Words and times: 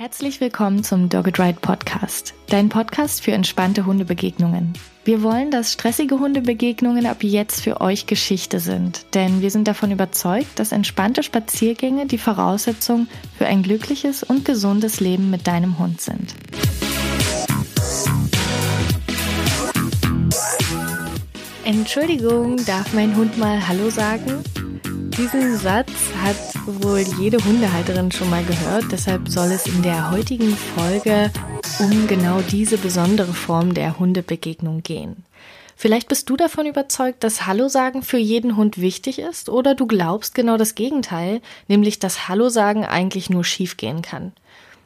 Herzlich 0.00 0.40
willkommen 0.40 0.84
zum 0.84 1.08
Dogged 1.08 1.40
Ride 1.40 1.58
Podcast, 1.60 2.32
dein 2.46 2.68
Podcast 2.68 3.20
für 3.20 3.32
entspannte 3.32 3.84
Hundebegegnungen. 3.84 4.74
Wir 5.04 5.24
wollen, 5.24 5.50
dass 5.50 5.72
stressige 5.72 6.20
Hundebegegnungen 6.20 7.04
ab 7.04 7.24
jetzt 7.24 7.62
für 7.62 7.80
euch 7.80 8.06
Geschichte 8.06 8.60
sind, 8.60 9.12
denn 9.16 9.42
wir 9.42 9.50
sind 9.50 9.66
davon 9.66 9.90
überzeugt, 9.90 10.60
dass 10.60 10.70
entspannte 10.70 11.24
Spaziergänge 11.24 12.06
die 12.06 12.16
Voraussetzung 12.16 13.08
für 13.36 13.46
ein 13.46 13.64
glückliches 13.64 14.22
und 14.22 14.44
gesundes 14.44 15.00
Leben 15.00 15.30
mit 15.30 15.48
deinem 15.48 15.80
Hund 15.80 16.00
sind. 16.00 16.32
Entschuldigung, 21.64 22.64
darf 22.66 22.94
mein 22.94 23.16
Hund 23.16 23.36
mal 23.36 23.66
Hallo 23.66 23.90
sagen? 23.90 24.44
Diesen 25.18 25.56
Satz 25.58 25.90
hat 26.22 26.36
wohl 26.64 27.00
jede 27.18 27.44
Hundehalterin 27.44 28.12
schon 28.12 28.30
mal 28.30 28.44
gehört, 28.44 28.84
deshalb 28.92 29.28
soll 29.28 29.50
es 29.50 29.66
in 29.66 29.82
der 29.82 30.12
heutigen 30.12 30.56
Folge 30.56 31.32
um 31.80 32.06
genau 32.06 32.40
diese 32.40 32.78
besondere 32.78 33.34
Form 33.34 33.74
der 33.74 33.98
Hundebegegnung 33.98 34.84
gehen. 34.84 35.24
Vielleicht 35.74 36.06
bist 36.06 36.30
du 36.30 36.36
davon 36.36 36.66
überzeugt, 36.66 37.24
dass 37.24 37.48
Hallo 37.48 37.68
sagen 37.68 38.04
für 38.04 38.16
jeden 38.16 38.56
Hund 38.56 38.80
wichtig 38.80 39.18
ist 39.18 39.48
oder 39.48 39.74
du 39.74 39.88
glaubst 39.88 40.36
genau 40.36 40.56
das 40.56 40.76
Gegenteil, 40.76 41.40
nämlich 41.66 41.98
dass 41.98 42.28
Hallo 42.28 42.48
sagen 42.48 42.84
eigentlich 42.84 43.28
nur 43.28 43.42
schiefgehen 43.42 44.02
kann. 44.02 44.30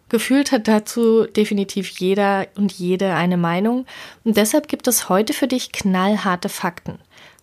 Gefühlt 0.08 0.50
hat 0.50 0.66
dazu 0.66 1.26
definitiv 1.26 1.90
jeder 1.98 2.46
und 2.56 2.72
jede 2.72 3.12
eine 3.14 3.36
Meinung 3.36 3.84
und 4.24 4.38
deshalb 4.38 4.68
gibt 4.68 4.88
es 4.88 5.10
heute 5.10 5.34
für 5.34 5.46
dich 5.46 5.72
knallharte 5.72 6.48
Fakten. 6.48 6.98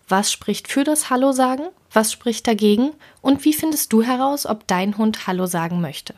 Was 0.08 0.32
spricht 0.32 0.66
für 0.66 0.82
das 0.82 1.08
Hallo 1.08 1.30
sagen? 1.30 1.62
Was 1.92 2.12
spricht 2.12 2.46
dagegen? 2.46 2.92
Und 3.20 3.44
wie 3.44 3.52
findest 3.52 3.92
du 3.92 4.02
heraus, 4.02 4.46
ob 4.46 4.66
dein 4.66 4.96
Hund 4.96 5.26
Hallo 5.26 5.46
sagen 5.46 5.80
möchte? 5.80 6.14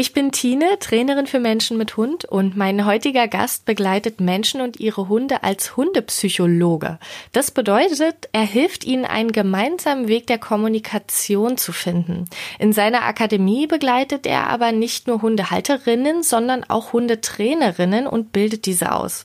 Ich 0.00 0.12
bin 0.12 0.30
Tine, 0.30 0.78
Trainerin 0.78 1.26
für 1.26 1.40
Menschen 1.40 1.76
mit 1.76 1.96
Hund 1.96 2.24
und 2.24 2.56
mein 2.56 2.86
heutiger 2.86 3.26
Gast 3.26 3.64
begleitet 3.64 4.20
Menschen 4.20 4.60
und 4.60 4.78
ihre 4.78 5.08
Hunde 5.08 5.42
als 5.42 5.76
Hundepsychologe. 5.76 7.00
Das 7.32 7.50
bedeutet, 7.50 8.28
er 8.30 8.44
hilft 8.44 8.84
ihnen 8.84 9.04
einen 9.04 9.32
gemeinsamen 9.32 10.06
Weg 10.06 10.28
der 10.28 10.38
Kommunikation 10.38 11.56
zu 11.56 11.72
finden. 11.72 12.26
In 12.60 12.72
seiner 12.72 13.06
Akademie 13.06 13.66
begleitet 13.66 14.24
er 14.24 14.46
aber 14.46 14.70
nicht 14.70 15.08
nur 15.08 15.20
Hundehalterinnen, 15.20 16.22
sondern 16.22 16.62
auch 16.62 16.92
Hundetrainerinnen 16.92 18.06
und 18.06 18.30
bildet 18.30 18.66
diese 18.66 18.92
aus. 18.92 19.24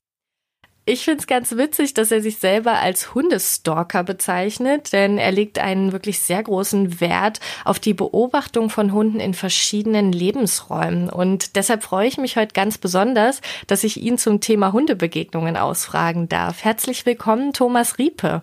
Ich 0.86 1.06
finde 1.06 1.22
es 1.22 1.28
ganz 1.28 1.56
witzig, 1.56 1.94
dass 1.94 2.12
er 2.12 2.22
sich 2.22 2.40
selber 2.40 2.74
als 2.74 3.14
Hundestalker 3.14 4.04
bezeichnet, 4.04 4.92
denn 4.92 5.18
er 5.18 5.32
legt 5.32 5.58
einen 5.58 5.94
wirklich 5.94 6.20
sehr 6.20 6.44
großen 6.44 7.00
Wert 7.00 7.40
auf 7.64 7.80
die 7.80 7.94
Beobachtung 7.94 8.70
von 8.70 8.92
Hunden 8.92 9.22
in 9.22 9.34
verschiedenen 9.34 10.12
Lebensräumen. 10.12 11.10
Und 11.10 11.56
deshalb 11.56 11.84
freue 11.84 12.10
ich 12.10 12.18
mich 12.18 12.36
heute 12.36 12.54
ganz 12.54 12.78
besonders, 12.78 13.40
dass 13.68 13.86
ich 13.86 13.96
ihn 13.96 14.18
zum 14.18 14.42
Thema 14.42 14.74
Hundebegegnungen 14.74 15.56
ausfragen 15.56 16.28
darf. 16.28 16.66
Herzlich 16.66 17.06
willkommen, 17.06 17.54
Thomas 17.54 17.98
Riepe. 17.98 18.42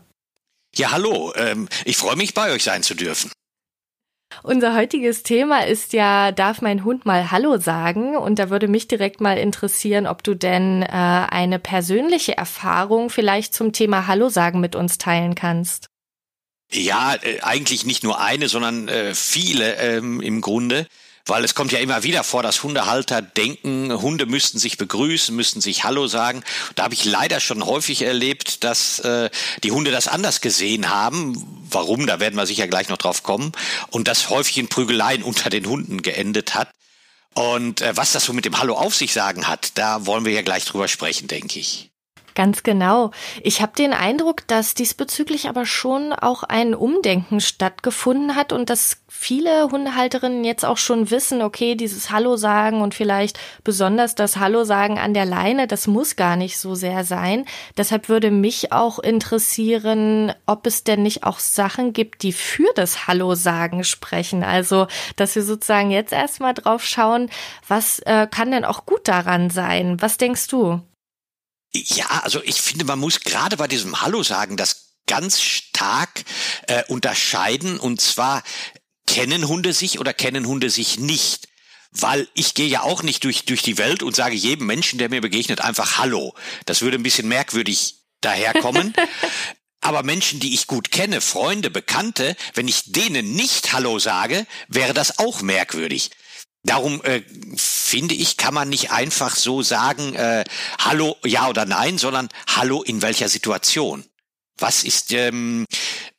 Ja, 0.74 0.92
hallo. 0.92 1.34
Ähm, 1.36 1.68
ich 1.84 1.98
freue 1.98 2.16
mich, 2.16 2.32
bei 2.32 2.52
euch 2.52 2.64
sein 2.64 2.82
zu 2.82 2.94
dürfen. 2.94 3.30
Unser 4.42 4.74
heutiges 4.74 5.22
Thema 5.22 5.66
ist 5.66 5.92
ja, 5.92 6.32
darf 6.32 6.62
mein 6.62 6.84
Hund 6.84 7.04
mal 7.04 7.30
Hallo 7.30 7.58
sagen? 7.58 8.16
Und 8.16 8.38
da 8.38 8.48
würde 8.50 8.68
mich 8.68 8.88
direkt 8.88 9.20
mal 9.20 9.36
interessieren, 9.36 10.06
ob 10.06 10.22
du 10.22 10.34
denn 10.34 10.82
äh, 10.82 10.86
eine 10.86 11.58
persönliche 11.58 12.36
Erfahrung 12.36 13.10
vielleicht 13.10 13.54
zum 13.54 13.72
Thema 13.72 14.06
Hallo 14.06 14.28
sagen 14.28 14.60
mit 14.60 14.76
uns 14.76 14.98
teilen 14.98 15.34
kannst. 15.34 15.88
Ja, 16.72 17.14
äh, 17.14 17.40
eigentlich 17.40 17.84
nicht 17.84 18.04
nur 18.04 18.20
eine, 18.20 18.48
sondern 18.48 18.88
äh, 18.88 19.14
viele 19.14 19.74
ähm, 19.76 20.20
im 20.20 20.40
Grunde. 20.40 20.86
Weil 21.26 21.44
es 21.44 21.54
kommt 21.54 21.72
ja 21.72 21.78
immer 21.78 22.02
wieder 22.02 22.24
vor, 22.24 22.42
dass 22.42 22.62
Hundehalter 22.62 23.22
denken, 23.22 23.92
Hunde 24.00 24.26
müssten 24.26 24.58
sich 24.58 24.78
begrüßen, 24.78 25.34
müssten 25.34 25.60
sich 25.60 25.84
Hallo 25.84 26.06
sagen. 26.06 26.42
Da 26.74 26.84
habe 26.84 26.94
ich 26.94 27.04
leider 27.04 27.40
schon 27.40 27.64
häufig 27.64 28.02
erlebt, 28.02 28.64
dass 28.64 29.00
äh, 29.00 29.30
die 29.62 29.70
Hunde 29.70 29.90
das 29.90 30.08
anders 30.08 30.40
gesehen 30.40 30.90
haben. 30.90 31.66
Warum, 31.70 32.06
da 32.06 32.20
werden 32.20 32.36
wir 32.36 32.46
sicher 32.46 32.66
gleich 32.68 32.88
noch 32.88 32.98
drauf 32.98 33.22
kommen. 33.22 33.52
Und 33.90 34.08
das 34.08 34.30
häufig 34.30 34.58
in 34.58 34.68
Prügeleien 34.68 35.22
unter 35.30 35.50
den 35.50 35.66
Hunden 35.66 36.02
geendet 36.02 36.54
hat. 36.54 36.70
Und 37.34 37.80
äh, 37.80 37.96
was 37.96 38.12
das 38.12 38.24
so 38.24 38.32
mit 38.32 38.44
dem 38.44 38.58
Hallo 38.58 38.74
auf 38.74 38.94
sich 38.94 39.12
sagen 39.12 39.46
hat, 39.46 39.72
da 39.78 40.06
wollen 40.06 40.24
wir 40.24 40.32
ja 40.32 40.42
gleich 40.42 40.64
drüber 40.64 40.88
sprechen, 40.88 41.28
denke 41.28 41.60
ich. 41.60 41.89
Ganz 42.34 42.62
genau. 42.62 43.10
Ich 43.42 43.60
habe 43.60 43.72
den 43.76 43.92
Eindruck, 43.92 44.46
dass 44.46 44.74
diesbezüglich 44.74 45.48
aber 45.48 45.66
schon 45.66 46.12
auch 46.12 46.42
ein 46.44 46.74
Umdenken 46.74 47.40
stattgefunden 47.40 48.36
hat 48.36 48.52
und 48.52 48.70
dass 48.70 48.98
viele 49.08 49.70
Hundehalterinnen 49.70 50.44
jetzt 50.44 50.64
auch 50.64 50.76
schon 50.76 51.10
wissen, 51.10 51.42
okay, 51.42 51.74
dieses 51.74 52.10
Hallo 52.10 52.36
sagen 52.36 52.80
und 52.80 52.94
vielleicht 52.94 53.38
besonders 53.64 54.14
das 54.14 54.36
Hallo 54.36 54.64
sagen 54.64 54.98
an 54.98 55.12
der 55.12 55.24
Leine, 55.24 55.66
das 55.66 55.88
muss 55.88 56.14
gar 56.14 56.36
nicht 56.36 56.58
so 56.58 56.74
sehr 56.74 57.04
sein. 57.04 57.44
Deshalb 57.76 58.08
würde 58.08 58.30
mich 58.30 58.72
auch 58.72 59.00
interessieren, 59.00 60.32
ob 60.46 60.66
es 60.66 60.84
denn 60.84 61.02
nicht 61.02 61.24
auch 61.24 61.40
Sachen 61.40 61.92
gibt, 61.92 62.22
die 62.22 62.32
für 62.32 62.72
das 62.76 63.08
Hallo 63.08 63.34
sagen 63.34 63.82
sprechen. 63.82 64.44
Also, 64.44 64.86
dass 65.16 65.34
wir 65.34 65.42
sozusagen 65.42 65.90
jetzt 65.90 66.12
erstmal 66.12 66.54
drauf 66.54 66.84
schauen, 66.84 67.28
was 67.66 67.98
äh, 68.00 68.28
kann 68.30 68.52
denn 68.52 68.64
auch 68.64 68.86
gut 68.86 69.08
daran 69.08 69.50
sein? 69.50 70.00
Was 70.00 70.16
denkst 70.16 70.46
du? 70.46 70.80
Ja, 71.72 72.06
also 72.22 72.42
ich 72.42 72.60
finde, 72.60 72.84
man 72.84 72.98
muss 72.98 73.20
gerade 73.20 73.56
bei 73.56 73.68
diesem 73.68 74.00
Hallo 74.00 74.22
sagen, 74.22 74.56
das 74.56 74.90
ganz 75.06 75.40
stark 75.40 76.24
äh, 76.68 76.84
unterscheiden. 76.88 77.78
Und 77.78 78.00
zwar 78.00 78.42
kennen 79.06 79.48
Hunde 79.48 79.72
sich 79.72 79.98
oder 79.98 80.14
kennen 80.14 80.46
Hunde 80.46 80.70
sich 80.70 80.98
nicht. 80.98 81.48
Weil 81.92 82.28
ich 82.34 82.54
gehe 82.54 82.68
ja 82.68 82.82
auch 82.82 83.02
nicht 83.02 83.24
durch, 83.24 83.44
durch 83.44 83.62
die 83.62 83.76
Welt 83.76 84.04
und 84.04 84.14
sage 84.14 84.36
jedem 84.36 84.66
Menschen, 84.66 84.98
der 85.00 85.08
mir 85.08 85.20
begegnet, 85.20 85.60
einfach 85.60 85.98
Hallo. 85.98 86.34
Das 86.64 86.82
würde 86.82 86.96
ein 86.96 87.02
bisschen 87.02 87.26
merkwürdig 87.26 87.96
daherkommen. 88.20 88.94
Aber 89.80 90.02
Menschen, 90.02 90.38
die 90.40 90.54
ich 90.54 90.66
gut 90.66 90.92
kenne, 90.92 91.20
Freunde, 91.20 91.70
Bekannte, 91.70 92.36
wenn 92.54 92.68
ich 92.68 92.92
denen 92.92 93.32
nicht 93.32 93.72
Hallo 93.72 93.98
sage, 93.98 94.46
wäre 94.68 94.94
das 94.94 95.18
auch 95.18 95.40
merkwürdig. 95.40 96.10
Darum 96.62 97.02
äh, 97.04 97.22
finde 97.56 98.14
ich, 98.14 98.36
kann 98.36 98.52
man 98.52 98.68
nicht 98.68 98.90
einfach 98.90 99.34
so 99.34 99.62
sagen, 99.62 100.14
äh, 100.14 100.44
Hallo, 100.78 101.16
ja 101.24 101.48
oder 101.48 101.64
nein, 101.64 101.96
sondern 101.96 102.28
Hallo 102.48 102.82
in 102.82 103.00
welcher 103.00 103.28
Situation. 103.28 104.04
Was 104.58 104.84
ist, 104.84 105.12
ähm, 105.12 105.66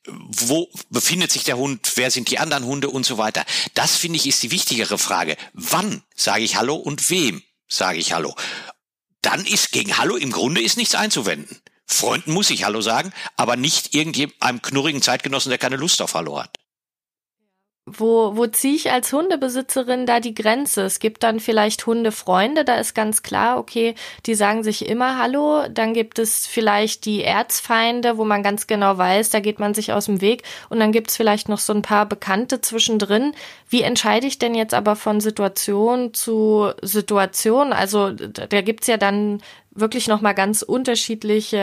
wo 0.07 0.67
befindet 0.89 1.31
sich 1.31 1.43
der 1.43 1.57
Hund, 1.57 1.91
wer 1.95 2.09
sind 2.09 2.31
die 2.31 2.39
anderen 2.39 2.65
Hunde 2.65 2.89
und 2.89 3.05
so 3.05 3.19
weiter. 3.19 3.45
Das 3.75 3.95
finde 3.95 4.17
ich 4.17 4.25
ist 4.25 4.41
die 4.41 4.49
wichtigere 4.49 4.97
Frage. 4.97 5.37
Wann 5.53 6.01
sage 6.15 6.43
ich 6.43 6.55
Hallo 6.55 6.75
und 6.75 7.11
wem 7.11 7.43
sage 7.67 7.99
ich 7.99 8.13
Hallo? 8.13 8.35
Dann 9.21 9.45
ist 9.45 9.71
gegen 9.71 9.99
Hallo 9.99 10.15
im 10.15 10.31
Grunde 10.31 10.61
ist 10.61 10.75
nichts 10.75 10.95
einzuwenden. 10.95 11.61
Freunden 11.85 12.31
muss 12.31 12.49
ich 12.49 12.63
Hallo 12.63 12.81
sagen, 12.81 13.13
aber 13.37 13.57
nicht 13.57 13.93
irgendeinem 13.93 14.61
knurrigen 14.63 15.03
Zeitgenossen, 15.03 15.49
der 15.49 15.59
keine 15.59 15.75
Lust 15.75 16.01
auf 16.01 16.15
Hallo 16.15 16.41
hat 16.41 16.60
wo, 17.87 18.37
wo 18.37 18.45
ziehe 18.45 18.75
ich 18.75 18.91
als 18.91 19.11
Hundebesitzerin 19.11 20.05
da 20.05 20.19
die 20.19 20.35
Grenze? 20.35 20.83
Es 20.83 20.99
gibt 20.99 21.23
dann 21.23 21.39
vielleicht 21.39 21.85
Hundefreunde, 21.87 22.63
da 22.63 22.75
ist 22.75 22.93
ganz 22.93 23.23
klar, 23.23 23.57
okay, 23.57 23.95
die 24.27 24.35
sagen 24.35 24.63
sich 24.63 24.87
immer 24.87 25.17
Hallo. 25.17 25.63
Dann 25.67 25.93
gibt 25.93 26.19
es 26.19 26.45
vielleicht 26.45 27.05
die 27.05 27.23
Erzfeinde, 27.23 28.17
wo 28.17 28.23
man 28.23 28.43
ganz 28.43 28.67
genau 28.67 28.97
weiß, 28.99 29.31
da 29.31 29.39
geht 29.39 29.59
man 29.59 29.73
sich 29.73 29.93
aus 29.93 30.05
dem 30.05 30.21
Weg. 30.21 30.43
Und 30.69 30.79
dann 30.79 30.91
gibt 30.91 31.09
es 31.09 31.17
vielleicht 31.17 31.49
noch 31.49 31.57
so 31.57 31.73
ein 31.73 31.81
paar 31.81 32.05
Bekannte 32.05 32.61
zwischendrin. 32.61 33.33
Wie 33.67 33.81
entscheide 33.81 34.27
ich 34.27 34.37
denn 34.37 34.53
jetzt 34.53 34.75
aber 34.75 34.95
von 34.95 35.19
Situation 35.19 36.13
zu 36.13 36.71
Situation? 36.83 37.73
Also 37.73 38.11
da 38.11 38.61
gibt's 38.61 38.87
ja 38.87 38.97
dann 38.97 39.41
wirklich 39.71 40.07
nochmal 40.07 40.35
ganz 40.35 40.61
unterschiedliche 40.61 41.57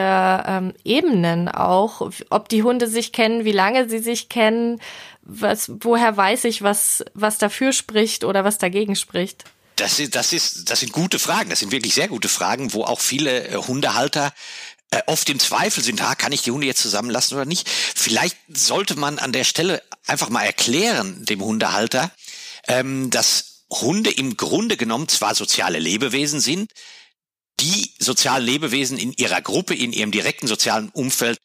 ähm, 0.47 0.75
Ebenen 0.85 1.49
auch, 1.49 2.11
ob 2.31 2.49
die 2.49 2.63
Hunde 2.63 2.89
sich 2.89 3.13
kennen, 3.13 3.45
wie 3.45 3.53
lange 3.53 3.89
sie 3.89 3.99
sich 3.99 4.29
kennen, 4.29 4.81
was, 5.23 5.71
woher 5.81 6.17
weiß 6.17 6.45
ich, 6.45 6.63
was, 6.63 7.05
was 7.15 7.39
dafür 7.39 7.73
spricht 7.73 8.25
oder 8.25 8.45
was 8.45 8.59
dagegen 8.59 8.97
spricht? 8.97 9.45
Das 9.77 10.01
ist, 10.01 10.17
das 10.17 10.33
ist, 10.33 10.71
das 10.71 10.81
sind 10.81 10.93
gute 10.93 11.19
Fragen. 11.19 11.51
Das 11.51 11.61
sind 11.61 11.71
wirklich 11.71 11.95
sehr 11.95 12.09
gute 12.09 12.29
Fragen, 12.29 12.73
wo 12.73 12.85
auch 12.85 13.01
viele 13.01 13.49
äh, 13.49 13.57
Hundehalter 13.57 14.33
äh, 14.91 15.03
oft 15.07 15.29
im 15.29 15.39
Zweifel 15.39 15.85
sind, 15.85 16.03
ha, 16.03 16.15
kann 16.15 16.33
ich 16.33 16.43
die 16.43 16.51
Hunde 16.51 16.67
jetzt 16.67 16.83
zusammenlassen 16.83 17.37
oder 17.37 17.45
nicht? 17.45 17.69
Vielleicht 17.69 18.37
sollte 18.49 18.97
man 18.97 19.19
an 19.19 19.33
der 19.33 19.45
Stelle 19.45 19.83
einfach 20.07 20.31
mal 20.31 20.45
erklären 20.45 21.25
dem 21.27 21.43
Hundehalter, 21.43 22.11
ähm, 22.67 23.11
dass 23.11 23.65
Hunde 23.71 24.11
im 24.11 24.39
Grunde 24.39 24.79
genommen 24.79 25.09
zwar 25.09 25.35
soziale 25.35 25.79
Lebewesen 25.79 26.41
sind, 26.41 26.73
die 27.61 27.95
sozialen 27.99 28.45
Lebewesen 28.45 28.99
in 28.99 29.13
ihrer 29.13 29.43
Gruppe, 29.43 29.75
in 29.75 29.93
ihrem 29.93 30.11
direkten 30.11 30.47
sozialen 30.47 30.89
Umfeld 30.91 31.39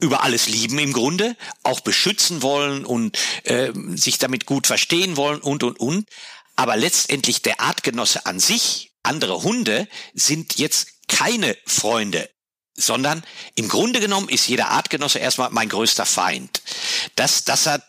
über 0.00 0.22
alles 0.22 0.48
lieben 0.48 0.78
im 0.78 0.92
Grunde, 0.92 1.36
auch 1.62 1.80
beschützen 1.80 2.42
wollen 2.42 2.84
und 2.84 3.18
äh, 3.44 3.72
sich 3.94 4.18
damit 4.18 4.46
gut 4.46 4.66
verstehen 4.66 5.16
wollen 5.16 5.40
und, 5.40 5.62
und, 5.62 5.78
und. 5.78 6.08
Aber 6.56 6.76
letztendlich 6.76 7.42
der 7.42 7.60
Artgenosse 7.60 8.26
an 8.26 8.40
sich, 8.40 8.92
andere 9.02 9.42
Hunde, 9.42 9.88
sind 10.14 10.58
jetzt 10.58 10.88
keine 11.08 11.56
Freunde, 11.66 12.28
sondern 12.74 13.22
im 13.54 13.68
Grunde 13.68 14.00
genommen 14.00 14.28
ist 14.28 14.48
jeder 14.48 14.68
Artgenosse 14.68 15.18
erstmal 15.18 15.50
mein 15.50 15.68
größter 15.68 16.06
Feind. 16.06 16.62
Das, 17.16 17.44
das 17.44 17.66
hat 17.66 17.82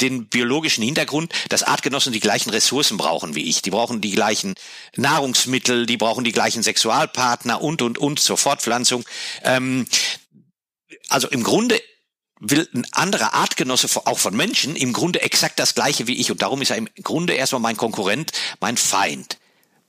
den 0.00 0.28
biologischen 0.28 0.82
Hintergrund, 0.82 1.32
dass 1.48 1.62
Artgenossen 1.62 2.12
die 2.12 2.20
gleichen 2.20 2.50
Ressourcen 2.50 2.96
brauchen 2.96 3.34
wie 3.34 3.48
ich. 3.48 3.62
Die 3.62 3.70
brauchen 3.70 4.00
die 4.00 4.12
gleichen 4.12 4.54
Nahrungsmittel, 4.96 5.86
die 5.86 5.96
brauchen 5.96 6.24
die 6.24 6.32
gleichen 6.32 6.62
Sexualpartner 6.62 7.60
und, 7.60 7.82
und, 7.82 7.98
und 7.98 8.18
zur 8.20 8.38
Fortpflanzung. 8.38 9.04
Ähm, 9.42 9.86
also 11.08 11.28
im 11.28 11.42
Grunde 11.42 11.80
will 12.40 12.68
ein 12.72 12.86
anderer 12.92 13.34
Artgenosse 13.34 13.88
auch 14.04 14.18
von 14.18 14.36
Menschen 14.36 14.76
im 14.76 14.92
Grunde 14.92 15.22
exakt 15.22 15.58
das 15.58 15.74
gleiche 15.74 16.06
wie 16.06 16.16
ich 16.16 16.30
und 16.30 16.42
darum 16.42 16.62
ist 16.62 16.70
er 16.70 16.76
im 16.76 16.88
Grunde 17.02 17.34
erstmal 17.34 17.60
mein 17.60 17.76
Konkurrent, 17.76 18.32
mein 18.60 18.76
Feind. 18.76 19.38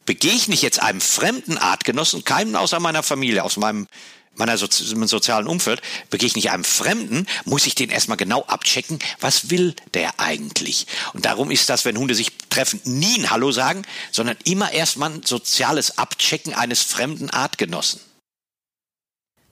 Begegne 0.06 0.56
ich 0.56 0.64
jetzt 0.64 0.82
einem 0.82 1.02
fremden 1.02 1.58
Artgenossen, 1.60 2.24
keinem 2.24 2.56
außer 2.56 2.80
meiner 2.80 3.04
Familie, 3.04 3.44
aus 3.44 3.58
meinem 3.58 3.88
meiner 4.40 4.58
Sozi 4.58 4.86
sozialen 5.08 5.48
Umfeld, 5.48 5.82
begegne 6.10 6.40
ich 6.40 6.52
einem 6.52 6.64
Fremden, 6.64 7.26
muss 7.46 7.68
ich 7.68 7.76
den 7.76 7.90
erstmal 7.90 8.18
genau 8.18 8.44
abchecken, 8.44 9.00
was 9.20 9.50
will 9.50 9.76
der 9.94 10.20
eigentlich? 10.20 10.88
Und 11.14 11.26
darum 11.26 11.52
ist 11.52 11.70
das, 11.70 11.86
wenn 11.86 11.98
Hunde 11.98 12.16
sich 12.16 12.32
treffen, 12.50 12.82
nie 12.84 13.20
ein 13.20 13.30
Hallo 13.30 13.52
sagen, 13.52 13.84
sondern 14.12 14.38
immer 14.46 14.72
erstmal 14.72 15.12
ein 15.12 15.24
soziales 15.24 15.98
Abchecken 15.98 16.54
eines 16.54 16.82
fremden 16.82 17.30
Artgenossen. 17.30 18.02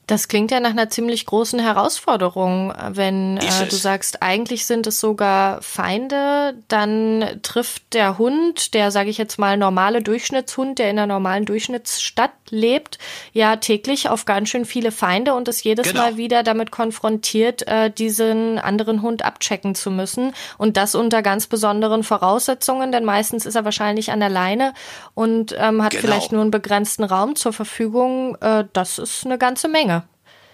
Das 0.08 0.30
klingt 0.30 0.52
ja 0.52 0.62
nach 0.62 0.70
einer 0.70 0.90
ziemlich 0.90 1.26
großen 1.26 1.60
Herausforderung, 1.60 2.74
wenn 2.92 3.36
äh, 3.38 3.68
du 3.68 3.76
sagst, 3.76 4.24
eigentlich 4.24 4.66
sind 4.66 4.88
es 4.88 5.02
sogar 5.02 5.62
Feinde, 5.62 6.56
dann 6.70 7.40
trifft 7.44 7.94
der 7.94 8.18
Hund, 8.18 8.74
der 8.74 8.92
sage 8.92 9.10
ich 9.10 9.18
jetzt 9.18 9.38
mal 9.38 9.58
normale 9.58 10.02
Durchschnittshund, 10.02 10.80
der 10.80 10.90
in 10.90 10.98
einer 10.98 11.14
normalen 11.14 11.44
Durchschnittsstadt 11.44 12.37
lebt, 12.52 12.98
ja 13.34 13.56
täglich 13.58 14.10
auf 14.10 14.26
ganz 14.26 14.50
schön 14.50 14.66
viele 14.66 14.92
Feinde 14.92 15.34
und 15.34 15.48
ist 15.48 15.64
jedes 15.64 15.90
genau. 15.90 16.02
Mal 16.02 16.18
wieder 16.18 16.44
damit 16.44 16.72
konfrontiert, 16.72 17.68
äh, 17.68 17.92
diesen 17.92 18.60
anderen 18.60 19.02
Hund 19.02 19.24
abchecken 19.24 19.76
zu 19.76 19.92
müssen 19.92 20.34
und 20.58 20.78
das 20.78 20.96
unter 20.96 21.22
ganz 21.22 21.48
besonderen 21.48 22.04
Voraussetzungen, 22.04 22.92
denn 22.92 23.06
meistens 23.06 23.46
ist 23.46 23.56
er 23.56 23.66
wahrscheinlich 23.66 24.12
an 24.12 24.20
der 24.20 24.30
Leine 24.30 24.74
und 25.14 25.56
ähm, 25.58 25.84
hat 25.84 25.92
genau. 25.92 26.04
vielleicht 26.04 26.32
nur 26.32 26.42
einen 26.42 26.52
begrenzten 26.52 27.04
Raum 27.04 27.36
zur 27.36 27.54
Verfügung. 27.54 28.36
Äh, 28.42 28.66
das 28.74 28.98
ist 28.98 29.26
eine 29.26 29.38
ganze 29.38 29.68
Menge. 29.68 30.04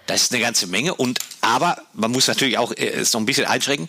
Das 0.05 0.23
ist 0.23 0.33
eine 0.33 0.41
ganze 0.41 0.67
Menge. 0.67 0.93
Und 0.95 1.19
aber 1.41 1.77
man 1.93 2.11
muss 2.11 2.27
natürlich 2.27 2.57
auch 2.57 2.71
äh, 2.71 2.89
es 2.89 3.13
noch 3.13 3.21
ein 3.21 3.25
bisschen 3.25 3.45
einschränken. 3.45 3.87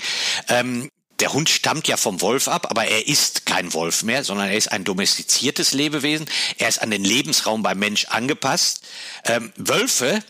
Ähm, 0.48 0.88
der 1.24 1.32
Hund 1.32 1.48
stammt 1.48 1.88
ja 1.88 1.96
vom 1.96 2.20
Wolf 2.20 2.48
ab, 2.48 2.66
aber 2.68 2.84
er 2.84 3.08
ist 3.08 3.46
kein 3.46 3.72
Wolf 3.72 4.02
mehr, 4.02 4.24
sondern 4.24 4.48
er 4.48 4.58
ist 4.58 4.70
ein 4.70 4.84
domestiziertes 4.84 5.72
Lebewesen. 5.72 6.26
Er 6.58 6.68
ist 6.68 6.82
an 6.82 6.90
den 6.90 7.02
Lebensraum 7.02 7.62
beim 7.62 7.78
Mensch 7.78 8.04
angepasst. 8.10 8.82
Ähm, 9.24 9.50
Wölfe 9.56 10.22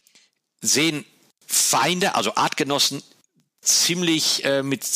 sehen 0.61 1.05
Feinde, 1.49 2.14
also 2.14 2.37
Artgenossen, 2.37 3.02
ziemlich 3.61 4.44
äh, 4.44 4.62
mit 4.62 4.87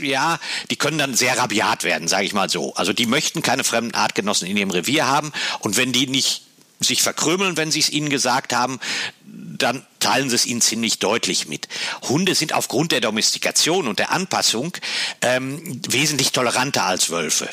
ja, 0.00 0.40
die 0.68 0.76
können 0.76 0.98
dann 0.98 1.14
sehr 1.14 1.38
rabiat 1.38 1.84
werden, 1.84 2.08
sage 2.08 2.24
ich 2.24 2.32
mal 2.32 2.50
so. 2.50 2.74
Also 2.74 2.92
die 2.92 3.06
möchten 3.06 3.40
keine 3.40 3.62
fremden 3.62 3.94
Artgenossen 3.94 4.48
in 4.48 4.56
ihrem 4.56 4.72
Revier 4.72 5.06
haben 5.06 5.30
und 5.60 5.76
wenn 5.76 5.92
die 5.92 6.08
nicht 6.08 6.42
sich 6.80 7.02
verkrümeln, 7.02 7.56
wenn 7.56 7.70
sie 7.70 7.78
es 7.78 7.90
ihnen 7.90 8.10
gesagt 8.10 8.52
haben, 8.52 8.80
dann 9.24 9.86
teilen 10.06 10.30
sie 10.30 10.36
es 10.36 10.46
ihnen 10.46 10.60
ziemlich 10.60 11.00
deutlich 11.00 11.48
mit. 11.48 11.66
Hunde 12.02 12.36
sind 12.36 12.52
aufgrund 12.52 12.92
der 12.92 13.00
Domestikation 13.00 13.88
und 13.88 13.98
der 13.98 14.12
Anpassung 14.12 14.72
ähm, 15.20 15.82
wesentlich 15.88 16.30
toleranter 16.30 16.84
als 16.84 17.10
Wölfe. 17.10 17.50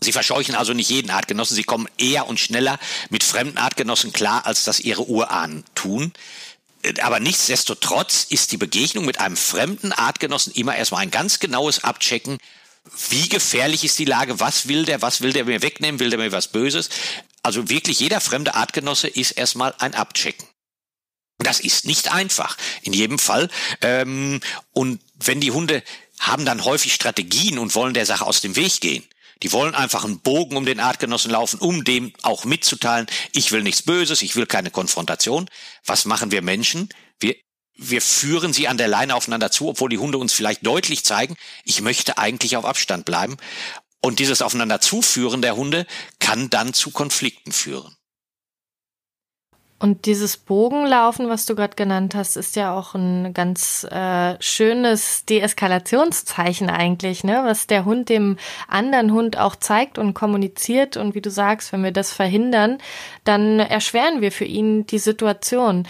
Sie 0.00 0.12
verscheuchen 0.12 0.54
also 0.54 0.72
nicht 0.72 0.88
jeden 0.88 1.10
Artgenossen, 1.10 1.54
sie 1.54 1.64
kommen 1.64 1.86
eher 1.98 2.28
und 2.28 2.40
schneller 2.40 2.78
mit 3.10 3.24
fremden 3.24 3.58
Artgenossen 3.58 4.14
klar, 4.14 4.46
als 4.46 4.64
das 4.64 4.80
ihre 4.80 5.06
Urahnen 5.06 5.64
tun. 5.74 6.14
Aber 7.02 7.20
nichtsdestotrotz 7.20 8.24
ist 8.30 8.52
die 8.52 8.56
Begegnung 8.56 9.04
mit 9.04 9.20
einem 9.20 9.36
fremden 9.36 9.92
Artgenossen 9.92 10.54
immer 10.54 10.76
erstmal 10.76 11.02
ein 11.02 11.10
ganz 11.10 11.40
genaues 11.40 11.84
Abchecken, 11.84 12.38
wie 13.10 13.28
gefährlich 13.28 13.84
ist 13.84 13.98
die 13.98 14.04
Lage, 14.06 14.40
was 14.40 14.68
will 14.68 14.86
der, 14.86 15.02
was 15.02 15.20
will 15.20 15.34
der 15.34 15.44
mir 15.44 15.60
wegnehmen, 15.60 16.00
will 16.00 16.08
der 16.08 16.18
mir 16.18 16.32
was 16.32 16.48
Böses. 16.48 16.88
Also 17.42 17.68
wirklich 17.68 18.00
jeder 18.00 18.22
fremde 18.22 18.54
Artgenosse 18.54 19.08
ist 19.08 19.32
erstmal 19.32 19.74
ein 19.78 19.94
Abchecken. 19.94 20.46
Das 21.38 21.60
ist 21.60 21.84
nicht 21.84 22.12
einfach, 22.12 22.56
in 22.82 22.92
jedem 22.92 23.18
Fall. 23.18 23.48
Ähm, 23.82 24.40
und 24.72 25.00
wenn 25.18 25.40
die 25.40 25.50
Hunde 25.50 25.82
haben 26.18 26.44
dann 26.44 26.64
häufig 26.64 26.94
Strategien 26.94 27.58
und 27.58 27.74
wollen 27.74 27.94
der 27.94 28.06
Sache 28.06 28.26
aus 28.26 28.40
dem 28.40 28.56
Weg 28.56 28.80
gehen. 28.80 29.04
Die 29.42 29.52
wollen 29.52 29.74
einfach 29.74 30.04
einen 30.04 30.20
Bogen 30.20 30.56
um 30.56 30.64
den 30.64 30.80
Artgenossen 30.80 31.30
laufen, 31.30 31.60
um 31.60 31.84
dem 31.84 32.12
auch 32.22 32.44
mitzuteilen, 32.44 33.06
ich 33.32 33.52
will 33.52 33.62
nichts 33.62 33.82
Böses, 33.82 34.22
ich 34.22 34.34
will 34.34 34.46
keine 34.46 34.70
Konfrontation. 34.70 35.50
Was 35.84 36.06
machen 36.06 36.30
wir 36.30 36.40
Menschen? 36.40 36.88
Wir, 37.20 37.36
wir 37.76 38.00
führen 38.00 38.54
sie 38.54 38.66
an 38.66 38.78
der 38.78 38.88
Leine 38.88 39.14
aufeinander 39.14 39.50
zu, 39.50 39.68
obwohl 39.68 39.90
die 39.90 39.98
Hunde 39.98 40.16
uns 40.16 40.32
vielleicht 40.32 40.66
deutlich 40.66 41.04
zeigen, 41.04 41.36
ich 41.64 41.82
möchte 41.82 42.16
eigentlich 42.16 42.56
auf 42.56 42.64
Abstand 42.64 43.04
bleiben. 43.04 43.36
Und 44.00 44.20
dieses 44.20 44.40
Aufeinander 44.40 44.80
zuführen 44.80 45.42
der 45.42 45.56
Hunde 45.56 45.86
kann 46.18 46.48
dann 46.48 46.72
zu 46.72 46.90
Konflikten 46.90 47.52
führen. 47.52 47.95
Und 49.78 50.06
dieses 50.06 50.38
Bogenlaufen, 50.38 51.28
was 51.28 51.44
du 51.44 51.54
gerade 51.54 51.76
genannt 51.76 52.14
hast, 52.14 52.36
ist 52.36 52.56
ja 52.56 52.74
auch 52.74 52.94
ein 52.94 53.34
ganz 53.34 53.84
äh, 53.84 54.36
schönes 54.40 55.26
Deeskalationszeichen 55.26 56.70
eigentlich, 56.70 57.24
ne? 57.24 57.42
Was 57.44 57.66
der 57.66 57.84
Hund 57.84 58.08
dem 58.08 58.38
anderen 58.68 59.12
Hund 59.12 59.38
auch 59.38 59.54
zeigt 59.54 59.98
und 59.98 60.14
kommuniziert. 60.14 60.96
Und 60.96 61.14
wie 61.14 61.20
du 61.20 61.30
sagst, 61.30 61.72
wenn 61.72 61.84
wir 61.84 61.92
das 61.92 62.10
verhindern, 62.10 62.78
dann 63.24 63.58
erschweren 63.58 64.22
wir 64.22 64.32
für 64.32 64.46
ihn 64.46 64.86
die 64.86 64.98
Situation. 64.98 65.86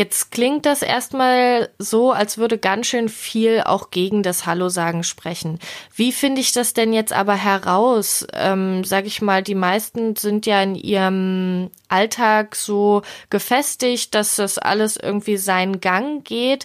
Jetzt 0.00 0.30
klingt 0.30 0.64
das 0.64 0.80
erstmal 0.80 1.68
so, 1.78 2.10
als 2.10 2.38
würde 2.38 2.56
ganz 2.56 2.86
schön 2.86 3.10
viel 3.10 3.60
auch 3.66 3.90
gegen 3.90 4.22
das 4.22 4.46
Hallo 4.46 4.70
sagen 4.70 5.04
sprechen. 5.04 5.58
Wie 5.94 6.10
finde 6.10 6.40
ich 6.40 6.52
das 6.52 6.72
denn 6.72 6.94
jetzt 6.94 7.12
aber 7.12 7.34
heraus? 7.34 8.26
Ähm, 8.32 8.82
sag 8.82 9.04
ich 9.04 9.20
mal, 9.20 9.42
die 9.42 9.54
meisten 9.54 10.16
sind 10.16 10.46
ja 10.46 10.62
in 10.62 10.74
ihrem 10.74 11.70
Alltag 11.88 12.56
so 12.56 13.02
gefestigt, 13.28 14.14
dass 14.14 14.36
das 14.36 14.56
alles 14.56 14.96
irgendwie 14.96 15.36
seinen 15.36 15.80
Gang 15.80 16.24
geht. 16.24 16.64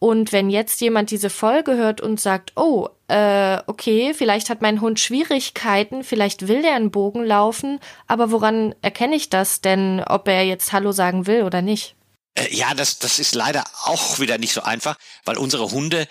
Und 0.00 0.32
wenn 0.32 0.50
jetzt 0.50 0.80
jemand 0.80 1.12
diese 1.12 1.30
Folge 1.30 1.76
hört 1.76 2.00
und 2.00 2.18
sagt, 2.18 2.54
oh, 2.56 2.88
äh, 3.06 3.58
okay, 3.68 4.14
vielleicht 4.14 4.50
hat 4.50 4.62
mein 4.62 4.80
Hund 4.80 4.98
Schwierigkeiten, 4.98 6.02
vielleicht 6.02 6.48
will 6.48 6.62
der 6.62 6.74
einen 6.74 6.90
Bogen 6.90 7.24
laufen, 7.24 7.78
aber 8.08 8.32
woran 8.32 8.74
erkenne 8.82 9.14
ich 9.14 9.30
das 9.30 9.60
denn, 9.60 10.02
ob 10.04 10.26
er 10.26 10.42
jetzt 10.42 10.72
Hallo 10.72 10.90
sagen 10.90 11.28
will 11.28 11.44
oder 11.44 11.62
nicht? 11.62 11.94
Äh, 12.34 12.54
ja, 12.54 12.74
das, 12.74 12.98
das 12.98 13.18
ist 13.18 13.34
leider 13.34 13.64
auch 13.84 14.18
wieder 14.18 14.38
nicht 14.38 14.52
so 14.52 14.62
einfach, 14.62 14.96
weil 15.24 15.38
unsere 15.38 15.70
Hunde 15.70 16.08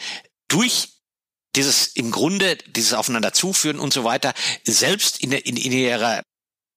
durch 0.47 0.89
dieses 1.55 1.87
im 1.87 2.11
Grunde 2.11 2.55
dieses 2.67 2.93
aufeinander 2.93 3.33
zuführen 3.33 3.79
und 3.79 3.93
so 3.93 4.03
weiter 4.03 4.33
selbst 4.63 5.21
in, 5.21 5.31
in, 5.31 5.57
in 5.57 5.71
ihrer 5.71 6.23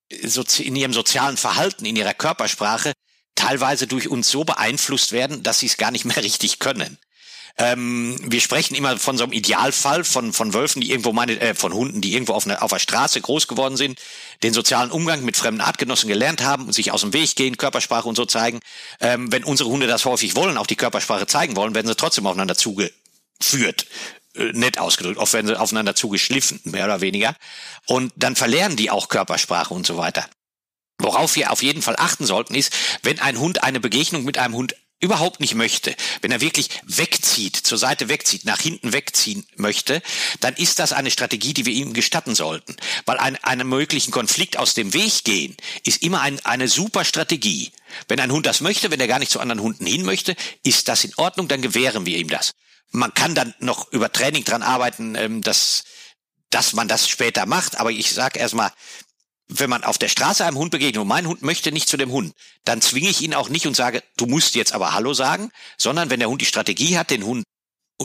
in 0.09 0.77
ihrem 0.77 0.93
sozialen 0.93 1.37
Verhalten, 1.37 1.85
in 1.85 1.97
ihrer 1.97 2.15
Körpersprache 2.15 2.93
teilweise 3.35 3.87
durch 3.87 4.09
uns 4.09 4.31
so 4.31 4.45
beeinflusst 4.45 5.13
werden, 5.13 5.43
dass 5.43 5.59
sie 5.59 5.67
es 5.67 5.77
gar 5.77 5.91
nicht 5.91 6.05
mehr 6.05 6.17
richtig 6.23 6.59
können. 6.59 6.99
Ähm, 7.59 8.19
wir 8.23 8.41
sprechen 8.41 8.75
immer 8.75 8.99
von 8.99 9.17
so 9.17 9.25
einem 9.25 9.33
Idealfall 9.33 10.05
von, 10.05 10.33
von 10.35 10.53
Wölfen, 10.53 10.83
die 10.83 10.91
irgendwo 10.91 11.13
meine, 11.13 11.41
äh, 11.41 11.55
von 11.55 11.73
Hunden, 11.73 12.03
die 12.03 12.13
irgendwo 12.13 12.35
auf, 12.35 12.47
einer 12.47 12.63
auf 12.63 12.71
der 12.71 12.79
Straße 12.79 13.21
groß 13.21 13.49
geworden 13.49 13.77
sind, 13.77 13.99
den 14.43 14.53
sozialen 14.53 14.91
Umgang 14.91 15.25
mit 15.25 15.37
fremden 15.37 15.63
Artgenossen 15.63 16.09
gelernt 16.09 16.43
haben 16.43 16.67
und 16.67 16.75
sich 16.75 16.93
aus 16.93 17.01
dem 17.01 17.15
Weg 17.15 17.35
gehen, 17.35 17.57
Körpersprache 17.57 18.09
und 18.09 18.17
so 18.17 18.27
zeigen. 18.27 18.61
Ähm, 19.01 19.33
wenn 19.33 19.43
unsere 19.43 19.71
Hunde 19.71 19.87
das 19.87 20.05
häufig 20.05 20.37
wollen, 20.37 20.59
auch 20.59 20.67
die 20.67 20.77
Körpersprache 20.77 21.27
zeigen 21.27 21.57
wollen, 21.57 21.75
werden 21.75 21.87
sie 21.87 21.97
trotzdem 21.97 22.27
aufeinander 22.27 22.57
zugeführt 22.57 23.87
äh, 24.35 24.53
nett 24.53 24.79
ausgedrückt, 24.79 25.19
oft 25.19 25.33
werden 25.33 25.47
sie 25.47 25.59
aufeinander 25.59 25.95
zugeschliffen, 25.95 26.61
mehr 26.65 26.85
oder 26.85 27.01
weniger. 27.01 27.35
Und 27.87 28.13
dann 28.17 28.37
verlernen 28.37 28.77
die 28.77 28.91
auch 28.91 29.09
Körpersprache 29.09 29.73
und 29.73 29.87
so 29.87 29.97
weiter. 29.97 30.29
Worauf 30.99 31.37
wir 31.37 31.53
auf 31.53 31.63
jeden 31.63 31.83
Fall 31.83 31.97
achten 31.99 32.27
sollten, 32.27 32.55
ist, 32.55 32.75
wenn 33.03 33.19
ein 33.19 33.39
Hund 33.39 33.63
eine 33.63 33.81
Begegnung 33.81 34.25
mit 34.25 34.39
einem 34.39 34.55
Hund 34.55 34.75
überhaupt 35.01 35.41
nicht 35.41 35.55
möchte, 35.55 35.95
wenn 36.23 36.33
er 36.33 36.41
wirklich 36.41 36.71
wegzieht, 36.85 37.57
zur 37.57 37.79
Seite 37.79 38.09
wegzieht, 38.09 38.45
nach 38.45 38.61
hinten 38.61 38.93
wegziehen 38.93 39.47
möchte, 39.57 40.03
dann 40.41 40.55
ist 40.55 40.79
das 40.79 40.93
eine 40.93 41.11
Strategie, 41.11 41.53
die 41.53 41.67
wir 41.67 41.73
ihm 41.73 41.93
gestatten 41.93 42.35
sollten. 42.35 42.77
Weil 43.05 43.19
ein, 43.19 43.37
einem 43.45 43.69
möglichen 43.69 44.11
Konflikt 44.11 44.57
aus 44.57 44.75
dem 44.75 44.95
Weg 44.95 45.25
gehen, 45.25 45.57
ist 45.85 46.03
immer 46.03 46.23
ein, 46.23 46.45
eine 46.47 46.69
super 46.69 47.05
Strategie. 47.05 47.73
Wenn 48.09 48.21
ein 48.21 48.33
Hund 48.33 48.47
das 48.47 48.61
möchte, 48.61 48.91
wenn 48.91 49.01
er 49.01 49.09
gar 49.09 49.19
nicht 49.19 49.31
zu 49.31 49.41
anderen 49.41 49.61
Hunden 49.61 49.87
hin 49.87 50.05
möchte, 50.05 50.35
ist 50.63 50.89
das 50.89 51.05
in 51.05 51.13
Ordnung, 51.17 51.49
dann 51.49 51.63
gewähren 51.63 52.07
wir 52.07 52.17
ihm 52.17 52.29
das. 52.29 52.53
Man 52.91 53.13
kann 53.13 53.35
dann 53.35 53.55
noch 53.59 53.93
über 53.93 54.11
Training 54.11 54.45
dran 54.45 54.63
arbeiten, 54.63 55.15
ähm, 55.15 55.43
dass 55.43 55.85
dass 56.51 56.73
man 56.73 56.89
das 56.89 57.09
später 57.09 57.45
macht, 57.45 57.79
aber 57.81 57.91
ich 57.91 58.13
sage 58.13 58.39
erstmal, 58.39 58.73
wenn 59.49 59.71
man 59.71 59.85
auf 59.85 59.99
der 59.99 60.09
Straße 60.09 60.45
einem 60.45 60.59
Hund 60.59 60.71
begegnet 60.71 61.01
und 61.01 61.09
mein 61.09 61.27
Hund 61.27 61.43
möchte 61.43 61.71
nicht 61.73 61.89
zu 61.89 61.97
dem 61.97 62.11
Hund, 62.11 62.35
dann 62.65 62.81
zwinge 62.83 63.09
ich 63.09 63.23
ihn 63.23 63.35
auch 63.35 63.49
nicht 63.49 63.67
und 63.67 63.77
sage, 63.77 64.03
du 64.17 64.27
musst 64.27 64.55
jetzt 64.55 64.73
aber 64.73 64.93
Hallo 64.93 65.15
sagen, 65.15 65.53
sondern 65.79 66.11
wenn 66.11 66.21
der 66.21 66.29
Hund 66.29 66.41
die 66.41 66.47
Strategie 66.47 66.99
hat, 66.99 67.11
den 67.11 67.25
Hund 67.25 67.45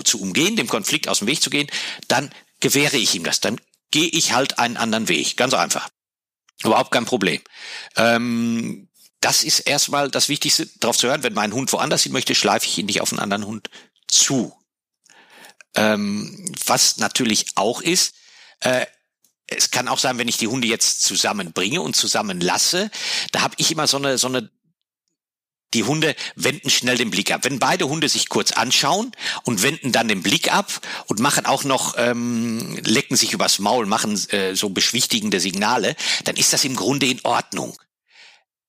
zu 0.04 0.22
umgehen, 0.22 0.56
dem 0.56 0.68
Konflikt 0.68 1.08
aus 1.08 1.20
dem 1.20 1.28
Weg 1.28 1.42
zu 1.42 1.50
gehen, 1.50 1.68
dann 2.08 2.32
gewähre 2.60 2.98
ich 2.98 3.16
ihm 3.16 3.24
das. 3.24 3.40
Dann 3.40 3.60
gehe 3.90 4.08
ich 4.08 4.34
halt 4.34 4.60
einen 4.60 4.78
anderen 4.78 5.08
Weg. 5.08 5.36
Ganz 5.36 5.54
einfach. 5.54 5.90
Überhaupt 6.64 6.92
kein 6.92 7.06
Problem. 7.06 7.42
Ähm, 7.96 8.88
das 9.20 9.44
ist 9.44 9.60
erstmal 9.62 10.10
das 10.10 10.30
Wichtigste, 10.30 10.68
darauf 10.80 10.98
zu 10.98 11.08
hören, 11.08 11.24
wenn 11.24 11.34
mein 11.34 11.54
Hund 11.54 11.72
woanders 11.74 12.04
hin 12.04 12.12
möchte, 12.12 12.36
schleife 12.36 12.66
ich 12.66 12.78
ihn 12.78 12.86
nicht 12.86 13.02
auf 13.02 13.12
einen 13.12 13.20
anderen 13.20 13.46
Hund 13.46 13.70
zu. 14.08 14.56
Ähm, 15.76 16.54
was 16.66 16.98
natürlich 16.98 17.48
auch 17.56 17.82
ist, 17.82 18.14
äh, 18.62 18.86
es 19.51 19.72
kann 19.72 19.88
auch 19.88 20.00
sein, 20.00 20.17
wenn 20.17 20.27
ich 20.27 20.38
die 20.38 20.48
Hunde 20.48 20.67
jetzt 20.67 21.03
zusammenbringe 21.03 21.81
und 21.81 21.96
zusammenlasse, 21.96 22.89
da 23.31 23.41
habe 23.41 23.55
ich 23.58 23.72
immer 23.72 23.88
so 23.88 23.98
eine 23.98 24.17
so 24.17 24.27
eine 24.27 24.50
die 25.74 25.84
Hunde 25.84 26.15
wenden 26.36 26.70
schnell 26.70 26.98
den 26.98 27.12
Blick 27.12 27.31
ab. 27.31 27.41
Wenn 27.43 27.60
beide 27.60 27.88
Hunde 27.88 28.10
sich 28.10 28.27
kurz 28.27 28.51
anschauen 28.51 29.12
und 29.43 29.63
wenden 29.63 29.91
dann 29.91 30.10
den 30.10 30.22
Blick 30.22 30.53
ab 30.53 30.81
und 31.08 31.20
machen 31.20 31.46
auch 31.46 31.63
noch, 31.63 31.96
ähm, 31.98 32.77
lecken 32.84 33.15
sich 33.15 33.31
übers 33.31 33.60
Maul, 33.60 33.86
machen 33.86 34.20
äh, 34.31 34.53
so 34.53 34.70
beschwichtigende 34.70 35.39
Signale, 35.39 35.96
dann 36.25 36.36
ist 36.36 36.51
das 36.51 36.65
im 36.65 36.75
Grunde 36.75 37.05
in 37.05 37.22
Ordnung. 37.24 37.77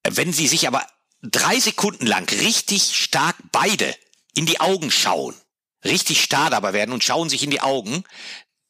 Wenn 0.09 0.33
sie 0.33 0.47
sich 0.47 0.69
aber 0.69 0.87
drei 1.23 1.59
Sekunden 1.59 2.07
lang 2.07 2.29
richtig 2.29 2.97
stark 2.97 3.37
beide 3.51 3.95
in 4.35 4.47
die 4.47 4.61
Augen 4.61 4.91
schauen, 4.91 5.35
richtig 5.85 6.23
starr 6.23 6.51
dabei 6.51 6.73
werden 6.73 6.93
und 6.93 7.05
schauen 7.05 7.29
sich 7.29 7.43
in 7.43 7.51
die 7.51 7.61
Augen, 7.61 8.05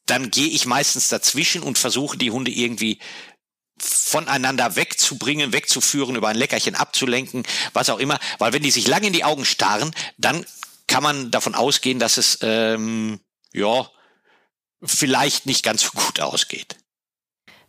dann 0.05 0.31
gehe 0.31 0.47
ich 0.47 0.65
meistens 0.65 1.07
dazwischen 1.07 1.63
und 1.63 1.77
versuche 1.77 2.17
die 2.17 2.31
Hunde 2.31 2.51
irgendwie 2.51 2.99
voneinander 3.79 4.75
wegzubringen, 4.75 5.53
wegzuführen, 5.53 6.15
über 6.15 6.29
ein 6.29 6.35
Leckerchen 6.35 6.75
abzulenken, 6.75 7.43
was 7.73 7.89
auch 7.89 7.99
immer. 7.99 8.19
Weil 8.39 8.53
wenn 8.53 8.63
die 8.63 8.71
sich 8.71 8.87
lange 8.87 9.07
in 9.07 9.13
die 9.13 9.23
Augen 9.23 9.45
starren, 9.45 9.91
dann 10.17 10.45
kann 10.87 11.03
man 11.03 11.31
davon 11.31 11.55
ausgehen, 11.55 11.99
dass 11.99 12.17
es 12.17 12.39
ähm, 12.41 13.19
ja 13.51 13.89
vielleicht 14.83 15.45
nicht 15.45 15.63
ganz 15.63 15.81
so 15.81 15.91
gut 15.91 16.19
ausgeht. 16.19 16.75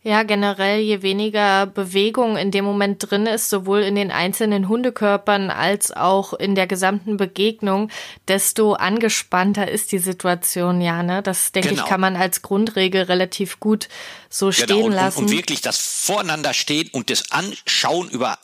Ja, 0.07 0.21
generell, 0.21 0.81
je 0.81 1.01
weniger 1.01 1.65
Bewegung 1.65 2.37
in 2.37 2.51
dem 2.51 2.63
Moment 2.63 3.09
drin 3.09 3.25
ist, 3.25 3.49
sowohl 3.49 3.79
in 3.81 3.95
den 3.95 4.11
einzelnen 4.11 4.69
Hundekörpern 4.69 5.49
als 5.49 5.91
auch 5.91 6.33
in 6.33 6.53
der 6.53 6.67
gesamten 6.67 7.17
Begegnung, 7.17 7.89
desto 8.27 8.73
angespannter 8.73 9.67
ist 9.67 9.91
die 9.91 9.97
Situation, 9.97 10.79
ja, 10.79 11.01
ne? 11.01 11.23
Das, 11.23 11.51
denke 11.53 11.69
genau. 11.69 11.81
ich, 11.81 11.89
kann 11.89 12.01
man 12.01 12.15
als 12.17 12.43
Grundregel 12.43 13.01
relativ 13.01 13.59
gut 13.59 13.89
so 14.29 14.51
genau, 14.51 14.63
stehen 14.63 14.83
und, 14.83 14.91
lassen. 14.91 15.17
Und, 15.17 15.25
und 15.25 15.31
wirklich 15.31 15.61
das 15.61 15.79
Voreinander 15.79 16.53
stehen 16.53 16.87
und 16.93 17.09
das 17.09 17.31
Anschauen 17.31 18.07
über 18.09 18.37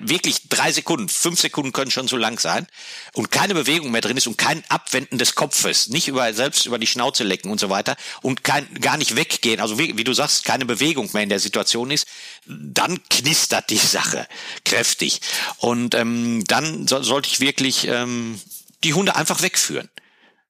wirklich 0.00 0.48
drei 0.48 0.72
Sekunden, 0.72 1.08
fünf 1.08 1.40
Sekunden 1.40 1.72
können 1.72 1.90
schon 1.90 2.08
so 2.08 2.16
lang 2.16 2.38
sein. 2.38 2.66
Und 3.14 3.30
keine 3.30 3.54
Bewegung 3.54 3.90
mehr 3.90 4.00
drin 4.00 4.16
ist 4.16 4.26
und 4.26 4.38
kein 4.38 4.62
Abwenden 4.68 5.18
des 5.18 5.34
Kopfes, 5.34 5.88
nicht 5.88 6.08
über 6.08 6.32
selbst 6.34 6.66
über 6.66 6.78
die 6.78 6.86
Schnauze 6.86 7.24
lecken 7.24 7.50
und 7.50 7.60
so 7.60 7.70
weiter. 7.70 7.96
Und 8.22 8.44
kein 8.44 8.72
gar 8.80 8.96
nicht 8.96 9.16
weggehen, 9.16 9.60
also 9.60 9.78
wie, 9.78 9.96
wie 9.96 10.04
du 10.04 10.12
sagst, 10.12 10.44
keine 10.44 10.66
Bewegung 10.66 11.10
mehr 11.12 11.22
in 11.22 11.28
der 11.28 11.40
Situation 11.40 11.90
ist, 11.90 12.06
dann 12.46 13.00
knistert 13.08 13.70
die 13.70 13.76
Sache 13.76 14.26
kräftig. 14.64 15.20
Und 15.58 15.94
ähm, 15.94 16.44
dann 16.46 16.86
so, 16.86 17.02
sollte 17.02 17.28
ich 17.28 17.40
wirklich 17.40 17.86
ähm, 17.86 18.40
die 18.84 18.94
Hunde 18.94 19.16
einfach 19.16 19.42
wegführen 19.42 19.88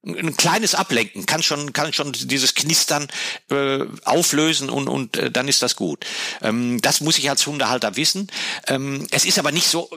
ein 0.05 0.37
kleines 0.37 0.75
Ablenken 0.75 1.27
kann 1.27 1.43
schon 1.43 1.73
kann 1.73 1.93
schon 1.93 2.13
dieses 2.13 2.55
Knistern 2.55 3.09
äh, 3.51 3.85
auflösen 4.05 4.71
und 4.71 4.89
und 4.89 5.17
äh, 5.17 5.31
dann 5.31 5.49
ist 5.49 5.63
das 5.63 5.77
gut. 5.77 6.05
Ähm, 6.41 6.81
das 6.81 7.01
muss 7.01 7.19
ich 7.19 7.29
als 7.29 7.47
Hundehalter 7.47 7.97
wissen. 7.97 8.29
Ähm, 8.69 9.07
es 9.11 9.25
ist 9.25 9.39
aber 9.39 9.53
nicht 9.53 9.67
so. 9.67 9.91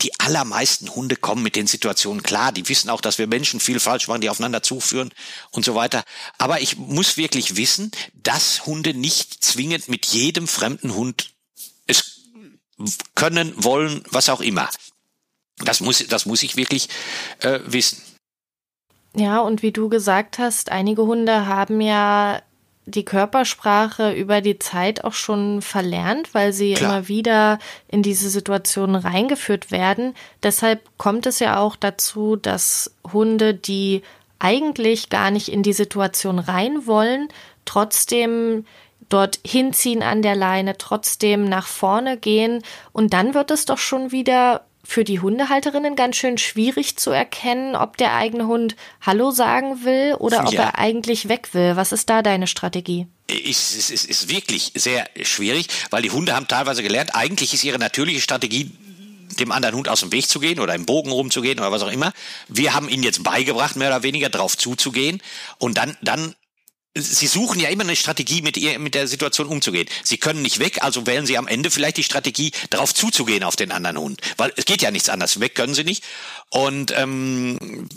Die 0.00 0.20
allermeisten 0.20 0.94
Hunde 0.94 1.16
kommen 1.16 1.42
mit 1.42 1.56
den 1.56 1.66
Situationen 1.66 2.22
klar. 2.22 2.52
Die 2.52 2.68
wissen 2.68 2.88
auch, 2.88 3.00
dass 3.00 3.18
wir 3.18 3.26
Menschen 3.26 3.58
viel 3.58 3.80
falsch 3.80 4.06
machen, 4.06 4.20
die 4.20 4.30
aufeinander 4.30 4.62
zuführen 4.62 5.12
und 5.50 5.64
so 5.64 5.74
weiter. 5.74 6.04
Aber 6.38 6.60
ich 6.60 6.76
muss 6.76 7.16
wirklich 7.16 7.56
wissen, 7.56 7.90
dass 8.14 8.64
Hunde 8.64 8.94
nicht 8.94 9.42
zwingend 9.42 9.88
mit 9.88 10.06
jedem 10.06 10.46
fremden 10.46 10.94
Hund 10.94 11.30
es 11.88 12.20
können, 13.16 13.52
wollen, 13.56 14.04
was 14.10 14.28
auch 14.28 14.40
immer. 14.40 14.70
Das 15.64 15.80
muss, 15.80 16.06
das 16.06 16.26
muss 16.26 16.44
ich 16.44 16.54
wirklich 16.54 16.88
äh, 17.40 17.58
wissen. 17.66 18.00
Ja, 19.18 19.40
und 19.40 19.62
wie 19.62 19.72
du 19.72 19.88
gesagt 19.88 20.38
hast, 20.38 20.70
einige 20.70 21.02
Hunde 21.02 21.46
haben 21.46 21.80
ja 21.80 22.40
die 22.86 23.04
Körpersprache 23.04 24.12
über 24.12 24.40
die 24.40 24.58
Zeit 24.58 25.04
auch 25.04 25.12
schon 25.12 25.60
verlernt, 25.60 26.32
weil 26.34 26.52
sie 26.52 26.74
Klar. 26.74 26.90
immer 26.90 27.08
wieder 27.08 27.58
in 27.88 28.02
diese 28.02 28.30
Situation 28.30 28.94
reingeführt 28.94 29.70
werden. 29.70 30.14
Deshalb 30.42 30.80
kommt 30.96 31.26
es 31.26 31.38
ja 31.38 31.58
auch 31.58 31.76
dazu, 31.76 32.36
dass 32.36 32.92
Hunde, 33.12 33.54
die 33.54 34.02
eigentlich 34.38 35.10
gar 35.10 35.30
nicht 35.30 35.48
in 35.48 35.62
die 35.62 35.72
Situation 35.72 36.38
rein 36.38 36.86
wollen, 36.86 37.28
trotzdem 37.64 38.64
dort 39.08 39.40
hinziehen 39.44 40.02
an 40.02 40.22
der 40.22 40.36
Leine, 40.36 40.78
trotzdem 40.78 41.44
nach 41.44 41.66
vorne 41.66 42.16
gehen 42.16 42.62
und 42.92 43.12
dann 43.12 43.34
wird 43.34 43.50
es 43.50 43.64
doch 43.64 43.78
schon 43.78 44.12
wieder 44.12 44.62
für 44.90 45.04
die 45.04 45.20
Hundehalterinnen 45.20 45.96
ganz 45.96 46.16
schön 46.16 46.38
schwierig 46.38 46.96
zu 46.96 47.10
erkennen, 47.10 47.76
ob 47.76 47.98
der 47.98 48.14
eigene 48.14 48.46
Hund 48.46 48.74
Hallo 49.02 49.30
sagen 49.32 49.84
will 49.84 50.14
oder 50.14 50.46
ob 50.46 50.52
ja. 50.54 50.62
er 50.62 50.78
eigentlich 50.78 51.28
weg 51.28 51.50
will. 51.52 51.76
Was 51.76 51.92
ist 51.92 52.08
da 52.08 52.22
deine 52.22 52.46
Strategie? 52.46 53.06
Es 53.28 53.76
ist, 53.76 53.90
ist, 53.90 54.06
ist 54.06 54.30
wirklich 54.30 54.72
sehr 54.74 55.06
schwierig, 55.20 55.68
weil 55.90 56.00
die 56.00 56.10
Hunde 56.10 56.34
haben 56.34 56.48
teilweise 56.48 56.82
gelernt, 56.82 57.14
eigentlich 57.14 57.52
ist 57.52 57.64
ihre 57.64 57.78
natürliche 57.78 58.22
Strategie, 58.22 58.70
dem 59.38 59.52
anderen 59.52 59.74
Hund 59.74 59.90
aus 59.90 60.00
dem 60.00 60.10
Weg 60.10 60.26
zu 60.26 60.40
gehen 60.40 60.58
oder 60.58 60.74
im 60.74 60.86
Bogen 60.86 61.10
rumzugehen 61.10 61.58
oder 61.58 61.70
was 61.70 61.82
auch 61.82 61.92
immer. 61.92 62.14
Wir 62.48 62.72
haben 62.72 62.88
ihnen 62.88 63.02
jetzt 63.02 63.22
beigebracht, 63.22 63.76
mehr 63.76 63.88
oder 63.88 64.02
weniger 64.02 64.30
drauf 64.30 64.56
zuzugehen 64.56 65.20
und 65.58 65.76
dann, 65.76 65.98
dann 66.00 66.34
Sie 67.00 67.26
suchen 67.26 67.60
ja 67.60 67.68
immer 67.68 67.84
eine 67.84 67.96
Strategie, 67.96 68.42
mit 68.42 68.56
ihr, 68.56 68.78
mit 68.78 68.94
der 68.94 69.08
Situation 69.08 69.46
umzugehen. 69.46 69.88
Sie 70.04 70.18
können 70.18 70.42
nicht 70.42 70.58
weg, 70.58 70.82
also 70.82 71.06
wählen 71.06 71.26
Sie 71.26 71.38
am 71.38 71.46
Ende 71.46 71.70
vielleicht 71.70 71.96
die 71.96 72.04
Strategie, 72.04 72.52
darauf 72.70 72.94
zuzugehen 72.94 73.44
auf 73.44 73.56
den 73.56 73.72
anderen 73.72 73.98
Hund. 73.98 74.20
Weil 74.36 74.52
es 74.56 74.64
geht 74.64 74.82
ja 74.82 74.90
nichts 74.90 75.08
anderes. 75.08 75.40
Weg 75.40 75.54
können 75.54 75.74
Sie 75.74 75.84
nicht. 75.84 76.04
Und 76.50 76.92
ähm, 76.96 77.88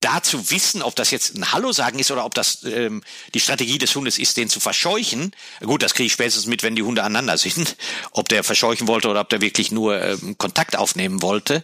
da 0.00 0.22
zu 0.22 0.50
wissen, 0.50 0.82
ob 0.82 0.96
das 0.96 1.10
jetzt 1.10 1.36
ein 1.36 1.52
Hallo 1.52 1.72
sagen 1.72 1.98
ist 1.98 2.10
oder 2.10 2.24
ob 2.24 2.34
das 2.34 2.64
ähm, 2.64 3.02
die 3.34 3.40
Strategie 3.40 3.78
des 3.78 3.94
Hundes 3.94 4.18
ist, 4.18 4.38
den 4.38 4.48
zu 4.48 4.58
verscheuchen. 4.58 5.32
Gut, 5.60 5.82
das 5.82 5.94
kriege 5.94 6.06
ich 6.06 6.12
spätestens 6.12 6.46
mit, 6.46 6.62
wenn 6.62 6.74
die 6.74 6.82
Hunde 6.82 7.02
aneinander 7.02 7.36
sind, 7.36 7.76
ob 8.12 8.28
der 8.28 8.42
verscheuchen 8.42 8.88
wollte 8.88 9.08
oder 9.08 9.20
ob 9.20 9.28
der 9.28 9.42
wirklich 9.42 9.70
nur 9.70 10.02
ähm, 10.02 10.38
Kontakt 10.38 10.76
aufnehmen 10.76 11.20
wollte. 11.20 11.62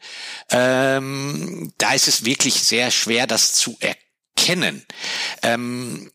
Ähm, 0.51 1.73
da 1.79 1.95
ist 1.95 2.09
es 2.09 2.25
wirklich 2.27 2.63
sehr 2.63 2.91
schwer, 2.91 3.27
das 3.27 3.55
zu 3.55 3.79
erkennen. 3.81 4.85
Ähm, 5.43 6.11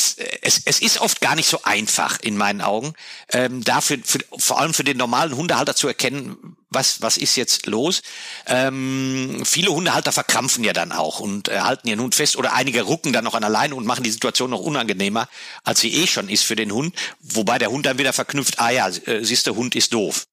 es, 0.00 0.16
es, 0.42 0.62
es 0.64 0.80
ist 0.80 1.00
oft 1.00 1.20
gar 1.20 1.34
nicht 1.34 1.48
so 1.48 1.62
einfach 1.62 2.18
in 2.20 2.36
meinen 2.36 2.60
Augen, 2.60 2.94
ähm, 3.32 3.62
dafür 3.62 3.98
für, 4.04 4.18
vor 4.38 4.60
allem 4.60 4.74
für 4.74 4.84
den 4.84 4.96
normalen 4.96 5.36
Hundehalter 5.36 5.76
zu 5.76 5.88
erkennen, 5.88 6.56
was 6.70 7.02
was 7.02 7.16
ist 7.16 7.36
jetzt 7.36 7.66
los. 7.66 8.02
Ähm, 8.46 9.42
viele 9.44 9.70
Hundehalter 9.70 10.12
verkrampfen 10.12 10.64
ja 10.64 10.72
dann 10.72 10.92
auch 10.92 11.20
und 11.20 11.48
äh, 11.48 11.60
halten 11.60 11.88
ihren 11.88 12.00
Hund 12.00 12.14
fest 12.14 12.36
oder 12.36 12.52
einige 12.52 12.82
rucken 12.82 13.12
dann 13.12 13.24
noch 13.24 13.34
an 13.34 13.44
alleine 13.44 13.74
und 13.74 13.86
machen 13.86 14.04
die 14.04 14.10
Situation 14.10 14.50
noch 14.50 14.60
unangenehmer, 14.60 15.28
als 15.64 15.80
sie 15.80 15.92
eh 15.92 16.06
schon 16.06 16.28
ist 16.28 16.44
für 16.44 16.56
den 16.56 16.72
Hund. 16.72 16.94
Wobei 17.20 17.58
der 17.58 17.70
Hund 17.70 17.86
dann 17.86 17.98
wieder 17.98 18.12
verknüpft, 18.12 18.58
ah 18.58 18.70
ja, 18.70 18.88
äh, 18.88 19.24
siehst 19.24 19.46
du, 19.46 19.56
Hund 19.56 19.74
ist 19.74 19.92
doof. 19.92 20.26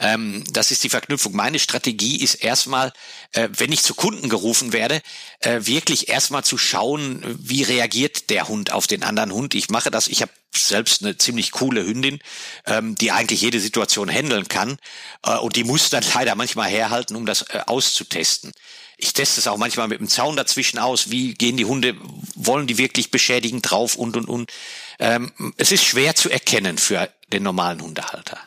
Ähm, 0.00 0.44
das 0.50 0.70
ist 0.70 0.84
die 0.84 0.88
Verknüpfung. 0.88 1.34
Meine 1.34 1.58
Strategie 1.58 2.20
ist 2.20 2.34
erstmal, 2.34 2.92
äh, 3.32 3.48
wenn 3.56 3.72
ich 3.72 3.82
zu 3.82 3.94
Kunden 3.94 4.28
gerufen 4.28 4.72
werde, 4.72 5.00
äh, 5.40 5.60
wirklich 5.62 6.08
erstmal 6.08 6.44
zu 6.44 6.58
schauen, 6.58 7.22
wie 7.38 7.62
reagiert 7.62 8.30
der 8.30 8.48
Hund 8.48 8.72
auf 8.72 8.86
den 8.86 9.02
anderen 9.02 9.32
Hund. 9.32 9.54
Ich 9.54 9.70
mache 9.70 9.90
das, 9.90 10.08
ich 10.08 10.22
habe 10.22 10.32
selbst 10.54 11.02
eine 11.02 11.16
ziemlich 11.16 11.50
coole 11.52 11.84
Hündin, 11.84 12.18
ähm, 12.66 12.94
die 12.94 13.12
eigentlich 13.12 13.40
jede 13.40 13.60
Situation 13.60 14.08
handeln 14.08 14.48
kann 14.48 14.78
äh, 15.24 15.36
und 15.36 15.56
die 15.56 15.64
muss 15.64 15.90
dann 15.90 16.04
leider 16.14 16.34
manchmal 16.34 16.68
herhalten, 16.68 17.16
um 17.16 17.26
das 17.26 17.42
äh, 17.42 17.60
auszutesten. 17.66 18.52
Ich 18.98 19.14
teste 19.14 19.40
es 19.40 19.48
auch 19.48 19.56
manchmal 19.56 19.88
mit 19.88 19.98
dem 19.98 20.08
Zaun 20.08 20.36
dazwischen 20.36 20.78
aus. 20.78 21.10
Wie 21.10 21.34
gehen 21.34 21.56
die 21.56 21.64
Hunde? 21.64 21.96
Wollen 22.36 22.68
die 22.68 22.78
wirklich 22.78 23.10
beschädigend 23.10 23.68
drauf 23.68 23.96
und 23.96 24.16
und 24.16 24.28
und? 24.28 24.52
Ähm, 25.00 25.32
es 25.56 25.72
ist 25.72 25.84
schwer 25.84 26.14
zu 26.14 26.30
erkennen 26.30 26.78
für 26.78 27.10
den 27.32 27.42
normalen 27.42 27.82
Hundehalter. 27.82 28.38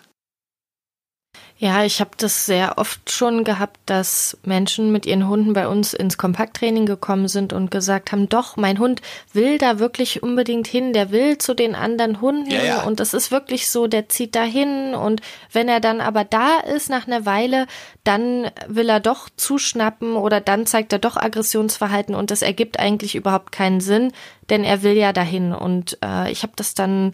Ja, 1.57 1.85
ich 1.85 2.01
habe 2.01 2.11
das 2.17 2.45
sehr 2.45 2.77
oft 2.77 3.09
schon 3.09 3.45
gehabt, 3.45 3.79
dass 3.85 4.37
Menschen 4.43 4.91
mit 4.91 5.05
ihren 5.05 5.29
Hunden 5.29 5.53
bei 5.53 5.69
uns 5.69 5.93
ins 5.93 6.17
Kompakttraining 6.17 6.85
gekommen 6.85 7.29
sind 7.29 7.53
und 7.53 7.71
gesagt 7.71 8.11
haben, 8.11 8.27
doch, 8.27 8.57
mein 8.57 8.77
Hund 8.77 9.01
will 9.31 9.57
da 9.57 9.79
wirklich 9.79 10.21
unbedingt 10.21 10.67
hin, 10.67 10.91
der 10.91 11.11
will 11.11 11.37
zu 11.37 11.53
den 11.53 11.73
anderen 11.73 12.19
Hunden 12.19 12.51
ja, 12.51 12.63
ja. 12.63 12.83
und 12.83 12.99
das 12.99 13.13
ist 13.13 13.31
wirklich 13.31 13.69
so, 13.69 13.87
der 13.87 14.09
zieht 14.09 14.35
da 14.35 14.43
hin 14.43 14.95
und 14.95 15.21
wenn 15.53 15.69
er 15.69 15.79
dann 15.79 16.01
aber 16.01 16.25
da 16.25 16.59
ist 16.59 16.89
nach 16.89 17.07
einer 17.07 17.25
Weile, 17.25 17.67
dann 18.03 18.51
will 18.67 18.89
er 18.89 18.99
doch 18.99 19.29
zuschnappen 19.37 20.17
oder 20.17 20.41
dann 20.41 20.65
zeigt 20.65 20.91
er 20.91 20.99
doch 20.99 21.15
Aggressionsverhalten 21.15 22.15
und 22.15 22.31
das 22.31 22.41
ergibt 22.41 22.79
eigentlich 22.81 23.15
überhaupt 23.15 23.53
keinen 23.53 23.79
Sinn, 23.79 24.11
denn 24.49 24.65
er 24.65 24.83
will 24.83 24.97
ja 24.97 25.13
dahin 25.13 25.53
und 25.53 25.97
äh, 26.03 26.29
ich 26.29 26.43
habe 26.43 26.53
das 26.57 26.73
dann 26.73 27.13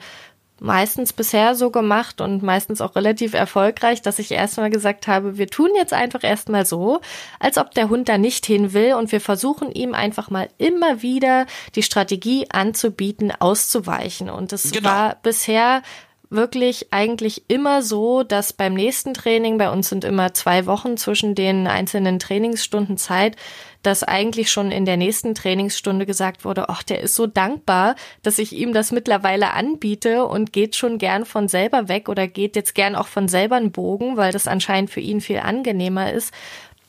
meistens 0.61 1.11
bisher 1.11 1.55
so 1.55 1.71
gemacht 1.71 2.21
und 2.21 2.43
meistens 2.43 2.81
auch 2.81 2.95
relativ 2.95 3.33
erfolgreich, 3.33 4.03
dass 4.03 4.19
ich 4.19 4.31
erstmal 4.31 4.69
gesagt 4.69 5.07
habe, 5.07 5.39
wir 5.39 5.47
tun 5.47 5.69
jetzt 5.75 5.91
einfach 5.91 6.23
erstmal 6.23 6.67
so, 6.67 7.01
als 7.39 7.57
ob 7.57 7.71
der 7.71 7.89
Hund 7.89 8.07
da 8.07 8.19
nicht 8.19 8.45
hin 8.45 8.71
will 8.71 8.93
und 8.93 9.11
wir 9.11 9.21
versuchen 9.21 9.71
ihm 9.71 9.95
einfach 9.95 10.29
mal 10.29 10.49
immer 10.59 11.01
wieder 11.01 11.47
die 11.73 11.81
Strategie 11.81 12.45
anzubieten, 12.51 13.31
auszuweichen. 13.31 14.29
Und 14.29 14.51
das 14.51 14.71
genau. 14.71 14.87
war 14.87 15.17
bisher 15.23 15.81
wirklich 16.31 16.87
eigentlich 16.91 17.43
immer 17.49 17.81
so, 17.81 18.23
dass 18.23 18.53
beim 18.53 18.73
nächsten 18.73 19.13
Training, 19.13 19.57
bei 19.57 19.69
uns 19.69 19.89
sind 19.89 20.05
immer 20.05 20.33
zwei 20.33 20.65
Wochen 20.65 20.95
zwischen 20.95 21.35
den 21.35 21.67
einzelnen 21.67 22.19
Trainingsstunden 22.19 22.97
Zeit, 22.97 23.35
dass 23.83 24.03
eigentlich 24.03 24.49
schon 24.49 24.71
in 24.71 24.85
der 24.85 24.95
nächsten 24.95 25.35
Trainingsstunde 25.35 26.05
gesagt 26.05 26.45
wurde, 26.45 26.69
ach, 26.69 26.83
der 26.83 27.01
ist 27.01 27.15
so 27.15 27.27
dankbar, 27.27 27.95
dass 28.23 28.39
ich 28.39 28.53
ihm 28.53 28.73
das 28.73 28.91
mittlerweile 28.91 29.51
anbiete 29.51 30.25
und 30.25 30.53
geht 30.53 30.75
schon 30.75 30.97
gern 30.97 31.25
von 31.25 31.47
selber 31.47 31.89
weg 31.89 32.07
oder 32.07 32.27
geht 32.27 32.55
jetzt 32.55 32.75
gern 32.75 32.95
auch 32.95 33.07
von 33.07 33.27
selber 33.27 33.57
einen 33.57 33.71
Bogen, 33.71 34.15
weil 34.15 34.31
das 34.31 34.47
anscheinend 34.47 34.89
für 34.89 35.01
ihn 35.01 35.19
viel 35.19 35.39
angenehmer 35.39 36.13
ist. 36.13 36.33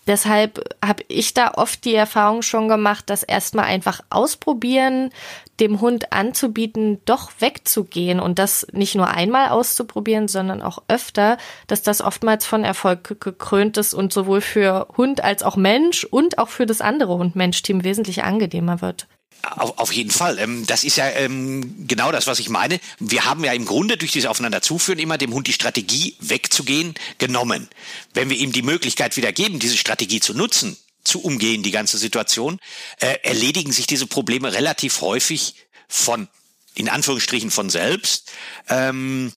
Deshalb 0.07 0.77
habe 0.85 1.05
ich 1.09 1.33
da 1.33 1.53
oft 1.55 1.85
die 1.85 1.95
Erfahrung 1.95 2.43
schon 2.43 2.69
gemacht, 2.69 3.09
dass 3.09 3.23
erstmal 3.23 3.67
einfach 3.67 4.01
ausprobieren, 4.11 5.11
dem 5.61 5.81
Hund 5.81 6.13
anzubieten, 6.13 7.01
doch 7.05 7.31
wegzugehen 7.39 8.19
und 8.19 8.41
das 8.41 8.67
nicht 8.73 8.97
nur 8.97 9.09
einmal 9.09 9.51
auszuprobieren, 9.51 10.27
sondern 10.27 10.61
auch 10.61 10.83
öfter, 10.89 11.37
dass 11.69 11.83
das 11.83 12.01
oftmals 12.01 12.45
von 12.45 12.65
Erfolg 12.65 13.21
gekrönt 13.21 13.77
ist 13.77 13.95
und 13.95 14.13
sowohl 14.13 14.41
für 14.41 14.89
Hund 14.97 15.23
als 15.23 15.45
auch 15.45 15.57
Mensch 15.57 16.05
und 16.05 16.39
auch 16.39 16.49
für 16.49 16.67
das 16.67 16.81
andere 16.81 17.17
Hund-Mensch-Team 17.19 17.85
wesentlich 17.85 18.25
angenehmer 18.25 18.81
wird. 18.81 19.07
Auf, 19.43 19.79
auf 19.79 19.93
jeden 19.93 20.11
Fall. 20.11 20.39
Ähm, 20.39 20.67
das 20.67 20.85
ist 20.85 20.97
ja 20.97 21.09
ähm, 21.11 21.87
genau 21.89 22.13
das, 22.13 22.27
was 22.27 22.39
ich 22.39 22.49
meine. 22.49 22.79
Wir 23.01 23.25
haben 23.25 23.45
ja 23.45 23.53
im 23.53 23.65
Grunde 23.65 23.97
durch 23.97 24.13
dieses 24.13 24.29
Aufeinanderzuführen 24.29 25.01
immer 25.01 25.19
dem 25.19 25.33
Hund 25.33 25.49
die 25.49 25.53
Strategie 25.53 26.17
wegzugehen 26.21 26.95
genommen. 27.19 27.69
Wenn 28.15 28.31
wir 28.31 28.37
ihm 28.37 28.53
die 28.53 28.63
Möglichkeit 28.63 29.17
wieder 29.17 29.33
geben, 29.33 29.59
diese 29.59 29.77
Strategie 29.77 30.21
zu 30.21 30.33
nutzen, 30.33 30.77
zu 31.03 31.21
umgehen, 31.21 31.65
die 31.65 31.73
ganze 31.73 31.99
Situation, 31.99 32.61
äh, 33.01 33.19
erledigen 33.25 33.73
sich 33.73 33.89
diese 33.89 34.07
Probleme 34.07 34.55
relativ 34.55 35.01
häufig 35.01 35.57
von, 35.89 36.29
in 36.75 36.89
Anführungsstrichen, 36.89 37.51
von 37.51 37.69
selbst. 37.69 38.31
Ähm, 38.69 39.33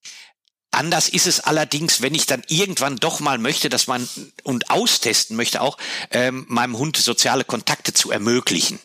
Anders 0.72 1.08
ist 1.08 1.26
es 1.26 1.40
allerdings, 1.40 2.02
wenn 2.02 2.14
ich 2.14 2.26
dann 2.26 2.44
irgendwann 2.50 2.98
doch 2.98 3.22
mal 3.22 3.38
möchte, 3.38 3.70
dass 3.70 3.88
man 3.88 4.10
und 4.44 4.70
austesten 4.70 5.38
möchte 5.38 5.62
auch, 5.62 5.78
ähm, 6.12 6.46
meinem 6.50 6.78
Hund 6.78 6.98
soziale 6.98 7.46
Kontakte 7.46 7.94
zu 7.94 8.12
ermöglichen 8.12 8.78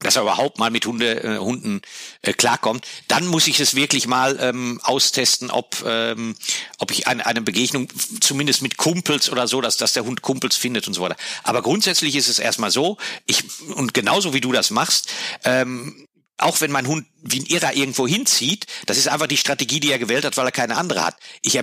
dass 0.00 0.16
er 0.16 0.22
überhaupt 0.22 0.58
mal 0.58 0.70
mit 0.70 0.86
Hunde, 0.86 1.22
äh, 1.22 1.38
Hunden 1.38 1.82
äh, 2.22 2.32
klarkommt, 2.32 2.86
dann 3.08 3.26
muss 3.26 3.46
ich 3.46 3.60
es 3.60 3.74
wirklich 3.74 4.06
mal 4.06 4.38
ähm, 4.40 4.80
austesten, 4.82 5.50
ob, 5.50 5.84
ähm, 5.86 6.36
ob 6.78 6.90
ich 6.90 7.06
eine, 7.06 7.26
eine 7.26 7.42
Begegnung 7.42 7.88
zumindest 8.20 8.62
mit 8.62 8.78
Kumpels 8.78 9.30
oder 9.30 9.46
so, 9.46 9.60
dass, 9.60 9.76
dass 9.76 9.92
der 9.92 10.04
Hund 10.04 10.22
Kumpels 10.22 10.56
findet 10.56 10.88
und 10.88 10.94
so 10.94 11.02
weiter. 11.02 11.16
Aber 11.42 11.62
grundsätzlich 11.62 12.16
ist 12.16 12.28
es 12.28 12.38
erstmal 12.38 12.70
so, 12.70 12.96
ich, 13.26 13.44
und 13.74 13.92
genauso 13.94 14.32
wie 14.32 14.40
du 14.40 14.52
das 14.52 14.70
machst, 14.70 15.12
ähm, 15.44 16.06
auch 16.38 16.62
wenn 16.62 16.72
mein 16.72 16.86
Hund 16.86 17.06
wie 17.22 17.40
ein 17.40 17.46
Irrer 17.46 17.74
irgendwo 17.74 18.08
hinzieht, 18.08 18.66
das 18.86 18.96
ist 18.96 19.08
einfach 19.08 19.26
die 19.26 19.36
Strategie, 19.36 19.80
die 19.80 19.92
er 19.92 19.98
gewählt 19.98 20.24
hat, 20.24 20.38
weil 20.38 20.46
er 20.46 20.52
keine 20.52 20.78
andere 20.78 21.04
hat. 21.04 21.16
Ich 21.42 21.58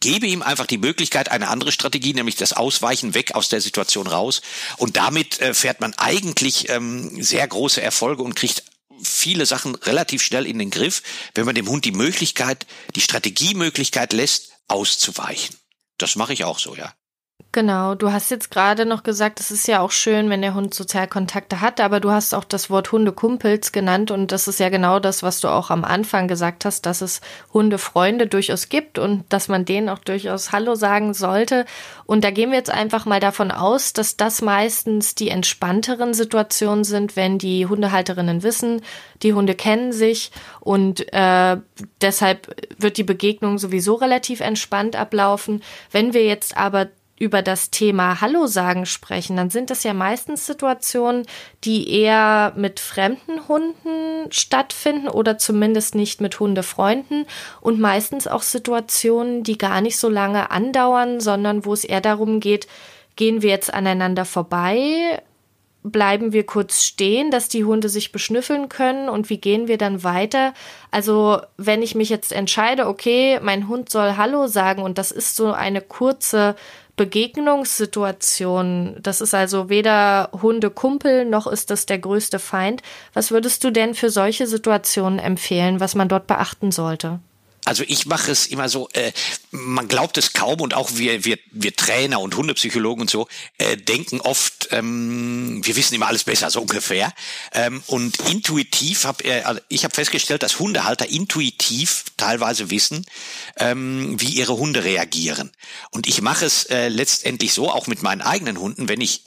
gebe 0.00 0.26
ihm 0.26 0.42
einfach 0.42 0.66
die 0.66 0.78
Möglichkeit, 0.78 1.30
eine 1.30 1.48
andere 1.48 1.72
Strategie, 1.72 2.14
nämlich 2.14 2.36
das 2.36 2.52
Ausweichen 2.52 3.14
weg 3.14 3.34
aus 3.34 3.48
der 3.48 3.60
Situation 3.60 4.06
raus. 4.06 4.42
Und 4.76 4.96
damit 4.96 5.40
äh, 5.40 5.54
fährt 5.54 5.80
man 5.80 5.94
eigentlich 5.94 6.68
ähm, 6.70 7.22
sehr 7.22 7.46
große 7.46 7.82
Erfolge 7.82 8.22
und 8.22 8.34
kriegt 8.34 8.64
viele 9.02 9.46
Sachen 9.46 9.74
relativ 9.74 10.22
schnell 10.22 10.46
in 10.46 10.58
den 10.58 10.70
Griff, 10.70 11.02
wenn 11.34 11.46
man 11.46 11.54
dem 11.54 11.68
Hund 11.68 11.84
die 11.84 11.92
Möglichkeit, 11.92 12.66
die 12.94 13.00
Strategiemöglichkeit 13.00 14.12
lässt, 14.12 14.52
auszuweichen. 14.68 15.56
Das 15.98 16.16
mache 16.16 16.32
ich 16.32 16.44
auch 16.44 16.58
so, 16.58 16.74
ja. 16.74 16.94
Genau, 17.54 17.94
du 17.94 18.10
hast 18.10 18.32
jetzt 18.32 18.50
gerade 18.50 18.84
noch 18.84 19.04
gesagt, 19.04 19.38
es 19.38 19.52
ist 19.52 19.68
ja 19.68 19.78
auch 19.78 19.92
schön, 19.92 20.28
wenn 20.28 20.42
der 20.42 20.54
Hund 20.54 20.74
Sozialkontakte 20.74 21.60
hat, 21.60 21.80
aber 21.80 22.00
du 22.00 22.10
hast 22.10 22.34
auch 22.34 22.42
das 22.42 22.68
Wort 22.68 22.90
Hundekumpels 22.90 23.70
genannt 23.70 24.10
und 24.10 24.32
das 24.32 24.48
ist 24.48 24.58
ja 24.58 24.70
genau 24.70 24.98
das, 24.98 25.22
was 25.22 25.40
du 25.40 25.46
auch 25.46 25.70
am 25.70 25.84
Anfang 25.84 26.26
gesagt 26.26 26.64
hast, 26.64 26.84
dass 26.84 27.00
es 27.00 27.20
Hundefreunde 27.52 28.26
durchaus 28.26 28.68
gibt 28.70 28.98
und 28.98 29.24
dass 29.28 29.46
man 29.46 29.64
denen 29.64 29.88
auch 29.88 30.00
durchaus 30.00 30.50
Hallo 30.50 30.74
sagen 30.74 31.14
sollte. 31.14 31.64
Und 32.06 32.24
da 32.24 32.32
gehen 32.32 32.50
wir 32.50 32.58
jetzt 32.58 32.72
einfach 32.72 33.06
mal 33.06 33.20
davon 33.20 33.52
aus, 33.52 33.92
dass 33.92 34.16
das 34.16 34.42
meistens 34.42 35.14
die 35.14 35.28
entspannteren 35.28 36.12
Situationen 36.12 36.82
sind, 36.82 37.14
wenn 37.14 37.38
die 37.38 37.66
Hundehalterinnen 37.66 38.42
wissen, 38.42 38.82
die 39.22 39.32
Hunde 39.32 39.54
kennen 39.54 39.92
sich 39.92 40.32
und 40.58 41.12
äh, 41.12 41.56
deshalb 42.00 42.56
wird 42.78 42.96
die 42.96 43.04
Begegnung 43.04 43.58
sowieso 43.58 43.94
relativ 43.94 44.40
entspannt 44.40 44.96
ablaufen. 44.96 45.62
Wenn 45.92 46.14
wir 46.14 46.24
jetzt 46.24 46.56
aber 46.56 46.88
über 47.18 47.42
das 47.42 47.70
Thema 47.70 48.20
Hallo 48.20 48.46
sagen 48.46 48.86
sprechen, 48.86 49.36
dann 49.36 49.50
sind 49.50 49.70
das 49.70 49.84
ja 49.84 49.94
meistens 49.94 50.46
Situationen, 50.46 51.26
die 51.62 51.88
eher 51.90 52.52
mit 52.56 52.80
fremden 52.80 53.46
Hunden 53.46 54.30
stattfinden 54.30 55.08
oder 55.08 55.38
zumindest 55.38 55.94
nicht 55.94 56.20
mit 56.20 56.40
Hundefreunden 56.40 57.26
und 57.60 57.78
meistens 57.78 58.26
auch 58.26 58.42
Situationen, 58.42 59.44
die 59.44 59.58
gar 59.58 59.80
nicht 59.80 59.96
so 59.96 60.08
lange 60.08 60.50
andauern, 60.50 61.20
sondern 61.20 61.64
wo 61.64 61.72
es 61.72 61.84
eher 61.84 62.00
darum 62.00 62.40
geht, 62.40 62.66
gehen 63.16 63.42
wir 63.42 63.50
jetzt 63.50 63.72
aneinander 63.72 64.24
vorbei, 64.24 65.22
bleiben 65.84 66.32
wir 66.32 66.46
kurz 66.46 66.82
stehen, 66.82 67.30
dass 67.30 67.48
die 67.48 67.64
Hunde 67.64 67.90
sich 67.90 68.10
beschnüffeln 68.10 68.70
können 68.70 69.10
und 69.10 69.28
wie 69.28 69.36
gehen 69.36 69.68
wir 69.68 69.76
dann 69.76 70.02
weiter? 70.02 70.54
Also, 70.90 71.42
wenn 71.58 71.82
ich 71.82 71.94
mich 71.94 72.08
jetzt 72.08 72.32
entscheide, 72.32 72.88
okay, 72.88 73.38
mein 73.42 73.68
Hund 73.68 73.90
soll 73.90 74.16
Hallo 74.16 74.46
sagen 74.46 74.82
und 74.82 74.96
das 74.96 75.12
ist 75.12 75.36
so 75.36 75.52
eine 75.52 75.82
kurze 75.82 76.56
Begegnungssituation. 76.96 78.96
Das 79.02 79.20
ist 79.20 79.34
also 79.34 79.68
weder 79.68 80.30
Hundekumpel 80.32 81.24
noch 81.24 81.46
ist 81.46 81.70
das 81.70 81.86
der 81.86 81.98
größte 81.98 82.38
Feind. 82.38 82.82
Was 83.12 83.30
würdest 83.30 83.64
du 83.64 83.70
denn 83.70 83.94
für 83.94 84.10
solche 84.10 84.46
Situationen 84.46 85.18
empfehlen, 85.18 85.80
was 85.80 85.94
man 85.94 86.08
dort 86.08 86.26
beachten 86.26 86.70
sollte? 86.70 87.20
Also 87.64 87.82
ich 87.86 88.04
mache 88.06 88.30
es 88.30 88.46
immer 88.46 88.68
so, 88.68 88.88
äh, 88.92 89.12
man 89.50 89.88
glaubt 89.88 90.18
es 90.18 90.34
kaum 90.34 90.60
und 90.60 90.74
auch 90.74 90.90
wir, 90.96 91.24
wir, 91.24 91.38
wir 91.50 91.74
Trainer 91.74 92.20
und 92.20 92.36
Hundepsychologen 92.36 93.02
und 93.02 93.10
so 93.10 93.26
äh, 93.56 93.76
denken 93.76 94.20
oft, 94.20 94.68
ähm, 94.70 95.60
wir 95.64 95.74
wissen 95.74 95.94
immer 95.94 96.08
alles 96.08 96.24
besser, 96.24 96.50
so 96.50 96.60
ungefähr. 96.60 97.12
Ähm, 97.52 97.82
und 97.86 98.20
intuitiv 98.28 99.04
habe 99.04 99.24
äh, 99.24 99.42
also 99.42 99.60
ich 99.68 99.84
habe 99.84 99.94
festgestellt, 99.94 100.42
dass 100.42 100.58
Hundehalter 100.58 101.08
intuitiv 101.08 102.04
teilweise 102.18 102.70
wissen, 102.70 103.06
ähm, 103.56 104.20
wie 104.20 104.34
ihre 104.34 104.56
Hunde 104.56 104.84
reagieren. 104.84 105.50
Und 105.90 106.06
ich 106.06 106.20
mache 106.20 106.44
es 106.44 106.64
äh, 106.66 106.88
letztendlich 106.88 107.54
so, 107.54 107.70
auch 107.70 107.86
mit 107.86 108.02
meinen 108.02 108.20
eigenen 108.20 108.58
Hunden, 108.58 108.88
wenn 108.88 109.00
ich 109.00 109.24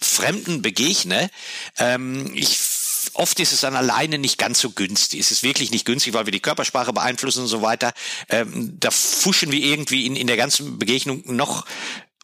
Fremden 0.00 0.62
begegne, 0.62 1.28
ähm, 1.76 2.30
ich 2.34 2.56
oft 3.18 3.40
ist 3.40 3.52
es 3.52 3.60
dann 3.60 3.76
alleine 3.76 4.18
nicht 4.18 4.38
ganz 4.38 4.60
so 4.60 4.70
günstig. 4.70 5.20
Es 5.20 5.30
ist 5.30 5.42
wirklich 5.42 5.70
nicht 5.70 5.84
günstig, 5.84 6.14
weil 6.14 6.26
wir 6.26 6.32
die 6.32 6.40
Körpersprache 6.40 6.92
beeinflussen 6.92 7.42
und 7.42 7.48
so 7.48 7.62
weiter. 7.62 7.92
Ähm, 8.28 8.76
da 8.78 8.90
fuschen 8.90 9.52
wir 9.52 9.60
irgendwie 9.60 10.06
in, 10.06 10.16
in 10.16 10.26
der 10.26 10.36
ganzen 10.36 10.78
Begegnung 10.78 11.22
noch 11.26 11.66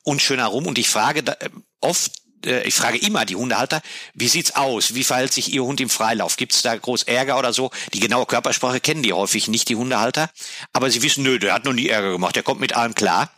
unschöner 0.04 0.46
rum. 0.46 0.66
Und 0.66 0.78
ich 0.78 0.88
frage 0.88 1.22
da, 1.22 1.32
äh, 1.32 1.50
oft 1.80 2.12
äh, 2.46 2.62
ich 2.66 2.74
frage 2.74 2.98
immer 2.98 3.24
die 3.24 3.36
Hundehalter, 3.36 3.82
wie 4.14 4.28
sieht's 4.28 4.54
aus? 4.54 4.94
Wie 4.94 5.04
verhält 5.04 5.32
sich 5.32 5.52
Ihr 5.52 5.64
Hund 5.64 5.80
im 5.80 5.90
Freilauf? 5.90 6.36
Gibt's 6.36 6.62
da 6.62 6.76
groß 6.76 7.04
Ärger 7.04 7.38
oder 7.38 7.52
so? 7.52 7.70
Die 7.92 8.00
genaue 8.00 8.26
Körpersprache 8.26 8.80
kennen 8.80 9.02
die 9.02 9.12
häufig 9.12 9.48
nicht, 9.48 9.68
die 9.68 9.76
Hundehalter. 9.76 10.30
Aber 10.72 10.90
sie 10.90 11.02
wissen, 11.02 11.24
nö, 11.24 11.38
der 11.38 11.54
hat 11.54 11.64
noch 11.64 11.72
nie 11.72 11.88
Ärger 11.88 12.12
gemacht, 12.12 12.36
der 12.36 12.42
kommt 12.44 12.60
mit 12.60 12.76
allem 12.76 12.94
klar. 12.94 13.30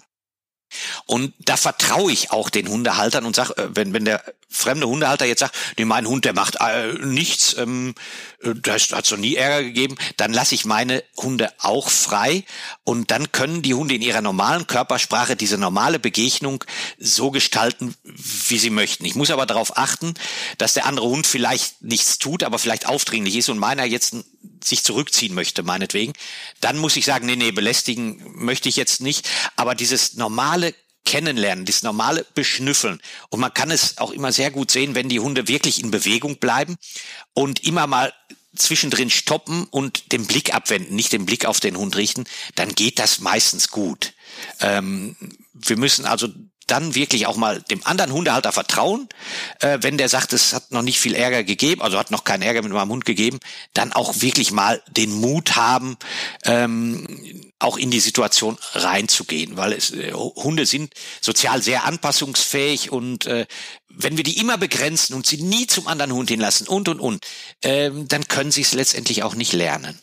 Und 1.07 1.35
da 1.39 1.57
vertraue 1.57 2.13
ich 2.13 2.31
auch 2.31 2.51
den 2.51 2.69
Hundehaltern 2.69 3.25
und 3.25 3.37
sag, 3.37 3.51
äh, 3.51 3.69
wenn, 3.75 3.93
wenn 3.93 4.05
der 4.05 4.23
fremde 4.49 4.87
Hundehalter 4.87 5.27
jetzt 5.27 5.41
sagt, 5.41 5.55
nee, 5.77 5.85
mein 5.85 6.07
Hund, 6.07 6.25
der 6.25 6.33
macht 6.33 6.57
äh, 6.61 6.93
nichts, 7.05 7.57
ähm, 7.59 7.95
äh, 8.43 8.55
das 8.55 8.91
hat 8.93 9.07
so 9.07 9.17
nie 9.17 9.35
Ärger 9.35 9.65
gegeben, 9.65 9.97
dann 10.17 10.33
lasse 10.33 10.55
ich 10.55 10.65
meine 10.65 11.03
Hunde 11.17 11.53
auch 11.59 11.91
frei 11.91 12.45
und 12.85 13.11
dann 13.11 13.33
können 13.33 13.63
die 13.63 13.75
Hunde 13.75 13.95
in 13.95 14.03
ihrer 14.03 14.23
normalen 14.23 14.67
Körpersprache 14.67 15.37
diese 15.37 15.59
normale 15.59 15.99
Begegnung 15.99 16.65
so 16.99 17.31
gestalten, 17.31 17.95
wie 18.05 18.59
sie 18.59 18.71
möchten. 18.71 19.05
Ich 19.05 19.15
muss 19.15 19.31
aber 19.31 19.47
darauf 19.47 19.77
achten, 19.77 20.15
dass 20.59 20.75
der 20.75 20.87
andere 20.87 21.07
Hund 21.07 21.27
vielleicht 21.27 21.83
nichts 21.83 22.19
tut, 22.19 22.43
aber 22.43 22.59
vielleicht 22.59 22.87
aufdringlich 22.87 23.37
ist 23.37 23.49
und 23.49 23.59
meiner 23.59 23.85
jetzt 23.85 24.15
sich 24.67 24.85
zurückziehen 24.85 25.35
möchte, 25.35 25.63
meinetwegen. 25.63 26.13
Dann 26.61 26.79
muss 26.79 26.97
ich 26.97 27.05
sagen, 27.05 27.27
nee, 27.27 27.37
nee, 27.37 27.53
belästigen 27.53 28.23
möchte 28.35 28.69
ich 28.69 28.77
jetzt 28.77 29.01
nicht. 29.01 29.29
Aber 29.57 29.75
dieses 29.75 30.15
normale 30.15 30.75
Kennenlernen, 31.05 31.65
das 31.65 31.83
normale 31.83 32.27
Beschnüffeln. 32.35 33.01
Und 33.31 33.41
man 33.41 33.55
kann 33.55 33.71
es 33.71 33.99
auch 33.99 34.11
immer 34.11 34.33
sehr 34.33 34.51
gut 34.51 34.71
sehen, 34.71 34.95
wenn 34.95 35.09
die 35.09 35.21
Hunde 35.21 35.49
wirklich 35.49 35.81
in 35.81 35.91
Bewegung 35.91 36.37
bleiben 36.37 36.77
und 37.33 37.65
immer 37.65 37.87
mal 37.87 38.13
zwischendrin 38.57 39.11
stoppen 39.11 39.65
und 39.71 40.13
den 40.13 40.27
Blick 40.27 40.55
abwenden, 40.55 40.97
nicht 40.97 41.13
den 41.13 41.27
Blick 41.27 41.47
auf 41.47 41.61
den 41.61 41.77
Hund 41.77 41.97
richten, 41.97 42.25
dann 42.55 42.75
geht 42.75 42.99
das 42.99 43.21
meistens 43.21 43.69
gut. 43.71 44.15
Ähm, 44.61 45.17
wir 45.53 45.77
müssen 45.77 46.07
also 46.07 46.29
dann 46.67 46.95
wirklich 46.95 47.27
auch 47.27 47.37
mal 47.37 47.63
dem 47.63 47.85
anderen 47.87 48.13
Hundehalter 48.13 48.53
vertrauen. 48.53 49.09
Äh, 49.61 49.79
wenn 49.83 49.99
der 49.99 50.09
sagt, 50.09 50.33
es 50.33 50.53
hat 50.53 50.73
noch 50.73 50.83
nicht 50.83 50.99
viel 50.99 51.15
Ärger 51.15 51.45
gegeben, 51.45 51.83
also 51.83 51.99
hat 51.99 52.11
noch 52.11 52.25
keinen 52.25 52.43
Ärger 52.43 52.63
mit 52.63 52.73
meinem 52.73 52.91
Hund 52.91 53.05
gegeben, 53.05 53.39
dann 53.75 53.93
auch 53.93 54.21
wirklich 54.21 54.53
mal 54.53 54.83
den 54.89 55.13
Mut 55.13 55.57
haben, 55.57 55.97
ähm, 56.45 57.07
auch 57.59 57.77
in 57.77 57.91
die 57.91 58.01
Situation 58.01 58.59
reinzugehen, 58.73 59.57
weil 59.57 59.73
es, 59.73 59.91
äh, 59.93 60.13
Hunde 60.13 60.67
sind 60.67 60.93
sozial 61.21 61.63
sehr 61.63 61.85
anpassungsfähig 61.85 62.91
und 62.91 63.27
äh, 63.27 63.47
wenn 63.89 64.17
wir 64.17 64.25
die 64.25 64.39
immer 64.39 64.59
begrenzen 64.59 65.15
und 65.15 65.27
sie 65.27 65.43
nie 65.43 65.67
zum 65.67 65.87
anderen 65.87 66.13
Hund 66.13 66.29
hinlassen 66.29 66.67
und 66.67 66.89
und 66.89 67.01
und, 67.01 67.25
ähm, 67.63 68.09
dann 68.09 68.29
können 68.29 68.51
sie 68.51 68.63
es 68.63 68.75
letztendlich 68.75 69.23
auch 69.23 69.35
nicht 69.35 69.53
lernen. 69.53 69.99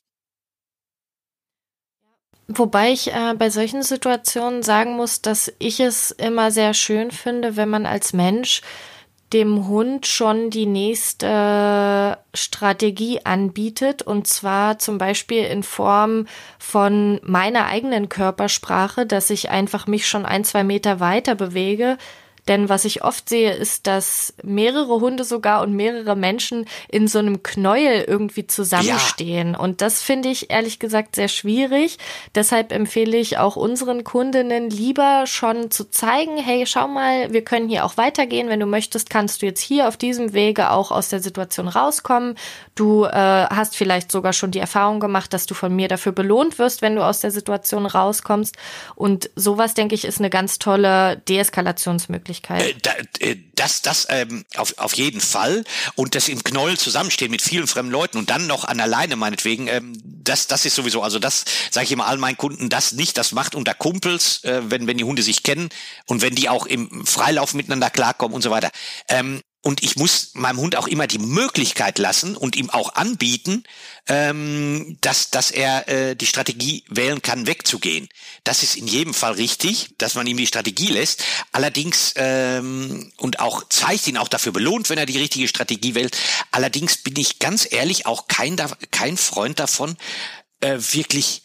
Wobei 2.47 2.91
ich 2.91 3.13
äh, 3.13 3.33
bei 3.37 3.49
solchen 3.49 3.83
Situationen 3.83 4.63
sagen 4.63 4.95
muss, 4.95 5.21
dass 5.21 5.51
ich 5.59 5.79
es 5.79 6.11
immer 6.11 6.51
sehr 6.51 6.73
schön 6.73 7.11
finde, 7.11 7.55
wenn 7.55 7.69
man 7.69 7.85
als 7.85 8.13
Mensch 8.13 8.61
dem 9.33 9.67
Hund 9.67 10.05
schon 10.05 10.49
die 10.51 10.67
nächste 10.67 12.17
Strategie 12.33 13.25
anbietet. 13.25 14.03
Und 14.03 14.27
zwar 14.27 14.77
zum 14.77 14.97
Beispiel 14.97 15.43
in 15.43 15.63
Form 15.63 16.27
von 16.59 17.19
meiner 17.23 17.65
eigenen 17.65 18.09
Körpersprache, 18.09 19.05
dass 19.05 19.29
ich 19.31 19.49
einfach 19.49 19.87
mich 19.87 20.07
schon 20.07 20.25
ein, 20.25 20.43
zwei 20.43 20.63
Meter 20.63 20.99
weiter 20.99 21.33
bewege, 21.35 21.97
denn 22.47 22.67
was 22.67 22.83
ich 22.83 23.03
oft 23.03 23.29
sehe, 23.29 23.53
ist, 23.53 23.87
dass 23.87 24.33
mehrere 24.43 24.99
Hunde 24.99 25.23
sogar 25.23 25.61
und 25.61 25.73
mehrere 25.73 26.15
Menschen 26.15 26.65
in 26.89 27.07
so 27.07 27.19
einem 27.19 27.41
Knäuel 27.41 28.03
irgendwie 28.05 28.47
zusammenstehen. 28.47 29.53
Ja. 29.53 29.59
Und 29.59 29.81
das 29.81 30.01
finde 30.01 30.29
ich 30.29 30.49
ehrlich 30.51 30.79
gesagt 30.79 31.15
sehr 31.15 31.29
schwierig. 31.29 31.97
Deshalb 32.35 32.73
empfehle 32.73 33.15
ich 33.15 33.37
auch 33.37 33.55
unseren 33.55 34.03
Kundinnen 34.03 34.69
lieber 34.69 35.25
schon 35.25 35.71
zu 35.71 35.89
zeigen, 35.89 36.37
hey, 36.37 36.65
schau 36.65 36.87
mal, 36.87 37.31
wir 37.31 37.45
können 37.45 37.69
hier 37.69 37.85
auch 37.85 37.95
weitergehen. 37.95 38.49
Wenn 38.49 38.59
du 38.59 38.65
möchtest, 38.65 39.09
kannst 39.09 39.41
du 39.41 39.45
jetzt 39.45 39.61
hier 39.61 39.87
auf 39.87 39.95
diesem 39.95 40.33
Wege 40.33 40.71
auch 40.71 40.91
aus 40.91 41.07
der 41.07 41.21
Situation 41.21 41.69
rauskommen. 41.69 42.35
Du 42.75 43.05
äh, 43.05 43.11
hast 43.11 43.77
vielleicht 43.77 44.11
sogar 44.11 44.33
schon 44.33 44.51
die 44.51 44.59
Erfahrung 44.59 44.99
gemacht, 44.99 45.31
dass 45.31 45.45
du 45.45 45.53
von 45.53 45.73
mir 45.73 45.87
dafür 45.87 46.11
belohnt 46.11 46.59
wirst, 46.59 46.81
wenn 46.81 46.95
du 46.95 47.05
aus 47.05 47.21
der 47.21 47.31
Situation 47.31 47.85
rauskommst. 47.85 48.57
Und 48.95 49.29
sowas, 49.35 49.75
denke 49.75 49.95
ich, 49.95 50.03
ist 50.03 50.19
eine 50.19 50.29
ganz 50.29 50.59
tolle 50.59 51.17
Deeskalationsmöglichkeit. 51.27 52.32
Möglichkeit. 52.33 52.87
Äh, 53.19 53.31
äh, 53.31 53.37
das, 53.55 53.81
das 53.81 54.07
ähm, 54.09 54.45
auf, 54.55 54.77
auf 54.77 54.93
jeden 54.95 55.21
Fall. 55.21 55.63
Und 55.95 56.15
das 56.15 56.27
im 56.27 56.43
Knoll 56.43 56.77
zusammenstehen 56.77 57.31
mit 57.31 57.41
vielen 57.41 57.67
fremden 57.67 57.91
Leuten 57.91 58.17
und 58.17 58.29
dann 58.29 58.47
noch 58.47 58.65
an 58.65 58.79
alleine 58.79 59.15
meinetwegen, 59.15 59.67
ähm, 59.67 59.99
das, 60.03 60.47
das 60.47 60.65
ist 60.65 60.75
sowieso, 60.75 61.01
also 61.01 61.19
das 61.19 61.45
sage 61.71 61.85
ich 61.85 61.91
immer 61.91 62.07
all 62.07 62.17
meinen 62.17 62.37
Kunden, 62.37 62.69
das 62.69 62.93
nicht, 62.93 63.17
das 63.17 63.31
macht 63.31 63.55
unter 63.55 63.73
Kumpels, 63.73 64.43
äh, 64.43 64.61
wenn, 64.65 64.87
wenn 64.87 64.97
die 64.97 65.03
Hunde 65.03 65.23
sich 65.23 65.43
kennen 65.43 65.69
und 66.07 66.21
wenn 66.21 66.35
die 66.35 66.49
auch 66.49 66.65
im 66.65 67.05
Freilauf 67.05 67.53
miteinander 67.53 67.89
klarkommen 67.89 68.35
und 68.35 68.41
so 68.41 68.51
weiter. 68.51 68.71
Ähm, 69.07 69.41
und 69.65 69.81
ich 69.81 69.95
muss 69.95 70.31
meinem 70.33 70.59
Hund 70.59 70.75
auch 70.75 70.87
immer 70.87 71.07
die 71.07 71.19
Möglichkeit 71.19 71.97
lassen 71.97 72.35
und 72.35 72.57
ihm 72.57 72.69
auch 72.69 72.95
anbieten, 72.95 73.63
ähm, 74.09 74.97
dass, 74.99 75.31
dass 75.31 75.51
er 75.51 75.87
äh, 75.87 76.15
die 76.17 76.25
Strategie 76.25 76.83
wählen 76.89 77.21
kann, 77.21 77.47
wegzugehen. 77.47 78.09
Das 78.43 78.61
ist 78.61 78.75
in 78.75 78.87
jedem 78.87 79.13
Fall 79.13 79.31
richtig, 79.33 79.95
dass 79.97 80.15
man 80.15 80.27
ihm 80.27 80.35
die 80.35 80.47
Strategie 80.47 80.89
lässt. 80.89 81.23
Allerdings 81.53 82.13
ähm, 82.17 83.13
und 83.15 83.39
auch 83.39 83.63
zeigt 83.69 84.05
ihn 84.07 84.17
auch 84.17 84.27
dafür 84.27 84.51
belohnt, 84.51 84.89
wenn 84.89 84.97
er 84.97 85.05
die 85.05 85.17
richtige 85.17 85.47
Strategie 85.47 85.95
wählt. 85.95 86.17
Allerdings 86.51 86.97
bin 86.97 87.15
ich 87.15 87.39
ganz 87.39 87.65
ehrlich 87.71 88.05
auch 88.05 88.27
kein, 88.27 88.57
kein 88.91 89.15
Freund 89.15 89.59
davon, 89.59 89.95
äh, 90.59 90.77
wirklich 90.91 91.43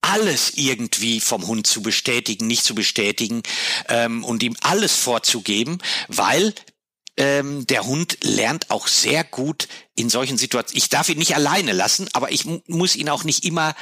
alles 0.00 0.52
irgendwie 0.54 1.20
vom 1.20 1.44
Hund 1.48 1.66
zu 1.66 1.82
bestätigen, 1.82 2.46
nicht 2.46 2.62
zu 2.62 2.76
bestätigen 2.76 3.42
ähm, 3.88 4.24
und 4.24 4.44
ihm 4.44 4.56
alles 4.60 4.94
vorzugeben, 4.94 5.78
weil 6.06 6.54
ähm, 7.16 7.66
der 7.66 7.86
Hund 7.86 8.18
lernt 8.22 8.70
auch 8.70 8.86
sehr 8.86 9.24
gut 9.24 9.68
in 9.94 10.08
solchen 10.10 10.38
Situationen. 10.38 10.78
Ich 10.78 10.88
darf 10.88 11.08
ihn 11.08 11.18
nicht 11.18 11.34
alleine 11.34 11.72
lassen, 11.72 12.08
aber 12.12 12.32
ich 12.32 12.44
muss 12.66 12.96
ihn 12.96 13.08
auch 13.08 13.24
nicht 13.24 13.44
immer 13.44 13.74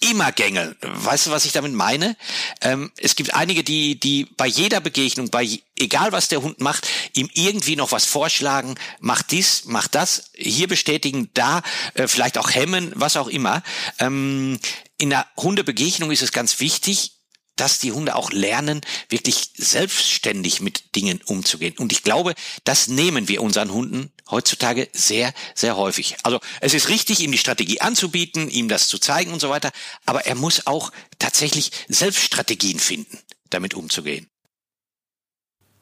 immer 0.00 0.32
gängeln. 0.32 0.76
Weißt 0.80 1.26
du, 1.26 1.30
was 1.30 1.44
ich 1.44 1.52
damit 1.52 1.74
meine? 1.74 2.16
Ähm, 2.62 2.90
es 2.96 3.16
gibt 3.16 3.34
einige, 3.34 3.62
die, 3.62 4.00
die 4.00 4.24
bei 4.24 4.46
jeder 4.46 4.80
Begegnung, 4.80 5.28
bei 5.28 5.46
egal 5.78 6.10
was 6.12 6.28
der 6.28 6.42
Hund 6.42 6.58
macht, 6.58 6.88
ihm 7.12 7.28
irgendwie 7.34 7.76
noch 7.76 7.92
was 7.92 8.06
vorschlagen, 8.06 8.76
mach 8.98 9.22
dies, 9.22 9.64
mach 9.66 9.88
das, 9.88 10.30
hier 10.34 10.68
bestätigen, 10.68 11.28
da, 11.34 11.62
äh, 11.94 12.08
vielleicht 12.08 12.38
auch 12.38 12.50
hemmen, 12.50 12.92
was 12.94 13.18
auch 13.18 13.28
immer. 13.28 13.62
Ähm, 13.98 14.58
in 14.96 15.10
der 15.10 15.26
Hundebegegnung 15.36 16.10
ist 16.10 16.22
es 16.22 16.32
ganz 16.32 16.60
wichtig, 16.60 17.19
dass 17.60 17.78
die 17.78 17.92
Hunde 17.92 18.16
auch 18.16 18.30
lernen, 18.32 18.80
wirklich 19.10 19.50
selbstständig 19.54 20.60
mit 20.60 20.96
Dingen 20.96 21.20
umzugehen. 21.26 21.74
Und 21.78 21.92
ich 21.92 22.02
glaube, 22.02 22.34
das 22.64 22.88
nehmen 22.88 23.28
wir 23.28 23.42
unseren 23.42 23.70
Hunden 23.70 24.10
heutzutage 24.30 24.88
sehr, 24.92 25.34
sehr 25.54 25.76
häufig. 25.76 26.16
Also 26.22 26.40
es 26.60 26.72
ist 26.72 26.88
richtig, 26.88 27.20
ihm 27.20 27.32
die 27.32 27.38
Strategie 27.38 27.80
anzubieten, 27.80 28.48
ihm 28.48 28.68
das 28.68 28.88
zu 28.88 28.98
zeigen 28.98 29.32
und 29.32 29.40
so 29.40 29.50
weiter, 29.50 29.70
aber 30.06 30.24
er 30.26 30.36
muss 30.36 30.66
auch 30.66 30.90
tatsächlich 31.18 31.70
Selbststrategien 31.88 32.78
finden, 32.78 33.18
damit 33.50 33.74
umzugehen. 33.74 34.26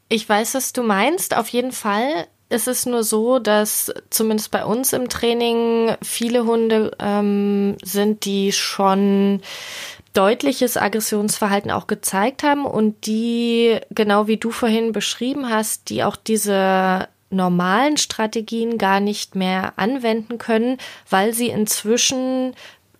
Ich 0.08 0.28
weiß, 0.28 0.54
was 0.54 0.72
du 0.72 0.82
meinst, 0.82 1.34
auf 1.34 1.48
jeden 1.48 1.72
Fall. 1.72 2.26
Es 2.48 2.66
ist 2.66 2.86
nur 2.86 3.04
so, 3.04 3.38
dass 3.38 3.92
zumindest 4.08 4.50
bei 4.50 4.64
uns 4.64 4.94
im 4.94 5.10
Training 5.10 5.96
viele 6.02 6.44
Hunde 6.44 6.96
ähm, 6.98 7.76
sind, 7.84 8.24
die 8.24 8.52
schon 8.52 9.42
deutliches 10.18 10.76
Aggressionsverhalten 10.76 11.70
auch 11.70 11.86
gezeigt 11.86 12.42
haben 12.42 12.66
und 12.66 13.06
die, 13.06 13.78
genau 13.90 14.26
wie 14.26 14.36
du 14.36 14.50
vorhin 14.50 14.90
beschrieben 14.90 15.48
hast, 15.48 15.90
die 15.90 16.02
auch 16.02 16.16
diese 16.16 17.06
normalen 17.30 17.98
Strategien 17.98 18.78
gar 18.78 18.98
nicht 18.98 19.36
mehr 19.36 19.74
anwenden 19.76 20.38
können, 20.38 20.78
weil 21.08 21.34
sie 21.34 21.50
inzwischen 21.50 22.54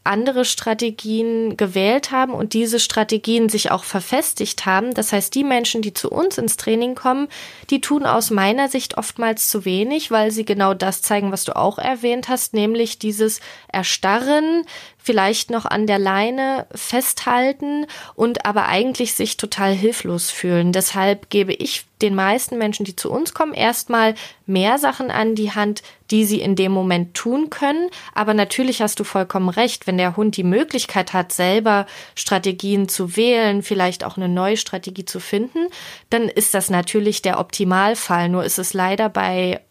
andere 0.09 0.45
Strategien 0.47 1.57
gewählt 1.57 2.11
haben 2.13 2.33
und 2.33 2.55
diese 2.55 2.81
Strategien 2.81 3.49
sich 3.51 3.71
auch 3.71 3.85
verfestigt 3.85 4.65
haben. 4.65 4.95
Das 4.95 5.13
heißt, 5.13 5.35
die 5.35 5.45
Menschen, 5.45 5.83
die 5.83 5.93
zu 5.93 6.11
uns 6.11 6.39
ins 6.39 6.57
Training 6.57 6.95
kommen, 6.95 7.29
die 7.69 7.83
tun 7.83 8.07
aus 8.07 8.31
meiner 8.31 8.69
Sicht 8.69 8.97
oftmals 8.97 9.51
zu 9.51 9.67
wenig, 9.67 10.11
weil 10.11 10.31
sie 10.31 10.47
genau 10.47 10.73
das 10.73 11.03
zeigen, 11.03 11.31
was 11.31 11.45
du 11.45 11.55
auch 11.55 11.79
erwähnt 11.79 12.29
hast, 12.29 12.55
nämlich 12.55 12.99
dieses 12.99 13.41
Erstarren, 13.71 14.65
vielleicht 15.09 15.51
noch 15.51 15.65
an 15.65 15.87
der 15.87 15.99
Leine 15.99 16.67
festhalten 16.75 17.87
und 18.15 18.45
aber 18.45 18.67
eigentlich 18.67 19.15
sich 19.15 19.39
total 19.39 19.73
hilflos 19.73 20.31
fühlen. 20.31 20.71
Deshalb 20.71 21.31
gebe 21.31 21.55
ich 21.55 21.87
den 22.03 22.15
meisten 22.15 22.59
Menschen, 22.59 22.85
die 22.85 22.95
zu 22.95 23.11
uns 23.11 23.33
kommen, 23.33 23.55
erstmal 23.55 24.15
mehr 24.45 24.77
Sachen 24.77 25.11
an 25.11 25.35
die 25.35 25.53
Hand, 25.53 25.83
die 26.11 26.27
sie 26.27 26.43
in 26.43 26.57
dem 26.57 26.73
Moment 26.73 27.15
tun 27.15 27.49
können. 27.49 27.89
Aber 28.15 28.35
natürlich 28.35 28.83
hast 28.83 29.01
du 29.01 29.05
vollkommen 29.05 29.49
recht, 29.49 29.87
wenn 29.87 29.97
der 29.97 30.15
Hund 30.15 30.37
die 30.37 30.45
Möglichkeit 30.45 31.15
hat, 31.15 31.33
selber 31.33 31.87
Strategien 32.15 32.87
zu 32.87 33.17
wählen, 33.17 33.63
vielleicht 33.63 34.05
auch 34.05 34.19
eine 34.19 34.29
neue 34.29 34.59
Strategie 34.59 35.07
zu 35.07 35.21
finden, 35.21 35.69
dann 36.11 36.29
ist 36.29 36.53
das 36.53 36.69
natürlich 36.69 37.23
der 37.23 37.41
Optimalfall. 37.41 38.29
Nur 38.29 38.45
ist 38.45 38.59
es 38.59 38.75
leider 38.75 39.09
bei 39.09 39.63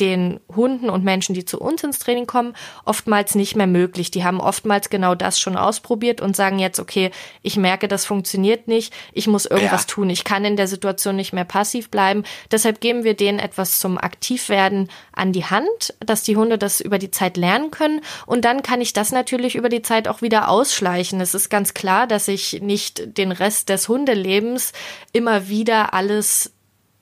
den 0.00 0.40
Hunden 0.54 0.90
und 0.90 1.04
Menschen, 1.04 1.34
die 1.34 1.44
zu 1.44 1.60
uns 1.60 1.84
ins 1.84 1.98
Training 1.98 2.26
kommen, 2.26 2.54
oftmals 2.84 3.34
nicht 3.34 3.56
mehr 3.56 3.66
möglich. 3.66 4.10
Die 4.10 4.24
haben 4.24 4.40
oftmals 4.40 4.90
genau 4.90 5.14
das 5.14 5.38
schon 5.38 5.56
ausprobiert 5.56 6.20
und 6.20 6.36
sagen 6.36 6.58
jetzt, 6.58 6.80
okay, 6.80 7.10
ich 7.42 7.56
merke, 7.56 7.88
das 7.88 8.04
funktioniert 8.04 8.68
nicht, 8.68 8.92
ich 9.12 9.26
muss 9.26 9.46
irgendwas 9.46 9.82
ja. 9.82 9.88
tun, 9.88 10.10
ich 10.10 10.24
kann 10.24 10.44
in 10.44 10.56
der 10.56 10.68
Situation 10.68 11.16
nicht 11.16 11.32
mehr 11.32 11.44
passiv 11.44 11.90
bleiben. 11.90 12.24
Deshalb 12.50 12.80
geben 12.80 13.04
wir 13.04 13.14
denen 13.14 13.38
etwas 13.38 13.78
zum 13.78 13.98
Aktivwerden 13.98 14.88
an 15.12 15.32
die 15.32 15.44
Hand, 15.44 15.94
dass 16.00 16.22
die 16.22 16.36
Hunde 16.36 16.58
das 16.58 16.80
über 16.80 16.98
die 16.98 17.10
Zeit 17.10 17.36
lernen 17.36 17.70
können 17.70 18.00
und 18.26 18.44
dann 18.44 18.62
kann 18.62 18.80
ich 18.80 18.92
das 18.92 19.12
natürlich 19.12 19.54
über 19.54 19.68
die 19.68 19.82
Zeit 19.82 20.08
auch 20.08 20.22
wieder 20.22 20.48
ausschleichen. 20.48 21.20
Es 21.20 21.34
ist 21.34 21.50
ganz 21.50 21.74
klar, 21.74 22.06
dass 22.06 22.28
ich 22.28 22.62
nicht 22.62 23.16
den 23.18 23.32
Rest 23.32 23.68
des 23.68 23.88
Hundelebens 23.88 24.72
immer 25.12 25.48
wieder 25.48 25.94
alles 25.94 26.53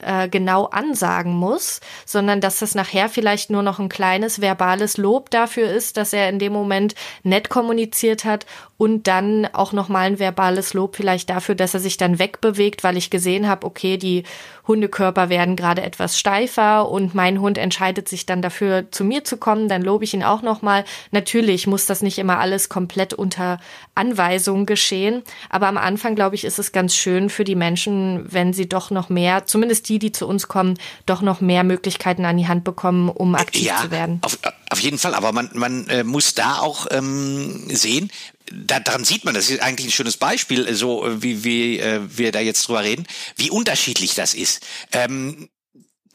äh, 0.03 0.29
genau 0.29 0.67
ansagen 0.67 1.33
muss, 1.33 1.81
sondern 2.05 2.41
dass 2.41 2.59
das 2.59 2.75
nachher 2.75 3.09
vielleicht 3.09 3.51
nur 3.51 3.63
noch 3.63 3.79
ein 3.79 3.89
kleines 3.89 4.41
verbales 4.41 4.97
Lob 4.97 5.31
dafür 5.31 5.71
ist, 5.71 5.97
dass 5.97 6.13
er 6.13 6.29
in 6.29 6.39
dem 6.39 6.53
Moment 6.53 6.95
nett 7.23 7.49
kommuniziert 7.49 8.25
hat 8.25 8.47
und 8.83 9.07
dann 9.07 9.47
auch 9.53 9.73
nochmal 9.73 10.09
ein 10.09 10.19
verbales 10.19 10.75
Lob 10.75 10.97
vielleicht 10.97 11.31
dafür, 11.31 11.55
dass 11.55 11.73
er 11.73 11.79
sich 11.79 11.99
dann 11.99 12.19
wegbewegt, 12.19 12.83
weil 12.83 12.97
ich 12.97 13.11
gesehen 13.11 13.47
habe, 13.47 13.65
okay, 13.65 13.97
die 13.97 14.25
Hundekörper 14.67 15.29
werden 15.29 15.55
gerade 15.55 15.83
etwas 15.83 16.19
steifer 16.19 16.89
und 16.89 17.15
mein 17.15 17.41
Hund 17.41 17.59
entscheidet 17.59 18.09
sich 18.09 18.27
dann 18.27 18.43
dafür, 18.43 18.91
zu 18.91 19.05
mir 19.05 19.23
zu 19.23 19.37
kommen, 19.37 19.69
dann 19.69 19.83
lobe 19.83 20.03
ich 20.03 20.15
ihn 20.15 20.25
auch 20.25 20.43
nochmal. 20.43 20.85
Natürlich 21.13 21.69
muss 21.69 21.87
das 21.87 22.03
nicht 22.03 22.19
immer 22.19 22.41
alles 22.41 22.69
komplett 22.69 23.15
unter 23.15 23.61
Anweisung 23.95 24.67
geschehen, 24.67 25.23
aber 25.49 25.69
am 25.69 25.77
Anfang, 25.77 26.17
glaube 26.17 26.35
ich, 26.35 26.45
ist 26.45 26.59
es 26.59 26.73
ganz 26.73 26.97
schön 26.97 27.31
für 27.31 27.45
die 27.45 27.55
Menschen, 27.55 28.25
wenn 28.33 28.53
sie 28.53 28.69
doch 28.69 28.91
noch 28.91 29.09
mehr, 29.09 29.47
zumindest 29.47 29.89
die, 29.91 30.01
die 30.01 30.11
zu 30.11 30.27
uns 30.27 30.49
kommen, 30.49 30.77
doch 31.07 31.23
noch 31.23 31.41
mehr 31.41 31.63
Möglichkeiten 31.63 32.25
an 32.25 32.37
die 32.37 32.49
Hand 32.49 32.65
bekommen, 32.65 33.11
um 33.11 33.37
aktiv 33.37 33.63
ja, 33.63 33.77
zu 33.77 33.93
werden. 33.93 34.19
Auf, 34.23 34.39
auf 34.71 34.81
jeden 34.81 34.99
Fall, 34.99 35.15
aber 35.15 35.31
man, 35.33 35.51
man 35.55 35.87
äh, 35.89 36.03
muss 36.03 36.35
da 36.35 36.59
auch 36.59 36.89
ähm, 36.91 37.69
sehen, 37.69 38.11
da, 38.53 38.81
daran 38.81 39.05
sieht 39.05 39.25
man, 39.25 39.35
das 39.35 39.51
ist 39.51 39.61
eigentlich 39.61 39.89
ein 39.89 39.93
schönes 39.93 40.17
Beispiel, 40.17 40.67
äh, 40.67 40.75
so 40.75 41.07
äh, 41.07 41.23
wie, 41.23 41.45
wie 41.45 41.79
äh, 41.79 42.01
wir 42.05 42.33
da 42.33 42.41
jetzt 42.41 42.69
drüber 42.69 42.83
reden, 42.83 43.07
wie 43.37 43.51
unterschiedlich 43.51 44.15
das 44.15 44.35
ist. 44.35 44.65
Ähm, 44.93 45.49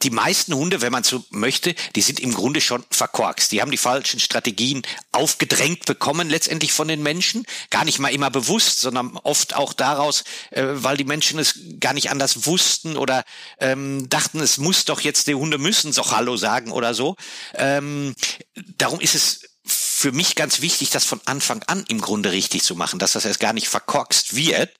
die 0.02 0.10
meisten 0.10 0.54
Hunde, 0.54 0.80
wenn 0.80 0.92
man 0.92 1.02
so 1.02 1.24
möchte, 1.30 1.74
die 1.96 2.02
sind 2.02 2.20
im 2.20 2.32
Grunde 2.32 2.60
schon 2.60 2.84
verkorkst. 2.90 3.50
Die 3.50 3.60
haben 3.60 3.72
die 3.72 3.76
falschen 3.76 4.20
Strategien 4.20 4.82
aufgedrängt 5.10 5.86
bekommen, 5.86 6.30
letztendlich 6.30 6.72
von 6.72 6.86
den 6.86 7.02
Menschen. 7.02 7.44
Gar 7.70 7.84
nicht 7.84 7.98
mal 7.98 8.14
immer 8.14 8.30
bewusst, 8.30 8.80
sondern 8.80 9.16
oft 9.16 9.56
auch 9.56 9.72
daraus, 9.72 10.22
äh, 10.50 10.64
weil 10.66 10.96
die 10.96 11.04
Menschen 11.04 11.38
es 11.38 11.58
gar 11.80 11.94
nicht 11.94 12.10
anders 12.10 12.46
wussten 12.46 12.96
oder 12.96 13.24
ähm, 13.58 14.08
dachten, 14.08 14.40
es 14.40 14.58
muss 14.58 14.84
doch 14.84 15.00
jetzt, 15.00 15.26
die 15.26 15.34
Hunde 15.34 15.58
müssen 15.58 15.92
doch 15.92 16.12
Hallo 16.12 16.36
sagen 16.36 16.70
oder 16.70 16.94
so. 16.94 17.16
Ähm, 17.54 18.14
darum 18.76 19.00
ist 19.00 19.16
es 19.16 19.40
für 19.98 20.12
mich 20.12 20.36
ganz 20.36 20.60
wichtig, 20.60 20.90
das 20.90 21.04
von 21.04 21.20
Anfang 21.24 21.64
an 21.64 21.84
im 21.88 22.00
Grunde 22.00 22.30
richtig 22.30 22.62
zu 22.62 22.76
machen, 22.76 23.00
dass 23.00 23.12
das 23.12 23.24
erst 23.24 23.40
gar 23.40 23.52
nicht 23.52 23.66
verkorkst 23.66 24.36
wird. 24.36 24.70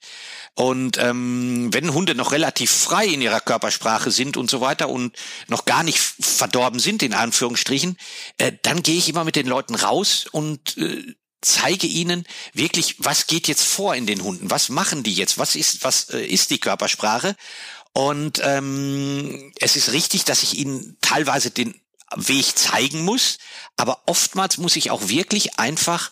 Und 0.55 0.97
ähm, 0.97 1.69
wenn 1.73 1.93
Hunde 1.93 2.15
noch 2.15 2.31
relativ 2.31 2.71
frei 2.71 3.05
in 3.05 3.21
ihrer 3.21 3.41
Körpersprache 3.41 4.11
sind 4.11 4.37
und 4.37 4.49
so 4.49 4.61
weiter 4.61 4.87
und 4.87 5.13
noch 5.47 5.65
gar 5.65 5.83
nicht 5.83 5.99
verdorben 5.99 6.79
sind, 6.79 7.03
in 7.03 7.13
Anführungsstrichen, 7.13 7.97
äh, 8.37 8.53
dann 8.61 8.81
gehe 8.81 8.97
ich 8.97 9.09
immer 9.09 9.25
mit 9.25 9.35
den 9.35 9.45
Leuten 9.45 9.75
raus 9.75 10.25
und 10.31 10.77
äh, 10.77 11.03
zeige 11.41 11.87
ihnen 11.87 12.25
wirklich, 12.53 12.95
was 12.99 13.27
geht 13.27 13.49
jetzt 13.49 13.63
vor 13.63 13.95
in 13.95 14.07
den 14.07 14.23
Hunden, 14.23 14.49
was 14.49 14.69
machen 14.69 15.03
die 15.03 15.13
jetzt, 15.13 15.37
was 15.37 15.55
ist, 15.55 15.83
was 15.83 16.11
äh, 16.11 16.25
ist 16.25 16.49
die 16.49 16.59
Körpersprache. 16.59 17.35
Und 17.91 18.39
ähm, 18.41 19.51
es 19.59 19.75
ist 19.75 19.91
richtig, 19.91 20.23
dass 20.23 20.43
ich 20.43 20.57
ihnen 20.57 20.97
teilweise 21.01 21.51
den 21.51 21.75
Weg 22.15 22.57
zeigen 22.57 23.03
muss, 23.03 23.37
aber 23.77 24.03
oftmals 24.05 24.57
muss 24.57 24.75
ich 24.75 24.91
auch 24.91 25.07
wirklich 25.09 25.59
einfach 25.59 26.11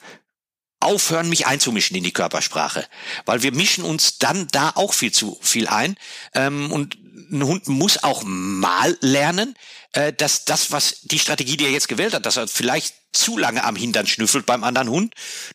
aufhören, 0.80 1.30
mich 1.30 1.48
einzumischen 1.48 1.98
in 1.98 2.04
die 2.04 2.14
Körpersprache, 2.14 2.88
weil 3.26 3.42
wir 3.42 3.52
mischen 3.52 3.84
uns 3.84 4.20
dann 4.20 4.48
da 4.50 4.72
auch 4.76 4.94
viel 4.94 5.12
zu 5.12 5.38
viel 5.42 5.68
ein 5.68 5.96
ähm, 6.34 6.72
und 6.72 6.98
ein 7.32 7.44
Hund 7.44 7.68
muss 7.68 8.04
auch 8.04 8.24
mal 8.26 8.98
lernen, 9.02 9.56
äh, 9.94 10.14
dass 10.14 10.46
das, 10.46 10.72
was 10.72 11.02
die 11.02 11.20
Strategie, 11.20 11.58
die 11.58 11.66
er 11.66 11.72
jetzt 11.72 11.90
gewählt 11.90 12.14
hat, 12.14 12.26
dass 12.26 12.38
er 12.38 12.48
vielleicht 12.48 12.96
zu 13.12 13.38
lange 13.38 13.64
am 13.64 13.76
Hintern 13.76 14.08
schnüffelt 14.08 14.46
beim 14.46 14.64
anderen 14.64 14.90
Hund, 14.90 15.14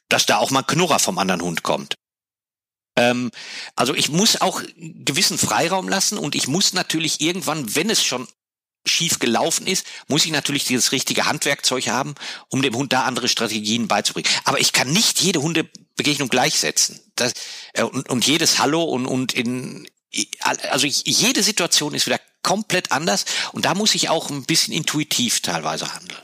dass 0.08 0.26
da 0.26 0.38
auch 0.38 0.50
mal 0.50 0.62
Knurrer 0.62 0.98
vom 0.98 1.18
anderen 1.18 1.42
Hund 1.42 1.62
kommt. 1.62 1.94
Ähm, 2.96 3.30
also 3.76 3.94
ich 3.94 4.08
muss 4.08 4.40
auch 4.40 4.62
gewissen 4.76 5.38
Freiraum 5.38 5.88
lassen 5.88 6.18
und 6.18 6.34
ich 6.34 6.48
muss 6.48 6.72
natürlich 6.72 7.20
irgendwann, 7.20 7.74
wenn 7.74 7.88
es 7.88 8.02
schon 8.02 8.26
schief 8.84 9.18
gelaufen 9.18 9.66
ist, 9.66 9.86
muss 10.08 10.24
ich 10.24 10.32
natürlich 10.32 10.64
dieses 10.64 10.92
richtige 10.92 11.26
Handwerkzeug 11.26 11.88
haben, 11.88 12.14
um 12.48 12.62
dem 12.62 12.74
Hund 12.74 12.92
da 12.92 13.04
andere 13.04 13.28
Strategien 13.28 13.88
beizubringen. 13.88 14.28
Aber 14.44 14.60
ich 14.60 14.72
kann 14.72 14.90
nicht 14.92 15.20
jede 15.20 15.42
Hundebegegnung 15.42 16.28
gleichsetzen. 16.28 17.00
Das, 17.16 17.32
äh, 17.74 17.82
und, 17.82 18.08
und 18.08 18.26
jedes 18.26 18.58
Hallo 18.58 18.82
und, 18.82 19.06
und 19.06 19.32
in, 19.34 19.88
also 20.42 20.86
jede 20.86 21.42
Situation 21.42 21.94
ist 21.94 22.06
wieder 22.06 22.20
komplett 22.42 22.90
anders 22.92 23.24
und 23.52 23.64
da 23.64 23.74
muss 23.74 23.94
ich 23.94 24.08
auch 24.08 24.30
ein 24.30 24.44
bisschen 24.44 24.74
intuitiv 24.74 25.40
teilweise 25.40 25.94
handeln. 25.94 26.20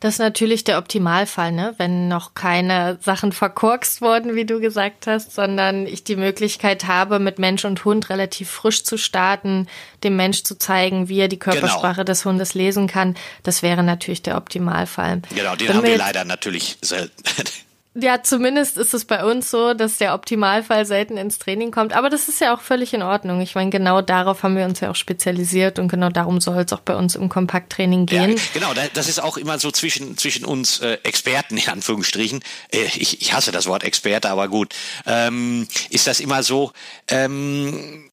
Das 0.00 0.14
ist 0.14 0.18
natürlich 0.18 0.64
der 0.64 0.78
Optimalfall, 0.78 1.52
ne? 1.52 1.74
wenn 1.76 2.08
noch 2.08 2.32
keine 2.34 2.98
Sachen 3.02 3.32
verkorkst 3.32 4.00
wurden, 4.00 4.34
wie 4.34 4.46
du 4.46 4.58
gesagt 4.58 5.06
hast, 5.06 5.34
sondern 5.34 5.86
ich 5.86 6.04
die 6.04 6.16
Möglichkeit 6.16 6.86
habe, 6.86 7.18
mit 7.18 7.38
Mensch 7.38 7.66
und 7.66 7.84
Hund 7.84 8.08
relativ 8.08 8.48
frisch 8.48 8.82
zu 8.82 8.96
starten, 8.96 9.68
dem 10.02 10.16
Mensch 10.16 10.42
zu 10.42 10.58
zeigen, 10.58 11.10
wie 11.10 11.18
er 11.18 11.28
die 11.28 11.38
genau. 11.38 11.52
Körpersprache 11.52 11.96
genau. 11.96 12.04
des 12.04 12.24
Hundes 12.24 12.54
lesen 12.54 12.86
kann. 12.86 13.14
Das 13.42 13.62
wäre 13.62 13.82
natürlich 13.82 14.22
der 14.22 14.38
Optimalfall. 14.38 15.20
Genau, 15.34 15.54
den 15.54 15.68
wenn 15.68 15.76
haben 15.76 15.86
wir 15.86 15.98
leider 15.98 16.24
natürlich 16.24 16.78
selten. 16.80 17.12
Ja, 17.94 18.22
zumindest 18.22 18.76
ist 18.76 18.94
es 18.94 19.04
bei 19.04 19.24
uns 19.24 19.50
so, 19.50 19.74
dass 19.74 19.96
der 19.96 20.14
Optimalfall 20.14 20.86
selten 20.86 21.16
ins 21.16 21.40
Training 21.40 21.72
kommt. 21.72 21.92
Aber 21.92 22.08
das 22.08 22.28
ist 22.28 22.40
ja 22.40 22.54
auch 22.54 22.60
völlig 22.60 22.94
in 22.94 23.02
Ordnung. 23.02 23.40
Ich 23.40 23.56
meine, 23.56 23.70
genau 23.70 24.00
darauf 24.00 24.44
haben 24.44 24.56
wir 24.56 24.64
uns 24.64 24.78
ja 24.78 24.92
auch 24.92 24.96
spezialisiert 24.96 25.80
und 25.80 25.88
genau 25.88 26.08
darum 26.08 26.40
soll 26.40 26.58
es 26.58 26.72
auch 26.72 26.80
bei 26.80 26.94
uns 26.94 27.16
im 27.16 27.28
Kompakttraining 27.28 28.06
gehen. 28.06 28.36
Ja, 28.36 28.42
genau, 28.54 28.72
das 28.94 29.08
ist 29.08 29.20
auch 29.20 29.36
immer 29.36 29.58
so 29.58 29.72
zwischen, 29.72 30.16
zwischen 30.16 30.44
uns 30.44 30.78
äh, 30.78 30.98
Experten, 31.02 31.56
in 31.56 31.68
Anführungsstrichen. 31.68 32.44
Äh, 32.72 32.84
ich, 32.94 33.20
ich 33.22 33.32
hasse 33.32 33.50
das 33.50 33.66
Wort 33.66 33.82
Experte, 33.82 34.30
aber 34.30 34.46
gut. 34.46 34.72
Ähm, 35.04 35.66
ist 35.90 36.06
das 36.06 36.20
immer 36.20 36.44
so, 36.44 36.70
ähm, 37.08 38.08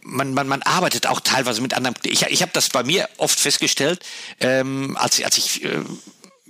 man, 0.00 0.32
man, 0.32 0.48
man 0.48 0.62
arbeitet 0.62 1.06
auch 1.06 1.20
teilweise 1.20 1.60
mit 1.60 1.74
anderen. 1.74 1.94
Ich, 2.04 2.22
ich 2.22 2.40
habe 2.40 2.52
das 2.54 2.70
bei 2.70 2.82
mir 2.82 3.08
oft 3.18 3.38
festgestellt, 3.38 4.00
ähm, 4.40 4.96
als, 4.98 5.22
als 5.22 5.36
ich 5.36 5.64
äh, 5.64 5.82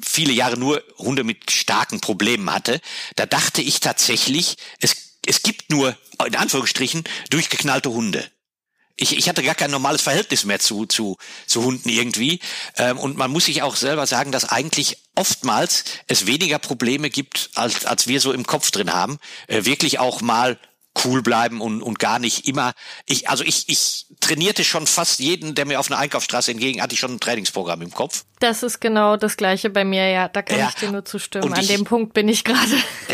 viele 0.05 0.33
Jahre 0.33 0.57
nur 0.57 0.83
Hunde 0.99 1.25
mit 1.25 1.51
starken 1.51 2.01
Problemen 2.01 2.53
hatte, 2.53 2.81
da 3.17 3.27
dachte 3.27 3.63
ich 3.63 3.81
tatsächlich, 3.81 4.57
es, 4.81 5.19
es 5.27 5.43
gibt 5.43 5.71
nur, 5.71 5.97
in 6.27 6.37
Anführungsstrichen, 6.37 7.05
durchgeknallte 7.31 7.91
Hunde. 7.91 8.31
Ich, 9.01 9.17
ich 9.17 9.29
hatte 9.29 9.45
gar 9.45 9.55
kein 9.55 9.71
normales 9.71 10.03
Verhältnis 10.03 10.45
mehr 10.45 10.59
zu, 10.59 10.85
zu, 10.85 11.17
zu 11.47 11.63
Hunden 11.63 11.89
irgendwie. 11.89 12.41
Ähm, 12.77 12.99
und 12.99 13.17
man 13.17 13.31
muss 13.31 13.45
sich 13.45 13.63
auch 13.63 13.77
selber 13.77 14.07
sagen, 14.09 14.33
dass 14.33 14.49
eigentlich 14.49 14.99
oftmals 15.15 15.85
es 16.09 16.27
weniger 16.27 16.59
Probleme 16.59 17.09
gibt, 17.09 17.51
als, 17.55 17.87
als 17.87 18.09
wir 18.09 18.21
so 18.21 18.33
im 18.33 18.45
Kopf 18.45 18.73
drin 18.73 18.93
haben. 18.93 19.19
Äh, 19.47 19.65
wirklich 19.65 20.01
auch 20.01 20.21
mal 20.21 20.59
cool 21.05 21.23
bleiben 21.23 21.61
und, 21.61 21.83
und 21.83 21.99
gar 21.99 22.19
nicht 22.19 22.47
immer. 22.47 22.73
Ich, 23.07 23.29
also 23.29 23.45
ich, 23.45 23.69
ich 23.69 24.07
trainierte 24.21 24.65
schon 24.65 24.87
fast 24.87 25.19
jeden, 25.19 25.55
der 25.55 25.67
mir 25.67 25.81
auf 25.81 25.91
einer 25.91 25.99
Einkaufsstraße 25.99 26.51
entgegen, 26.51 26.83
hatte 26.83 26.95
ich 26.95 27.01
schon 27.01 27.15
ein 27.15 27.21
Trainingsprogramm 27.21 27.83
im 27.83 27.93
Kopf. 27.93 28.25
Das 28.41 28.63
ist 28.63 28.81
genau 28.81 29.17
das 29.17 29.37
gleiche 29.37 29.71
bei 29.71 29.85
mir, 29.85 30.09
ja. 30.11 30.29
Da 30.29 30.43
kann 30.43 30.59
ja. 30.59 30.69
ich 30.69 30.75
dir 30.77 30.93
nur 30.93 31.05
zustimmen. 31.05 31.53
An 31.53 31.61
ich, 31.61 31.69
dem 31.69 31.85
Punkt 31.85 32.15
bin 32.15 32.29
ich 32.29 32.45
gerade. 32.45 32.59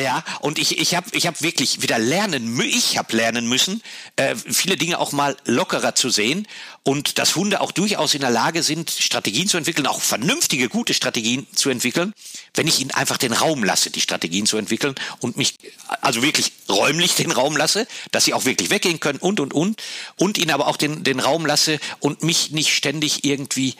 Ja, 0.02 0.22
und 0.40 0.58
ich, 0.58 0.78
ich 0.78 0.94
habe 0.94 1.06
ich 1.12 1.26
hab 1.26 1.40
wirklich 1.40 1.82
wieder 1.82 1.98
lernen, 1.98 2.60
ich 2.60 2.98
habe 2.98 3.16
lernen 3.16 3.48
müssen, 3.48 3.82
äh, 4.16 4.34
viele 4.34 4.76
Dinge 4.76 4.98
auch 4.98 5.12
mal 5.12 5.36
lockerer 5.44 5.94
zu 5.94 6.10
sehen 6.10 6.46
und 6.86 7.18
dass 7.18 7.34
Hunde 7.34 7.60
auch 7.62 7.72
durchaus 7.72 8.14
in 8.14 8.20
der 8.20 8.30
Lage 8.30 8.62
sind, 8.62 8.90
Strategien 8.90 9.48
zu 9.48 9.56
entwickeln, 9.56 9.86
auch 9.86 10.02
vernünftige, 10.02 10.68
gute 10.68 10.92
Strategien 10.92 11.46
zu 11.54 11.70
entwickeln, 11.70 12.12
wenn 12.54 12.68
ich 12.68 12.78
ihnen 12.78 12.90
einfach 12.90 13.16
den 13.16 13.32
Raum 13.32 13.64
lasse, 13.64 13.90
die 13.90 14.02
Strategien 14.02 14.44
zu 14.44 14.58
entwickeln 14.58 14.94
und 15.20 15.38
mich 15.38 15.54
also 16.02 16.22
wirklich 16.22 16.52
räumlich 16.68 17.14
den 17.14 17.32
Raum 17.32 17.56
lasse, 17.56 17.86
dass 18.12 18.26
sie 18.26 18.34
auch 18.34 18.44
wirklich 18.44 18.70
weggehen 18.70 19.00
können 19.00 19.18
und 19.18 19.40
und 19.40 19.54
und 19.54 19.82
und 20.16 20.38
ihnen 20.38 20.50
aber 20.50 20.68
auch 20.68 20.76
den 20.76 21.04
den 21.04 21.20
Raum 21.20 21.46
lasse 21.46 21.80
und 22.00 22.22
mich 22.22 22.50
nicht 22.50 22.74
ständig 22.74 23.24
irgendwie 23.24 23.74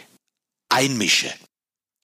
einmische. 0.71 1.33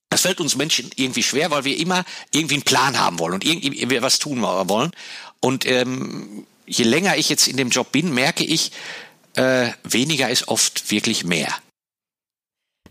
Das 0.09 0.21
fällt 0.21 0.41
uns 0.41 0.55
Menschen 0.55 0.91
irgendwie 0.97 1.23
schwer, 1.23 1.51
weil 1.51 1.63
wir 1.63 1.77
immer 1.77 2.03
irgendwie 2.31 2.55
einen 2.55 2.63
Plan 2.63 2.99
haben 2.99 3.17
wollen 3.17 3.33
und 3.33 3.45
irgendwie 3.45 4.01
was 4.01 4.19
tun 4.19 4.41
wollen. 4.41 4.91
Und 5.39 5.65
ähm, 5.65 6.45
je 6.67 6.83
länger 6.83 7.15
ich 7.15 7.29
jetzt 7.29 7.47
in 7.47 7.55
dem 7.55 7.69
Job 7.69 7.91
bin, 7.91 8.13
merke 8.13 8.43
ich, 8.43 8.71
äh, 9.35 9.69
weniger 9.83 10.29
ist 10.29 10.47
oft 10.47 10.91
wirklich 10.91 11.23
mehr. 11.23 11.53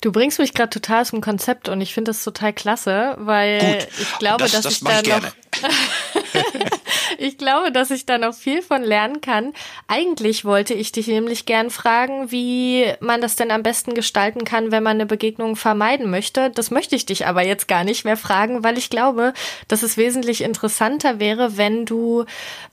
Du 0.01 0.13
bringst 0.13 0.39
mich 0.39 0.55
gerade 0.55 0.71
total 0.71 1.05
zum 1.05 1.21
Konzept 1.21 1.69
und 1.69 1.81
ich 1.81 1.93
finde 1.93 2.11
das 2.11 2.25
total 2.25 2.55
klasse, 2.55 3.17
weil 3.19 3.59
Gut. 3.59 3.89
ich 4.01 4.19
glaube, 4.19 4.45
das, 4.45 4.53
dass 4.53 4.63
das 4.63 4.73
ich 4.75 4.81
da 4.81 5.21
noch 5.21 5.33
ich 7.21 7.37
glaube, 7.37 7.71
dass 7.71 7.91
ich 7.91 8.07
da 8.07 8.17
noch 8.17 8.35
viel 8.35 8.63
von 8.63 8.83
lernen 8.83 9.21
kann. 9.21 9.53
Eigentlich 9.89 10.45
wollte 10.45 10.73
ich 10.73 10.91
dich 10.91 11.07
nämlich 11.07 11.45
gern 11.45 11.69
fragen, 11.69 12.31
wie 12.31 12.87
man 13.01 13.21
das 13.21 13.37
denn 13.37 13.51
am 13.51 13.63
besten 13.63 13.95
gestalten 13.95 14.45
kann, 14.45 14.73
wenn 14.73 14.83
man 14.83 14.97
eine 14.97 15.07
Begegnung 15.07 15.55
vermeiden 15.55 16.11
möchte. 16.11 16.51
Das 16.51 16.71
möchte 16.71 16.97
ich 16.97 17.05
dich 17.05 17.27
aber 17.27 17.43
jetzt 17.43 17.69
gar 17.69 17.85
nicht 17.85 18.05
mehr 18.05 18.17
fragen, 18.17 18.65
weil 18.65 18.79
ich 18.79 18.89
glaube, 18.89 19.35
dass 19.69 19.83
es 19.83 19.99
wesentlich 19.99 20.43
interessanter 20.43 21.21
wäre, 21.21 21.59
wenn 21.59 21.85
du 21.85 22.25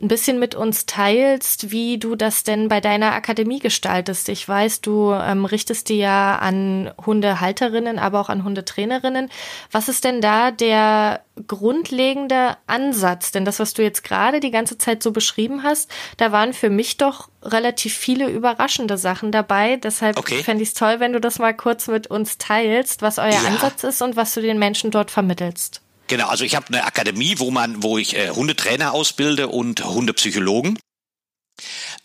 ein 0.02 0.08
bisschen 0.08 0.40
mit 0.40 0.56
uns 0.56 0.86
teilst, 0.86 1.72
wie 1.72 1.98
du 1.98 2.16
das 2.16 2.44
denn 2.44 2.70
bei 2.70 2.80
deiner 2.80 3.14
Akademie 3.14 3.60
gestaltest. 3.60 4.30
Ich 4.30 4.48
weiß, 4.48 4.80
du 4.80 5.12
ähm, 5.12 5.44
richtest 5.44 5.90
dir 5.90 5.98
ja 5.98 6.38
an 6.38 6.92
Hundehalterinnen, 7.06 8.00
aber 8.00 8.22
auch 8.22 8.30
an 8.30 8.46
Hundetrainerinnen. 8.46 9.30
Was 9.72 9.90
ist 9.90 10.06
denn 10.06 10.22
da 10.22 10.52
der 10.52 11.22
grundlegende 11.48 12.58
Ansatz? 12.66 13.32
Denn 13.32 13.44
das, 13.44 13.60
was 13.60 13.74
du 13.74 13.84
jetzt 13.84 14.04
gerade 14.38 14.48
die 14.48 14.52
ganze 14.52 14.78
Zeit 14.78 15.04
so 15.04 15.12
beschrieben 15.12 15.64
hast, 15.64 15.90
da 16.18 16.32
waren 16.32 16.54
für 16.54 16.70
mich 16.70 16.98
doch 16.98 17.30
relativ 17.44 17.96
viele 17.96 18.30
überraschende 18.30 18.98
Sachen 18.98 19.32
dabei. 19.32 19.78
Deshalb 19.78 20.18
okay. 20.18 20.44
fände 20.44 20.64
ich 20.64 20.70
es 20.70 20.76
toll, 20.76 21.00
wenn 21.00 21.14
du 21.14 21.20
das 21.20 21.40
mal 21.40 21.56
kurz 21.56 21.88
mit 21.88 22.08
uns 22.08 22.38
teilst, 22.38 23.02
was 23.02 23.18
euer 23.18 23.30
ja. 23.30 23.42
Ansatz 23.42 23.84
ist 23.84 24.02
und 24.02 24.16
was 24.16 24.34
du 24.34 24.42
den 24.42 24.60
Menschen 24.60 24.92
dort 24.92 25.12
vermittelst. 25.12 25.82
Genau, 26.08 26.28
also 26.28 26.46
ich 26.46 26.56
habe 26.56 26.68
eine 26.68 26.86
Akademie, 26.86 27.36
wo 27.38 27.52
man, 27.52 27.84
wo 27.84 27.98
ich 27.98 28.16
äh, 28.16 28.30
Hundetrainer 28.30 28.94
ausbilde 28.94 29.48
und 29.48 29.84
Hundepsychologen. 29.84 30.80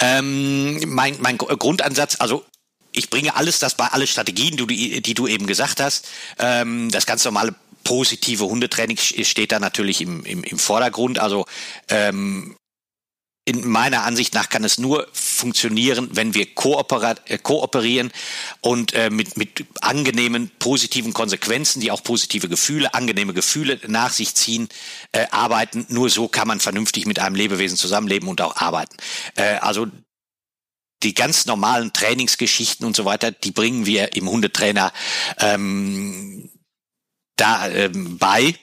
Ähm, 0.00 0.80
mein, 0.86 1.16
mein 1.20 1.38
Grundansatz, 1.38 2.16
also 2.18 2.44
ich 2.90 3.10
bringe 3.10 3.36
alles 3.36 3.58
das 3.58 3.76
bei 3.76 3.86
alle 3.86 4.06
Strategien, 4.06 4.56
die, 4.56 5.00
die 5.00 5.14
du 5.14 5.26
eben 5.28 5.46
gesagt 5.46 5.80
hast, 5.80 6.08
ähm, 6.38 6.90
das 6.90 7.06
ganz 7.06 7.24
normale 7.24 7.54
positive 7.84 8.44
Hundetraining 8.44 8.96
steht 8.96 9.52
da 9.52 9.60
natürlich 9.60 10.00
im, 10.00 10.24
im, 10.24 10.44
im 10.44 10.58
Vordergrund. 10.58 11.18
Also 11.18 11.46
ähm, 11.88 12.56
in 13.44 13.68
meiner 13.68 14.04
Ansicht 14.04 14.34
nach 14.34 14.48
kann 14.48 14.62
es 14.62 14.78
nur 14.78 15.08
funktionieren, 15.12 16.10
wenn 16.12 16.32
wir 16.34 16.46
äh, 16.46 17.38
kooperieren 17.38 18.12
und 18.60 18.94
äh, 18.94 19.10
mit, 19.10 19.36
mit 19.36 19.66
angenehmen, 19.80 20.52
positiven 20.60 21.12
Konsequenzen, 21.12 21.80
die 21.80 21.90
auch 21.90 22.04
positive 22.04 22.48
Gefühle, 22.48 22.94
angenehme 22.94 23.34
Gefühle 23.34 23.80
nach 23.88 24.12
sich 24.12 24.36
ziehen, 24.36 24.68
äh, 25.10 25.26
arbeiten. 25.32 25.86
Nur 25.88 26.08
so 26.08 26.28
kann 26.28 26.46
man 26.46 26.60
vernünftig 26.60 27.06
mit 27.06 27.18
einem 27.18 27.34
Lebewesen 27.34 27.76
zusammenleben 27.76 28.28
und 28.28 28.40
auch 28.40 28.56
arbeiten. 28.56 28.96
Äh, 29.34 29.56
also 29.56 29.88
die 31.02 31.14
ganz 31.14 31.46
normalen 31.46 31.92
Trainingsgeschichten 31.92 32.86
und 32.86 32.94
so 32.94 33.04
weiter, 33.04 33.32
die 33.32 33.50
bringen 33.50 33.86
wir 33.86 34.14
im 34.14 34.30
Hundetrainer 34.30 34.92
ähm, 35.40 36.48
da 37.36 37.68
ähm, 37.68 38.18
bei. 38.18 38.54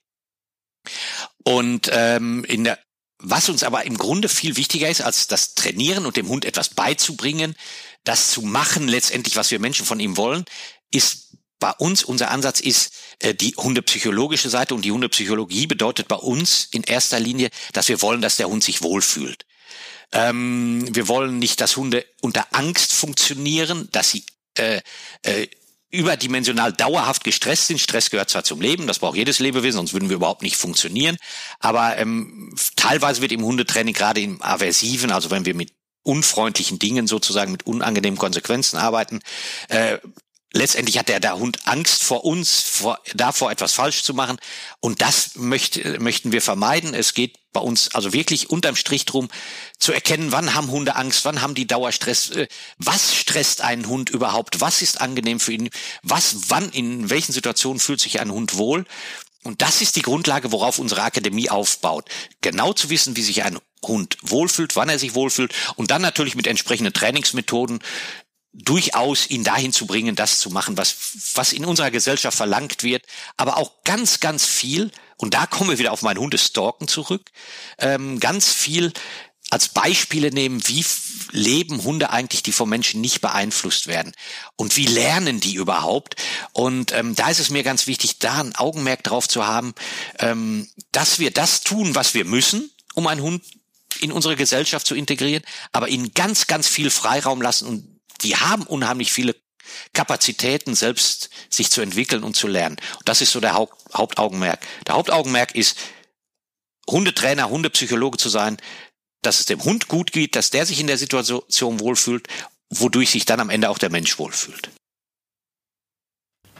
Und 1.44 1.90
ähm, 1.92 2.44
in 2.46 2.64
der, 2.64 2.80
was 3.20 3.50
uns 3.50 3.64
aber 3.64 3.86
im 3.86 3.98
Grunde 3.98 4.30
viel 4.30 4.56
wichtiger 4.56 4.90
ist, 4.90 5.02
als 5.02 5.28
das 5.28 5.56
Trainieren 5.56 6.06
und 6.06 6.16
dem 6.18 6.28
Hund 6.28 6.46
etwas 6.46 6.70
beizubringen, 6.70 7.56
das 8.04 8.32
zu 8.32 8.42
machen, 8.42 8.88
letztendlich, 8.88 9.36
was 9.36 9.52
wir 9.52 9.60
Menschen 9.60 9.86
von 9.86 10.00
ihm 10.00 10.18
wollen, 10.18 10.46
ist 10.92 11.38
bei 11.60 11.72
uns, 11.72 12.04
unser 12.04 12.32
Ansatz 12.32 12.62
ist 12.62 12.94
äh, 13.20 13.36
die 13.36 13.54
hundepsychologische 13.56 14.50
Seite 14.50 14.74
und 14.74 14.86
die 14.86 14.92
Hundepsychologie 14.92 15.68
bedeutet 15.68 16.08
bei 16.08 16.16
uns 16.16 16.70
in 16.72 16.84
erster 16.84 17.20
Linie, 17.20 17.50
dass 17.74 17.90
wir 17.90 18.02
wollen, 18.02 18.22
dass 18.22 18.38
der 18.38 18.48
Hund 18.48 18.64
sich 18.64 18.82
wohlfühlt. 18.82 19.46
Ähm, 20.12 20.88
wir 20.96 21.08
wollen 21.08 21.38
nicht, 21.38 21.62
dass 21.62 21.76
Hunde 21.76 22.06
unter 22.22 22.48
Angst 22.52 22.94
funktionieren, 22.94 23.90
dass 23.92 24.12
sie 24.12 24.26
äh, 24.58 24.82
äh, 25.24 25.48
überdimensional 25.92 26.72
dauerhaft 26.74 27.24
gestresst 27.24 27.68
sind. 27.68 27.80
Stress 27.80 28.10
gehört 28.10 28.30
zwar 28.30 28.44
zum 28.44 28.62
Leben, 28.62 28.88
das 28.88 29.00
braucht 29.00 29.18
jedes 29.18 29.40
Lebewesen, 29.40 29.78
sonst 29.78 29.94
würden 29.94 30.10
wir 30.10 30.18
überhaupt 30.18 30.44
nicht 30.44 30.56
funktionieren. 30.56 31.18
Aber 31.60 31.98
ähm, 31.98 32.56
teilweise 32.76 33.22
wird 33.22 33.32
im 33.32 33.44
Hundetraining 33.44 33.94
gerade 33.94 34.22
im 34.22 34.42
Aversiven, 34.42 35.12
also 35.12 35.32
wenn 35.32 35.46
wir 35.46 35.56
mit 35.56 35.74
unfreundlichen 36.04 36.80
Dingen 36.80 37.08
sozusagen 37.08 37.52
mit 37.52 37.66
unangenehmen 37.66 38.18
Konsequenzen 38.18 38.78
arbeiten, 38.78 39.20
äh, 39.68 39.98
letztendlich 40.54 40.98
hat 40.98 41.10
der, 41.10 41.20
der 41.20 41.38
Hund 41.38 41.68
Angst 41.68 42.04
vor 42.04 42.26
uns, 42.26 42.62
vor, 42.62 43.00
davor 43.14 43.52
etwas 43.52 43.74
falsch 43.74 44.04
zu 44.04 44.14
machen. 44.14 44.38
Und 44.80 45.02
das 45.02 45.36
möchte, 45.36 46.00
möchten 46.00 46.32
wir 46.32 46.42
vermeiden. 46.42 46.94
Es 46.94 47.14
geht 47.14 47.38
bei 47.52 47.62
uns 47.62 47.96
also 47.96 48.14
wirklich 48.14 48.50
unterm 48.50 48.76
Strich 48.76 49.06
drum, 49.06 49.30
zu 49.80 49.92
erkennen, 49.92 50.32
wann 50.32 50.54
haben 50.54 50.70
Hunde 50.70 50.96
Angst, 50.96 51.26
wann 51.26 51.42
haben 51.42 51.56
die 51.56 51.68
Dauerstress, 51.68 52.30
äh, 52.32 52.48
was 52.78 53.16
stresst 53.16 53.62
einen 53.62 53.88
Hund 53.88 54.10
überhaupt, 54.10 54.62
was 54.62 54.82
ist 54.82 55.02
angenehm 55.02 55.40
für 55.40 55.54
ihn, 55.54 55.70
was, 56.04 56.50
wann, 56.50 56.70
in 56.70 57.10
welchen 57.10 57.32
Situationen 57.32 57.80
fühlt 57.80 58.02
sich 58.02 58.20
ein 58.20 58.32
Hund 58.32 58.58
wohl. 58.58 58.86
Und 59.44 59.62
das 59.62 59.82
ist 59.82 59.96
die 59.96 60.02
Grundlage, 60.02 60.52
worauf 60.52 60.80
unsere 60.80 61.02
Akademie 61.02 61.50
aufbaut. 61.50 62.10
Genau 62.42 62.74
zu 62.74 62.90
wissen, 62.90 63.16
wie 63.16 63.24
sich 63.24 63.44
ein 63.44 63.58
Hund 63.82 64.18
wohlfühlt, 64.22 64.76
wann 64.76 64.90
er 64.90 65.00
sich 65.00 65.16
wohlfühlt 65.16 65.54
und 65.76 65.92
dann 65.92 66.02
natürlich 66.02 66.36
mit 66.36 66.48
entsprechenden 66.48 66.94
Trainingsmethoden 66.94 67.80
durchaus 68.54 69.30
ihn 69.30 69.44
dahin 69.44 69.74
zu 69.74 69.86
bringen, 69.86 70.16
das 70.16 70.40
zu 70.40 70.50
machen, 70.50 70.78
was, 70.78 70.96
was 71.36 71.54
in 71.54 71.66
unserer 71.66 71.92
Gesellschaft 71.92 72.36
verlangt 72.36 72.84
wird, 72.84 73.06
aber 73.38 73.58
auch 73.58 73.84
ganz, 73.84 74.20
ganz 74.20 74.46
viel, 74.46 74.92
und 75.18 75.34
da 75.34 75.46
kommen 75.46 75.70
wir 75.70 75.80
wieder 75.80 75.92
auf 75.92 76.02
mein 76.02 76.18
Hundestalken 76.18 76.88
zurück, 76.88 77.30
ähm, 77.78 78.20
ganz 78.20 78.52
viel 78.52 78.92
als 79.52 79.70
Beispiele 79.70 80.30
nehmen, 80.32 80.62
wie 80.68 80.86
leben 81.32 81.84
Hunde 81.84 82.12
eigentlich, 82.12 82.44
die 82.44 82.52
vom 82.52 82.70
Menschen 82.70 83.02
nicht 83.02 83.22
beeinflusst 83.22 83.88
werden 83.88 84.14
und 84.56 84.78
wie 84.78 84.86
lernen 84.86 85.40
die 85.40 85.56
überhaupt. 85.56 86.16
Und 86.54 86.92
ähm, 86.94 87.16
da 87.16 87.30
ist 87.30 87.40
es 87.40 87.50
mir 87.50 87.64
ganz 87.64 87.88
wichtig, 87.88 88.20
da 88.20 88.40
ein 88.40 88.56
Augenmerk 88.56 89.04
drauf 89.04 89.28
zu 89.28 89.48
haben, 89.48 89.74
ähm, 90.20 90.70
dass 90.92 91.18
wir 91.20 91.32
das 91.32 91.62
tun, 91.62 91.96
was 91.96 92.14
wir 92.14 92.26
müssen, 92.26 92.70
um 92.94 93.08
einen 93.08 93.22
Hund 93.22 93.44
in 94.02 94.12
unsere 94.12 94.36
Gesellschaft 94.36 94.86
zu 94.86 94.96
integrieren, 94.96 95.44
aber 95.72 95.90
ihnen 95.90 96.14
ganz, 96.14 96.46
ganz 96.46 96.68
viel 96.68 96.92
Freiraum 96.92 97.42
lassen 97.42 97.68
und 97.68 97.89
die 98.22 98.36
haben 98.36 98.64
unheimlich 98.64 99.12
viele 99.12 99.36
Kapazitäten, 99.94 100.76
selbst 100.76 101.30
sich 101.50 101.70
zu 101.70 101.82
entwickeln 101.82 102.24
und 102.24 102.36
zu 102.36 102.48
lernen. 102.48 102.78
Und 102.98 103.08
das 103.08 103.22
ist 103.22 103.32
so 103.32 103.40
der 103.40 103.54
Haupt, 103.54 103.76
Hauptaugenmerk. 103.94 104.60
Der 104.88 104.96
Hauptaugenmerk 104.96 105.56
ist, 105.56 105.78
Hundetrainer, 106.90 107.50
Hundepsychologe 107.50 108.18
zu 108.18 108.30
sein, 108.30 108.58
dass 109.22 109.40
es 109.40 109.46
dem 109.46 109.64
Hund 109.64 109.88
gut 109.88 110.12
geht, 110.12 110.36
dass 110.36 110.50
der 110.50 110.66
sich 110.66 110.80
in 110.80 110.88
der 110.88 110.98
Situation 110.98 111.80
wohlfühlt, 111.80 112.28
wodurch 112.70 113.12
sich 113.12 113.26
dann 113.26 113.40
am 113.40 113.50
Ende 113.50 113.70
auch 113.70 113.78
der 113.78 113.92
Mensch 113.92 114.18
wohlfühlt. 114.18 114.72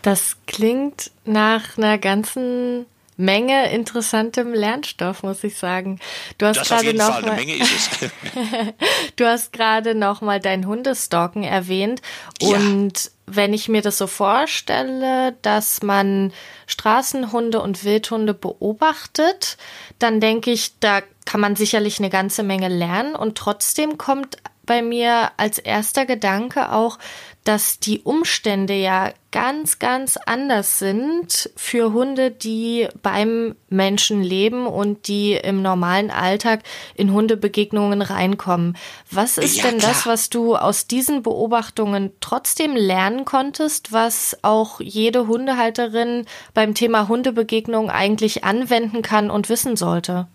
Das 0.02 0.38
klingt 0.46 1.12
nach 1.26 1.78
einer 1.78 1.98
ganzen 1.98 2.86
Menge 3.20 3.70
interessantem 3.74 4.54
Lernstoff, 4.54 5.24
muss 5.24 5.44
ich 5.44 5.58
sagen. 5.58 6.00
Du 6.38 6.46
hast 6.46 6.64
gerade 6.66 6.94
noch 6.94 7.22
mal, 7.22 7.38
du 9.18 9.26
hast 9.26 9.52
gerade 9.52 9.94
noch 9.94 10.22
mal 10.22 10.40
dein 10.40 10.66
Hundestalken 10.66 11.44
erwähnt 11.44 12.02
und 12.42 12.94
ja. 12.94 13.10
wenn 13.26 13.54
ich 13.54 13.68
mir 13.68 13.82
das 13.82 13.98
so 13.98 14.08
vorstelle, 14.08 15.36
dass 15.42 15.84
man 15.84 16.32
Straßenhunde 16.66 17.62
und 17.62 17.84
Wildhunde 17.84 18.34
beobachtet, 18.34 19.58
dann 20.00 20.22
denke 20.22 20.52
ich, 20.52 20.80
da 20.80 21.02
kann 21.26 21.42
man 21.42 21.58
sicherlich 21.58 22.00
eine 22.00 22.10
ganze 22.10 22.42
Menge 22.42 22.70
lernen 22.70 23.16
und 23.16 23.38
trotzdem 23.38 23.98
kommt 23.98 24.38
bei 24.70 24.84
mir 24.84 25.32
als 25.38 25.58
erster 25.58 26.06
Gedanke 26.06 26.72
auch, 26.72 27.00
dass 27.44 27.80
die 27.80 28.02
Umstände 28.02 28.76
ja 28.76 29.12
ganz, 29.32 29.80
ganz 29.80 30.16
anders 30.28 30.78
sind 30.78 31.50
für 31.56 31.92
Hunde, 31.92 32.30
die 32.30 32.88
beim 33.02 33.56
Menschen 33.70 34.22
leben 34.22 34.68
und 34.68 35.08
die 35.08 35.34
im 35.34 35.64
normalen 35.64 36.12
Alltag 36.12 36.62
in 36.94 37.12
Hundebegegnungen 37.12 38.04
reinkommen. 38.04 38.78
Was 39.10 39.40
ist 39.40 39.58
ja, 39.58 39.64
denn 39.64 39.80
klar. 39.80 39.92
das, 39.92 40.06
was 40.06 40.30
du 40.30 40.56
aus 40.56 40.86
diesen 40.86 41.24
Beobachtungen 41.24 42.12
trotzdem 42.22 42.76
lernen 42.76 43.26
konntest, 43.26 43.92
was 43.92 44.38
auch 44.44 44.80
jede 44.80 45.26
Hundehalterin 45.26 46.28
beim 46.54 46.76
Thema 46.76 47.08
Hundebegegnung 47.08 47.90
eigentlich 47.90 48.44
anwenden 48.44 49.02
kann 49.02 49.32
und 49.32 49.50
wissen 49.50 49.76
sollte? 49.76 50.28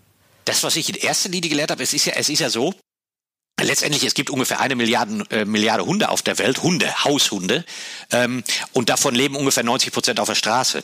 Das, 0.43 0.65
was 0.65 0.75
ich 0.75 0.89
in 0.89 0.95
erster 0.95 1.29
Linie 1.29 1.49
gelernt 1.49 1.71
habe, 1.71 1.83
es 1.83 1.93
ist 1.93 2.03
ja, 2.03 2.13
es 2.17 2.27
ist 2.27 2.39
ja 2.39 2.49
so, 2.49 2.73
Letztendlich, 3.61 4.03
es 4.03 4.13
gibt 4.13 4.29
ungefähr 4.29 4.59
eine 4.59 4.75
Milliarde, 4.75 5.23
äh, 5.29 5.45
Milliarde 5.45 5.85
Hunde 5.85 6.09
auf 6.09 6.21
der 6.21 6.37
Welt, 6.39 6.61
Hunde, 6.61 7.03
Haushunde, 7.05 7.63
ähm, 8.11 8.43
und 8.73 8.89
davon 8.89 9.15
leben 9.15 9.35
ungefähr 9.35 9.63
90 9.63 9.93
Prozent 9.93 10.19
auf 10.19 10.27
der 10.27 10.35
Straße. 10.35 10.83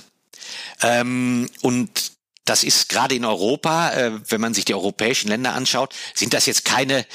Ähm, 0.81 1.49
und 1.61 2.13
das 2.45 2.63
ist 2.63 2.89
gerade 2.89 3.15
in 3.15 3.25
Europa, 3.25 3.91
äh, 3.91 4.11
wenn 4.29 4.41
man 4.41 4.53
sich 4.53 4.65
die 4.65 4.73
europäischen 4.73 5.27
Länder 5.27 5.53
anschaut, 5.53 5.93
sind 6.15 6.33
das 6.33 6.45
jetzt 6.45 6.65
keine 6.65 7.05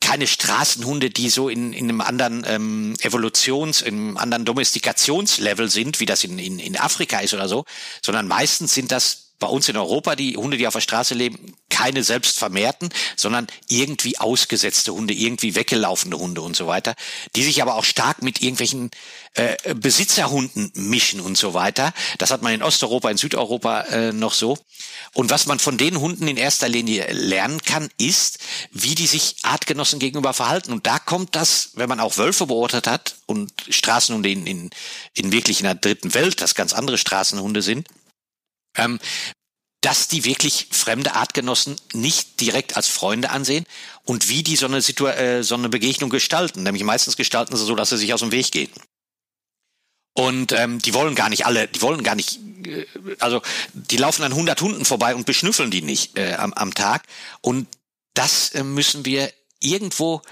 keine 0.00 0.26
Straßenhunde, 0.26 1.10
die 1.10 1.30
so 1.30 1.48
in, 1.48 1.72
in 1.72 1.88
einem 1.88 2.00
anderen 2.00 2.44
ähm, 2.46 2.94
Evolutions, 3.00 3.82
in 3.82 3.94
einem 3.94 4.16
anderen 4.16 4.44
Domestikationslevel 4.44 5.70
sind, 5.70 6.00
wie 6.00 6.06
das 6.06 6.24
in, 6.24 6.38
in, 6.38 6.58
in 6.58 6.76
Afrika 6.76 7.20
ist 7.20 7.34
oder 7.34 7.48
so, 7.48 7.64
sondern 8.02 8.26
meistens 8.26 8.74
sind 8.74 8.90
das 8.90 9.34
bei 9.38 9.46
uns 9.46 9.68
in 9.68 9.76
Europa 9.76 10.16
die 10.16 10.36
Hunde, 10.36 10.56
die 10.56 10.66
auf 10.66 10.74
der 10.74 10.80
Straße 10.80 11.14
leben, 11.14 11.54
keine 11.80 12.04
selbst 12.04 12.38
vermehrten, 12.38 12.90
sondern 13.16 13.46
irgendwie 13.68 14.18
ausgesetzte 14.18 14.92
Hunde, 14.92 15.14
irgendwie 15.14 15.54
weggelaufene 15.54 16.18
Hunde 16.18 16.42
und 16.42 16.54
so 16.54 16.66
weiter, 16.66 16.94
die 17.36 17.42
sich 17.42 17.62
aber 17.62 17.76
auch 17.76 17.84
stark 17.84 18.22
mit 18.22 18.42
irgendwelchen 18.42 18.90
äh, 19.34 19.56
Besitzerhunden 19.74 20.72
mischen 20.74 21.20
und 21.20 21.38
so 21.38 21.54
weiter. 21.54 21.94
Das 22.18 22.30
hat 22.30 22.42
man 22.42 22.52
in 22.52 22.62
Osteuropa, 22.62 23.10
in 23.10 23.16
Südeuropa 23.16 23.80
äh, 23.82 24.12
noch 24.12 24.34
so. 24.34 24.58
Und 25.14 25.30
was 25.30 25.46
man 25.46 25.58
von 25.58 25.78
den 25.78 26.00
Hunden 26.00 26.28
in 26.28 26.36
erster 26.36 26.68
Linie 26.68 27.10
lernen 27.12 27.62
kann, 27.62 27.88
ist, 27.96 28.38
wie 28.72 28.94
die 28.94 29.06
sich 29.06 29.36
Artgenossen 29.42 29.98
gegenüber 29.98 30.34
verhalten. 30.34 30.72
Und 30.72 30.86
da 30.86 30.98
kommt 30.98 31.34
das, 31.34 31.70
wenn 31.74 31.88
man 31.88 32.00
auch 32.00 32.18
Wölfe 32.18 32.46
beobachtet 32.46 32.86
hat 32.86 33.16
und 33.24 33.52
Straßenhunde 33.70 34.30
in, 34.30 34.46
in, 34.46 34.70
in 35.14 35.32
wirklich 35.32 35.60
in 35.60 35.64
der 35.64 35.76
dritten 35.76 36.12
Welt, 36.12 36.42
das 36.42 36.54
ganz 36.54 36.74
andere 36.74 36.98
Straßenhunde 36.98 37.62
sind, 37.62 37.88
ähm, 38.76 39.00
dass 39.80 40.08
die 40.08 40.24
wirklich 40.24 40.68
fremde 40.70 41.14
Artgenossen 41.14 41.76
nicht 41.94 42.40
direkt 42.40 42.76
als 42.76 42.88
Freunde 42.88 43.30
ansehen 43.30 43.64
und 44.04 44.28
wie 44.28 44.42
die 44.42 44.56
so 44.56 44.66
eine, 44.66 44.82
Situ 44.82 45.06
äh, 45.06 45.42
so 45.42 45.54
eine 45.54 45.68
Begegnung 45.68 46.10
gestalten. 46.10 46.62
Nämlich 46.62 46.84
meistens 46.84 47.16
gestalten 47.16 47.56
sie 47.56 47.64
so, 47.64 47.74
dass 47.74 47.90
sie 47.90 47.96
sich 47.96 48.12
aus 48.12 48.20
dem 48.20 48.32
Weg 48.32 48.52
gehen. 48.52 48.70
Und 50.12 50.52
ähm, 50.52 50.80
die 50.80 50.92
wollen 50.92 51.14
gar 51.14 51.28
nicht 51.28 51.46
alle, 51.46 51.68
die 51.68 51.80
wollen 51.80 52.02
gar 52.02 52.14
nicht, 52.14 52.40
äh, 52.66 52.84
also 53.20 53.40
die 53.72 53.96
laufen 53.96 54.22
an 54.22 54.32
100 54.32 54.60
Hunden 54.60 54.84
vorbei 54.84 55.14
und 55.14 55.24
beschnüffeln 55.24 55.70
die 55.70 55.82
nicht 55.82 56.18
äh, 56.18 56.34
am, 56.34 56.52
am 56.52 56.74
Tag. 56.74 57.04
Und 57.40 57.66
das 58.12 58.50
äh, 58.50 58.64
müssen 58.64 59.04
wir 59.04 59.32
irgendwo 59.60 60.22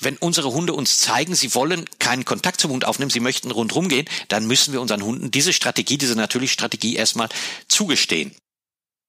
wenn 0.00 0.16
unsere 0.16 0.52
Hunde 0.52 0.74
uns 0.74 0.98
zeigen, 0.98 1.34
sie 1.34 1.54
wollen 1.56 1.84
keinen 1.98 2.24
Kontakt 2.24 2.60
zum 2.60 2.70
Hund 2.70 2.84
aufnehmen, 2.84 3.10
sie 3.10 3.18
möchten 3.20 3.50
rundherum 3.50 3.88
gehen, 3.88 4.08
dann 4.28 4.46
müssen 4.46 4.72
wir 4.72 4.80
unseren 4.80 5.02
Hunden 5.02 5.30
diese 5.30 5.52
Strategie, 5.52 5.98
diese 5.98 6.14
natürliche 6.14 6.52
Strategie 6.52 6.94
erstmal 6.94 7.28
zugestehen. 7.66 8.32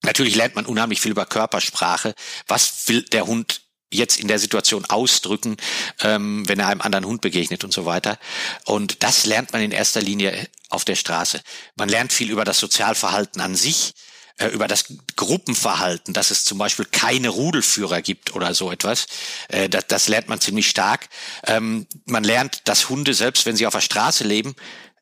Natürlich 0.04 0.36
lernt 0.36 0.56
man 0.56 0.66
unheimlich 0.66 1.02
viel 1.02 1.12
über 1.12 1.26
Körpersprache. 1.26 2.16
Was 2.48 2.88
will 2.88 3.04
der 3.04 3.28
Hund 3.28 3.62
jetzt 3.92 4.20
in 4.20 4.28
der 4.28 4.40
Situation 4.40 4.86
ausdrücken, 4.86 5.58
ähm, 6.02 6.48
wenn 6.48 6.60
er 6.60 6.68
einem 6.68 6.82
anderen 6.82 7.06
Hund 7.06 7.22
begegnet 7.22 7.64
und 7.64 7.74
so 7.74 7.86
weiter. 7.86 8.20
Und 8.66 9.04
das 9.04 9.26
lernt 9.26 9.52
man 9.52 9.62
in 9.62 9.72
erster 9.72 10.02
Linie 10.02 10.48
auf 10.70 10.86
der 10.86 10.96
Straße. 10.96 11.42
Man 11.76 11.90
lernt 11.90 12.14
viel 12.14 12.30
über 12.30 12.46
das 12.46 12.60
Sozialverhalten 12.60 13.42
an 13.42 13.56
sich. 13.56 13.94
Äh, 14.38 14.48
über 14.48 14.70
das 14.70 14.86
Gruppenverhalten, 15.18 16.14
dass 16.14 16.32
es 16.32 16.46
zum 16.46 16.58
Beispiel 16.58 16.86
keine 16.86 17.28
Rudelführer 17.28 18.02
gibt 18.02 18.36
oder 18.36 18.54
so 18.54 18.72
etwas. 18.72 19.08
Äh, 19.50 19.68
das, 19.68 19.88
das 19.88 20.08
lernt 20.08 20.30
man 20.30 20.40
ziemlich 20.40 20.70
stark. 20.70 21.10
Ähm, 21.46 21.88
man 22.06 22.24
lernt, 22.24 22.62
dass 22.70 22.88
Hunde, 22.88 23.14
selbst 23.14 23.46
wenn 23.46 23.58
sie 23.58 23.68
auf 23.68 23.74
der 23.74 23.82
Straße 23.82 24.24
leben, 24.24 24.56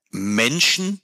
Menschen 0.10 1.02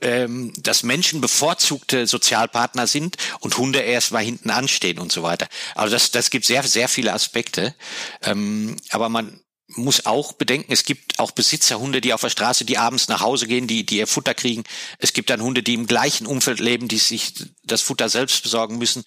ähm, 0.00 0.52
dass 0.56 0.82
Menschen 0.82 1.20
bevorzugte 1.20 2.06
Sozialpartner 2.06 2.86
sind 2.86 3.16
und 3.40 3.58
Hunde 3.58 3.80
erst 3.80 4.12
mal 4.12 4.24
hinten 4.24 4.50
anstehen 4.50 4.98
und 4.98 5.12
so 5.12 5.22
weiter. 5.22 5.48
Also 5.74 5.94
das, 5.94 6.10
das 6.10 6.30
gibt 6.30 6.46
sehr, 6.46 6.62
sehr 6.62 6.88
viele 6.88 7.12
Aspekte. 7.12 7.74
Ähm, 8.22 8.76
aber 8.90 9.08
man, 9.08 9.40
muss 9.68 10.06
auch 10.06 10.32
bedenken, 10.32 10.72
es 10.72 10.84
gibt 10.84 11.18
auch 11.18 11.32
Besitzerhunde, 11.32 12.00
die 12.00 12.12
auf 12.12 12.20
der 12.20 12.30
Straße, 12.30 12.64
die 12.64 12.78
abends 12.78 13.08
nach 13.08 13.20
Hause 13.20 13.46
gehen, 13.46 13.66
die, 13.66 13.84
die 13.84 13.98
ihr 13.98 14.06
Futter 14.06 14.34
kriegen. 14.34 14.62
Es 14.98 15.12
gibt 15.12 15.28
dann 15.28 15.42
Hunde, 15.42 15.62
die 15.62 15.74
im 15.74 15.86
gleichen 15.86 16.26
Umfeld 16.26 16.60
leben, 16.60 16.86
die 16.88 16.98
sich 16.98 17.34
das 17.64 17.82
Futter 17.82 18.08
selbst 18.08 18.42
besorgen 18.42 18.78
müssen. 18.78 19.02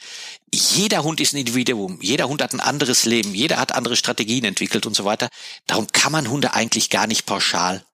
Jeder 0.54 1.04
Hund 1.04 1.22
ist 1.22 1.34
ein 1.34 1.38
Individuum. 1.38 2.00
Jeder 2.02 2.28
Hund 2.28 2.42
hat 2.42 2.54
ein 2.54 2.60
anderes 2.60 3.06
Leben. 3.06 3.34
Jeder 3.34 3.58
hat 3.58 3.72
andere 3.72 3.96
Strategien 3.96 4.44
entwickelt 4.44 4.86
und 4.86 4.96
so 4.96 5.06
weiter. 5.06 5.30
Darum 5.66 5.88
kann 5.88 6.12
man 6.12 6.30
Hunde 6.30 6.54
eigentlich 6.54 6.90
gar 6.90 7.08
nicht 7.08 7.26
pauschal 7.26 7.86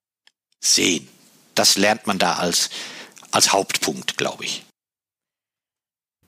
sehen. 0.59 1.07
Das 1.55 1.77
lernt 1.77 2.07
man 2.07 2.19
da 2.19 2.35
als, 2.35 2.69
als 3.31 3.53
Hauptpunkt, 3.53 4.17
glaube 4.17 4.45
ich. 4.45 4.65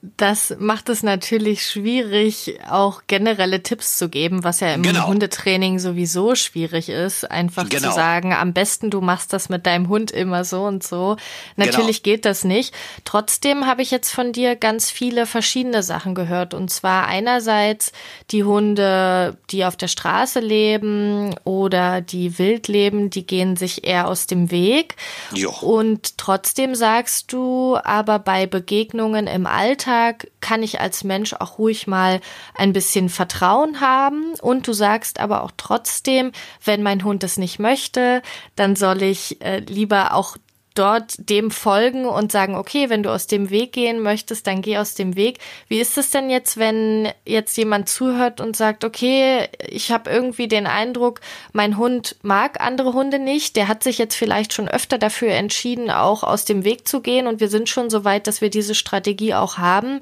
Das 0.02 0.56
macht 0.60 0.90
es 0.90 1.02
natürlich 1.02 1.66
schwierig, 1.66 2.60
auch 2.70 3.02
generelle 3.08 3.64
Tipps 3.64 3.98
zu 3.98 4.10
geben, 4.10 4.44
was 4.44 4.60
ja 4.60 4.72
im 4.76 4.84
genau. 4.84 5.08
Hundetraining 5.08 5.80
sowieso 5.80 6.36
schwierig 6.36 6.90
ist. 6.90 7.30
Einfach 7.32 7.68
genau. 7.68 7.90
zu 7.90 7.96
sagen, 7.96 8.32
am 8.32 8.54
besten 8.54 8.92
du 8.92 9.02
machst 9.02 9.34
das 9.34 9.50
mit 9.50 9.66
deinem 9.66 9.90
Hund 9.90 10.12
immer 10.12 10.46
so 10.46 10.66
und 10.66 10.84
so. 10.84 11.18
Natürlich 11.56 12.04
genau. 12.04 12.14
geht 12.14 12.26
das 12.26 12.44
nicht. 12.44 12.76
Trotzdem 13.06 13.66
habe 13.66 13.82
ich 13.82 13.90
jetzt 13.90 14.12
von 14.12 14.34
dir 14.34 14.56
ganz 14.56 14.92
viele 14.92 15.26
verschiedene 15.26 15.82
Sachen 15.82 16.14
gehört. 16.14 16.54
Und 16.54 16.70
zwar 16.70 17.08
einerseits 17.08 17.92
die 18.30 18.44
Hunde, 18.44 19.36
die 19.50 19.66
auf 19.66 19.78
der 19.78 19.88
Straße 19.88 20.40
leben 20.40 21.34
oder 21.44 22.02
die 22.02 22.38
wild 22.38 22.68
leben, 22.68 23.10
die 23.10 23.26
gehen 23.26 23.56
sich 23.56 23.84
eher 23.84 24.08
aus 24.08 24.28
dem 24.28 24.52
Weg. 24.52 24.96
Jo. 25.34 25.52
Und 25.60 26.20
trotzdem 26.20 26.76
sagst 26.76 27.34
du 27.34 27.78
aber 27.84 28.20
bei 28.20 28.46
Begegnungen 28.46 29.26
im 29.26 29.48
Alltag, 29.48 29.87
Alltag 29.88 30.28
kann 30.42 30.64
ich 30.64 30.82
als 30.82 31.04
Mensch 31.04 31.34
auch 31.34 31.58
ruhig 31.58 31.88
mal 31.88 32.20
ein 32.56 32.74
bisschen 32.74 33.10
Vertrauen 33.10 33.80
haben. 33.80 34.34
Und 34.42 34.68
du 34.68 34.74
sagst 34.74 35.20
aber 35.20 35.44
auch 35.44 35.52
trotzdem, 35.56 36.32
wenn 36.64 36.84
mein 36.84 37.04
Hund 37.04 37.24
es 37.24 37.38
nicht 37.38 37.60
möchte, 37.60 38.22
dann 38.56 38.76
soll 38.76 39.02
ich 39.02 39.42
äh, 39.42 39.60
lieber 39.60 40.14
auch 40.14 40.38
dort 40.78 41.30
dem 41.30 41.52
folgen 41.52 42.06
und 42.06 42.32
sagen, 42.32 42.56
okay, 42.56 42.90
wenn 42.90 43.04
du 43.04 43.12
aus 43.12 43.28
dem 43.28 43.50
Weg 43.50 43.74
gehen 43.74 44.02
möchtest, 44.02 44.48
dann 44.48 44.62
geh 44.62 44.78
aus 44.78 44.94
dem 44.96 45.16
Weg. 45.16 45.40
Wie 45.68 45.80
ist 45.80 45.98
es 45.98 46.12
denn 46.12 46.30
jetzt, 46.30 46.58
wenn 46.58 47.10
jetzt 47.26 47.58
jemand 47.58 47.90
zuhört 47.90 48.42
und 48.42 48.56
sagt, 48.56 48.84
okay, 48.84 49.48
ich 49.68 49.92
habe 49.92 50.10
irgendwie 50.10 50.48
den 50.48 50.68
Eindruck, 50.68 51.22
mein 51.54 51.78
Hund 51.78 52.16
mag 52.22 52.62
andere 52.62 52.94
Hunde 52.94 53.20
nicht, 53.20 53.56
der 53.56 53.68
hat 53.68 53.84
sich 53.84 53.98
jetzt 53.98 54.16
vielleicht 54.16 54.54
schon 54.54 54.68
öfter 54.68 54.98
dafür 54.98 55.32
entschieden, 55.32 55.90
auch 55.90 56.24
aus 56.24 56.46
dem 56.46 56.64
Weg 56.64 56.88
zu 56.88 57.02
gehen 57.02 57.28
und 57.28 57.40
wir 57.40 57.50
sind 57.50 57.70
schon 57.70 57.90
so 57.90 58.04
weit, 58.04 58.28
dass 58.28 58.42
wir 58.42 58.50
diese 58.50 58.76
Strategie 58.76 59.34
auch 59.34 59.58
haben. 59.58 60.02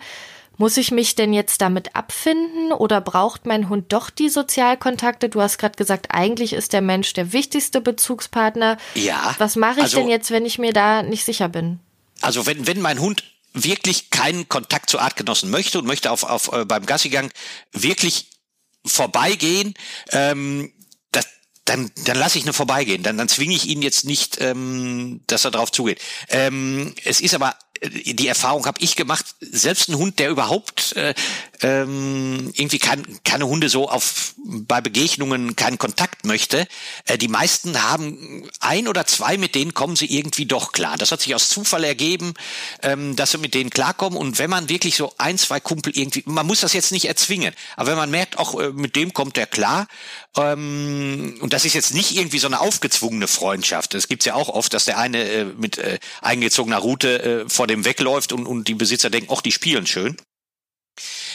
Muss 0.58 0.78
ich 0.78 0.92
mich 0.92 1.16
denn 1.16 1.34
jetzt 1.34 1.62
damit 1.62 1.96
abfinden 1.96 2.72
oder 2.72 3.02
braucht 3.02 3.46
mein 3.46 3.68
Hund 3.68 3.92
doch 3.92 4.10
die 4.10 4.30
Sozialkontakte? 4.30 5.30
Du 5.30 5.42
hast 5.42 5.58
gerade 5.58 5.76
gesagt, 5.76 6.08
eigentlich 6.12 6.54
ist 6.54 6.74
der 6.74 6.82
Mensch 6.82 7.14
der 7.14 7.34
wichtigste 7.34 7.82
Bezugspartner. 7.82 8.78
Ja. 8.94 9.36
Was 9.38 9.56
mache 9.56 9.80
ich 9.80 9.84
also, 9.84 9.98
denn 9.98 10.08
jetzt, 10.08 10.32
wenn 10.32 10.46
ich 10.46 10.58
mir 10.58 10.72
da 10.72 11.04
nicht 11.04 11.26
sicher 11.26 11.50
bin? 11.50 11.80
Also 12.22 12.46
wenn, 12.46 12.68
wenn 12.68 12.80
mein 12.80 13.00
Hund 13.00 13.24
wirklich 13.54 14.10
keinen 14.10 14.48
Kontakt 14.48 14.90
zu 14.90 15.00
Artgenossen 15.00 15.50
möchte 15.50 15.80
und 15.80 15.86
möchte 15.86 16.12
auf, 16.12 16.24
auf 16.24 16.52
äh, 16.54 16.66
beim 16.66 16.86
Gassigang 16.86 17.32
wirklich 17.72 18.30
vorbeigehen, 18.86 19.74
ähm, 20.12 20.72
das, 21.12 21.26
dann, 21.66 21.92
dann 22.06 22.18
lasse 22.18 22.38
ich 22.38 22.46
nur 22.46 22.54
vorbeigehen. 22.54 23.04
Dann, 23.04 23.18
dann 23.18 23.30
zwinge 23.30 23.56
ich 23.56 23.68
ihn 23.68 23.82
jetzt 23.82 24.06
nicht, 24.06 24.40
ähm, 24.42 25.22
dass 25.28 25.46
er 25.46 25.52
drauf 25.52 25.72
zugeht. 25.72 26.02
Ähm, 26.30 26.94
es 27.04 27.22
ist 27.22 27.34
aber 27.34 27.56
die 27.82 28.28
Erfahrung 28.28 28.66
habe 28.66 28.80
ich 28.82 28.96
gemacht, 28.96 29.26
selbst 29.40 29.90
ein 29.90 29.98
Hund, 29.98 30.20
der 30.20 30.30
überhaupt 30.30 30.96
äh, 30.96 31.14
ähm, 31.62 32.52
irgendwie 32.54 32.80
kein, 32.80 33.04
keine 33.24 33.48
Hunde 33.48 33.70
so 33.70 33.90
auf 33.90 34.34
bei 34.46 34.82
Begegnungen 34.82 35.56
keinen 35.56 35.78
Kontakt 35.78 36.26
möchte, 36.26 36.68
äh, 37.06 37.18
die 37.18 37.28
meisten 37.28 37.82
haben 37.82 38.50
ein 38.60 38.88
oder 38.88 39.06
zwei, 39.06 39.38
mit 39.38 39.56
denen 39.56 39.74
kommen 39.74 39.96
sie 39.96 40.06
irgendwie 40.06 40.46
doch 40.46 40.72
klar. 40.72 40.98
Das 40.98 41.12
hat 41.12 41.22
sich 41.22 41.34
aus 41.34 41.50
Zufall 41.50 41.84
ergeben, 41.84 42.34
ähm, 42.84 43.16
dass 43.16 43.32
sie 43.32 43.38
mit 43.38 43.54
denen 43.54 43.70
klarkommen. 43.70 44.18
Und 44.18 44.40
wenn 44.40 44.50
man 44.50 44.70
wirklich 44.70 44.96
so 44.96 45.14
ein, 45.18 45.38
zwei 45.38 45.60
Kumpel 45.60 45.98
irgendwie, 45.98 46.24
man 46.26 46.46
muss 46.46 46.62
das 46.62 46.74
jetzt 46.74 46.92
nicht 46.92 47.06
erzwingen, 47.06 47.54
aber 47.76 47.92
wenn 47.92 47.98
man 47.98 48.12
merkt, 48.12 48.38
auch 48.38 48.60
äh, 48.60 48.72
mit 48.72 48.96
dem 48.96 49.14
kommt 49.14 49.38
er 49.38 49.48
klar, 49.48 49.88
ähm, 50.38 51.38
und 51.40 51.54
das 51.54 51.66
ist 51.66 51.74
jetzt 51.74 51.94
nicht 51.94 52.16
irgendwie 52.16 52.40
so 52.40 52.48
eine 52.48 52.60
aufgezwungene 52.60 53.28
Freundschaft. 53.28 53.94
Das 53.94 54.08
gibt's 54.08 54.26
ja 54.26 54.36
auch 54.36 54.50
oft, 54.50 54.74
dass 54.74 54.86
der 54.86 54.98
eine 54.98 55.24
äh, 55.24 55.46
mit 55.46 55.78
äh, 55.78 56.00
eingezogener 56.22 56.78
Route 56.78 57.46
äh, 57.46 57.50
vor 57.66 57.68
dem 57.68 57.84
wegläuft 57.84 58.32
und, 58.32 58.46
und 58.46 58.68
die 58.68 58.76
Besitzer 58.76 59.10
denken, 59.10 59.34
ach, 59.36 59.42
die 59.42 59.52
spielen 59.52 59.88
schön. 59.88 60.18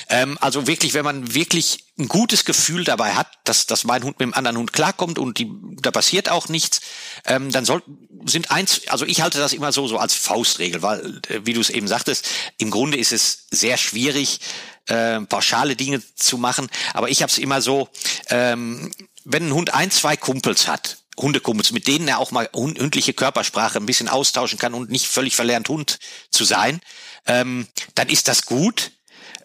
Ähm, 0.08 0.38
also 0.40 0.68
wirklich, 0.68 0.94
wenn 0.94 1.04
man 1.04 1.34
wirklich 1.34 1.86
ein 1.98 2.06
gutes 2.06 2.44
Gefühl 2.44 2.84
dabei 2.84 3.14
hat, 3.14 3.26
dass, 3.42 3.66
dass 3.66 3.82
mein 3.82 4.04
Hund 4.04 4.20
mit 4.20 4.28
dem 4.28 4.34
anderen 4.34 4.56
Hund 4.56 4.72
klarkommt 4.72 5.18
und 5.18 5.38
die, 5.38 5.50
da 5.82 5.90
passiert 5.90 6.28
auch 6.28 6.48
nichts, 6.48 6.82
ähm, 7.26 7.50
dann 7.50 7.64
soll, 7.64 7.82
sind 8.26 8.52
eins, 8.52 8.82
also 8.86 9.04
ich 9.06 9.22
halte 9.22 9.38
das 9.38 9.52
immer 9.52 9.72
so, 9.72 9.88
so 9.88 9.98
als 9.98 10.14
Faustregel, 10.14 10.82
weil, 10.82 11.20
äh, 11.26 11.40
wie 11.42 11.52
du 11.52 11.60
es 11.60 11.68
eben 11.68 11.88
sagtest, 11.88 12.28
im 12.58 12.70
Grunde 12.70 12.96
ist 12.96 13.10
es 13.10 13.46
sehr 13.50 13.76
schwierig, 13.76 14.38
äh, 14.86 15.20
pauschale 15.22 15.74
Dinge 15.74 16.00
zu 16.14 16.38
machen, 16.38 16.68
aber 16.94 17.08
ich 17.08 17.22
habe 17.22 17.32
es 17.32 17.38
immer 17.38 17.60
so, 17.60 17.88
ähm, 18.28 18.92
wenn 19.24 19.48
ein 19.48 19.54
Hund 19.54 19.74
ein, 19.74 19.90
zwei 19.90 20.16
Kumpels 20.16 20.68
hat, 20.68 20.98
Hundekumpels, 21.20 21.72
mit 21.72 21.86
denen 21.86 22.08
er 22.08 22.18
auch 22.18 22.30
mal 22.30 22.48
hündliche 22.54 23.12
Körpersprache 23.12 23.78
ein 23.78 23.86
bisschen 23.86 24.08
austauschen 24.08 24.58
kann 24.58 24.74
und 24.74 24.90
nicht 24.90 25.06
völlig 25.06 25.36
verlernt 25.36 25.68
Hund 25.68 25.98
zu 26.30 26.44
sein, 26.44 26.80
ähm, 27.26 27.66
dann 27.94 28.08
ist 28.08 28.28
das 28.28 28.46
gut. 28.46 28.92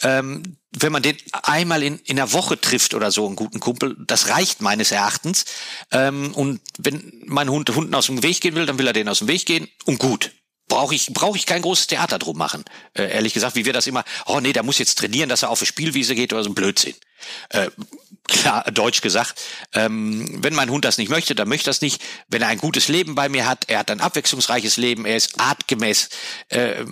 Ähm, 0.01 0.57
wenn 0.78 0.91
man 0.91 1.03
den 1.03 1.17
einmal 1.32 1.82
in, 1.82 1.99
in 1.99 2.17
der 2.17 2.34
Woche 2.34 2.59
trifft 2.59 2.93
oder 2.93 3.11
so, 3.11 3.26
einen 3.26 3.38
guten 3.38 3.61
Kumpel, 3.61 3.95
das 4.07 4.28
reicht 4.28 4.61
meines 4.61 4.91
Erachtens. 4.91 5.45
Ähm, 5.91 6.34
und 6.34 6.61
wenn 6.78 7.23
mein 7.26 7.49
Hund 7.49 7.69
Hunden 7.69 7.95
aus 7.95 8.07
dem 8.07 8.21
Weg 8.21 8.41
gehen 8.41 8.55
will, 8.55 8.65
dann 8.65 8.78
will 8.78 8.88
er 8.88 8.93
den 8.93 9.07
aus 9.07 9.19
dem 9.19 9.28
Weg 9.28 9.45
gehen 9.45 9.69
und 9.86 9.99
gut 9.99 10.32
brauche 10.67 10.95
ich 10.95 11.07
brauche 11.13 11.38
ich 11.38 11.45
kein 11.45 11.61
großes 11.61 11.88
Theater 11.88 12.19
drum 12.19 12.38
machen. 12.38 12.63
Äh, 12.93 13.11
ehrlich 13.11 13.34
gesagt, 13.34 13.55
wie 13.55 13.65
wir 13.65 13.73
das 13.73 13.88
immer, 13.88 14.03
oh 14.26 14.39
nee, 14.39 14.53
der 14.53 14.63
muss 14.63 14.80
jetzt 14.80 14.97
trainieren, 14.97 15.30
dass 15.30 15.43
er 15.43 15.49
auf 15.49 15.59
die 15.59 15.65
Spielwiese 15.65 16.15
geht 16.15 16.34
oder 16.34 16.43
so 16.43 16.49
ein 16.49 16.55
Blödsinn. 16.55 16.95
Äh, 17.49 17.69
klar, 18.28 18.63
deutsch 18.71 19.01
gesagt, 19.01 19.41
ähm, 19.73 20.43
wenn 20.43 20.53
mein 20.55 20.69
Hund 20.69 20.86
das 20.86 20.97
nicht 20.97 21.09
möchte, 21.09 21.36
dann 21.36 21.47
möchte 21.47 21.69
das 21.69 21.82
nicht. 21.82 22.01
Wenn 22.28 22.41
er 22.41 22.47
ein 22.47 22.57
gutes 22.57 22.88
Leben 22.88 23.15
bei 23.15 23.30
mir 23.30 23.47
hat, 23.47 23.65
er 23.67 23.80
hat 23.80 23.91
ein 23.91 24.01
abwechslungsreiches 24.01 24.78
Leben, 24.78 25.05
er 25.05 25.15
ist 25.15 25.39
artgemäß 25.39 26.09
äh, 26.49 26.86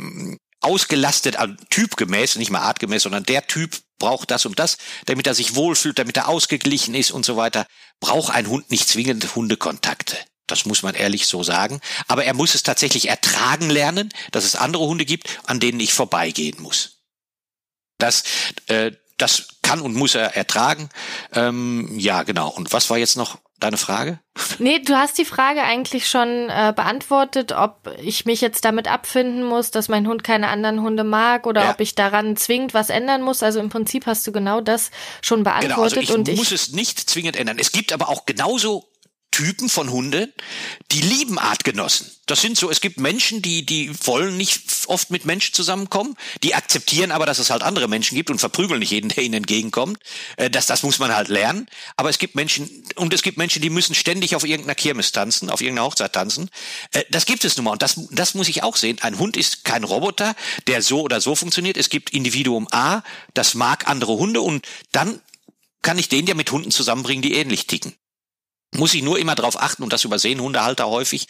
ausgelastet, 0.62 1.36
also 1.36 1.54
typgemäß, 1.70 2.38
nicht 2.38 2.52
mal 2.52 2.62
artgemäß, 2.62 3.04
sondern 3.04 3.24
der 3.24 3.48
Typ 3.48 3.78
braucht 4.00 4.32
das 4.32 4.46
und 4.46 4.60
das, 4.60 4.78
damit 5.06 5.28
er 5.28 5.34
sich 5.34 5.56
wohlfühlt, 5.56 6.00
damit 6.00 6.18
er 6.18 6.28
ausgeglichen 6.28 6.96
ist 6.96 7.12
und 7.12 7.26
so 7.26 7.38
weiter, 7.38 7.66
braucht 8.00 8.34
ein 8.34 8.48
Hund 8.48 8.72
nicht 8.72 8.88
zwingend 8.88 9.36
Hundekontakte. 9.36 10.18
Das 10.48 10.66
muss 10.66 10.84
man 10.84 10.94
ehrlich 10.94 11.28
so 11.28 11.42
sagen. 11.44 11.80
Aber 12.08 12.26
er 12.26 12.34
muss 12.34 12.54
es 12.54 12.64
tatsächlich 12.64 13.08
ertragen 13.08 13.70
lernen, 13.70 14.10
dass 14.32 14.44
es 14.44 14.56
andere 14.56 14.86
Hunde 14.86 15.06
gibt, 15.06 15.40
an 15.46 15.60
denen 15.60 15.80
ich 15.80 15.94
vorbeigehen 15.94 16.62
muss. 16.62 17.00
Das, 17.98 18.24
äh, 18.68 18.92
das 19.18 19.48
kann 19.64 19.82
und 19.82 19.96
muss 19.96 20.14
er 20.14 20.36
ertragen. 20.38 20.90
Ähm, 21.34 21.90
ja, 21.98 22.22
genau. 22.22 22.50
Und 22.50 22.72
was 22.72 22.92
war 22.92 22.98
jetzt 23.00 23.18
noch 23.18 23.40
deine 23.60 23.78
Frage? 23.78 24.20
Nee, 24.60 24.80
du 24.80 24.96
hast 24.96 25.18
die 25.18 25.26
Frage 25.26 25.64
eigentlich 25.64 26.08
schon 26.08 26.50
äh, 26.50 26.74
beantwortet, 26.76 27.54
ob 27.54 27.90
ich 28.02 28.26
mich 28.26 28.42
jetzt 28.42 28.66
damit 28.66 28.88
abfinden 28.88 29.44
muss, 29.44 29.72
dass 29.72 29.90
mein 29.90 30.08
Hund 30.08 30.24
keine 30.24 30.50
anderen 30.50 30.82
Hunde 30.82 31.04
mag 31.04 31.48
oder 31.48 31.64
ja. 31.64 31.72
ob 31.72 31.80
ich 31.80 31.96
daran 31.96 32.36
zwingend 32.36 32.74
was 32.74 32.90
ändern 32.90 33.22
muss. 33.22 33.42
Also 33.42 33.60
im 33.60 33.70
Prinzip 33.70 34.06
hast 34.06 34.28
du 34.28 34.32
genau 34.32 34.62
das 34.62 34.92
schon 35.22 35.44
beantwortet. 35.44 35.76
Genau, 35.76 35.84
also 35.84 36.00
ich 36.00 36.14
und 36.14 36.36
muss 36.36 36.52
ich 36.52 36.62
es 36.62 36.72
nicht 36.74 37.10
zwingend 37.10 37.38
ändern. 37.38 37.58
Es 37.58 37.72
gibt 37.72 37.94
aber 37.94 38.10
auch 38.10 38.26
genauso 38.26 38.86
Typen 39.34 39.68
von 39.68 39.90
Hunden, 39.90 40.32
die 40.92 41.02
lieben 41.02 41.40
Artgenossen. 41.40 42.12
Das 42.28 42.40
sind 42.40 42.56
so, 42.56 42.70
es 42.70 42.82
gibt 42.82 43.00
Menschen, 43.00 43.42
die, 43.42 43.66
die 43.66 43.92
wollen 44.06 44.38
nicht 44.38 44.62
oft 44.86 45.10
mit 45.10 45.26
Menschen 45.26 45.56
zusammenkommen, 45.56 46.16
die 46.44 46.54
akzeptieren 46.54 47.12
aber, 47.12 47.26
dass 47.26 47.40
es 47.40 47.50
halt 47.50 47.64
andere 47.64 47.88
Menschen 47.88 48.14
gibt 48.14 48.30
und 48.30 48.38
verprügeln 48.38 48.80
nicht 48.80 48.92
jeden, 48.92 49.10
der 49.10 49.24
ihnen 49.24 49.34
entgegenkommt. 49.34 49.98
Äh, 50.38 50.52
das, 50.52 50.68
das 50.68 50.84
muss 50.84 51.00
man 51.00 51.16
halt 51.16 51.30
lernen. 51.30 51.68
Aber 51.98 52.12
es 52.12 52.20
gibt 52.20 52.36
Menschen, 52.36 52.86
und 52.96 53.12
es 53.12 53.24
gibt 53.24 53.40
Menschen, 53.40 53.60
die 53.64 53.72
müssen 53.72 53.96
ständig 53.96 54.36
auf 54.36 54.44
irgendeiner 54.44 54.76
Kirmes 54.76 55.12
tanzen, 55.12 55.50
auf 55.50 55.62
irgendeiner 55.62 55.88
Hochzeit 55.88 56.14
tanzen. 56.14 56.52
Äh, 56.92 57.04
das 57.10 57.26
gibt 57.26 57.44
es 57.44 57.58
nun 57.58 57.64
mal. 57.64 57.72
Und 57.72 57.82
das, 57.82 58.00
das 58.12 58.36
muss 58.36 58.48
ich 58.48 58.62
auch 58.62 58.76
sehen. 58.76 59.00
Ein 59.02 59.18
Hund 59.18 59.36
ist 59.36 59.64
kein 59.64 59.84
Roboter, 59.84 60.36
der 60.68 60.84
so 60.84 61.02
oder 61.02 61.22
so 61.22 61.34
funktioniert. 61.34 61.78
Es 61.78 61.90
gibt 61.90 62.12
Individuum 62.12 62.68
A, 62.70 63.02
das 63.34 63.56
mag 63.56 63.88
andere 63.88 64.14
Hunde 64.14 64.42
und 64.42 64.68
dann 64.92 65.20
kann 65.82 65.98
ich 65.98 66.08
den 66.08 66.28
ja 66.28 66.36
mit 66.36 66.52
Hunden 66.52 66.70
zusammenbringen, 66.70 67.24
die 67.24 67.34
ähnlich 67.34 67.66
ticken 67.66 67.96
muss 68.74 68.94
ich 68.94 69.04
nur 69.04 69.20
immer 69.20 69.36
darauf 69.36 69.62
achten, 69.62 69.84
und 69.84 69.94
das 69.94 70.04
übersehen 70.04 70.42
Hundehalter 70.42 70.88
häufig, 70.88 71.28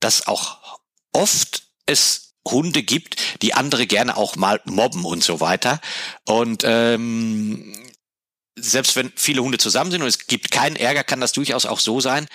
dass 0.00 0.26
auch 0.26 0.80
oft 1.12 1.62
es 1.86 2.34
Hunde 2.46 2.82
gibt, 2.82 3.16
die 3.42 3.54
andere 3.54 3.86
gerne 3.86 4.16
auch 4.16 4.36
mal 4.36 4.60
mobben 4.64 5.04
und 5.04 5.22
so 5.22 5.40
weiter. 5.40 5.80
Und 6.24 6.62
ähm, 6.64 7.74
selbst 8.58 8.96
wenn 8.96 9.12
viele 9.16 9.42
Hunde 9.42 9.58
zusammen 9.58 9.90
sind 9.90 10.02
und 10.02 10.08
es 10.08 10.26
gibt 10.26 10.50
keinen 10.50 10.76
Ärger, 10.76 11.04
kann 11.04 11.20
das 11.20 11.32
durchaus 11.32 11.66
auch 11.66 11.80
so 11.80 12.00
sein, 12.00 12.26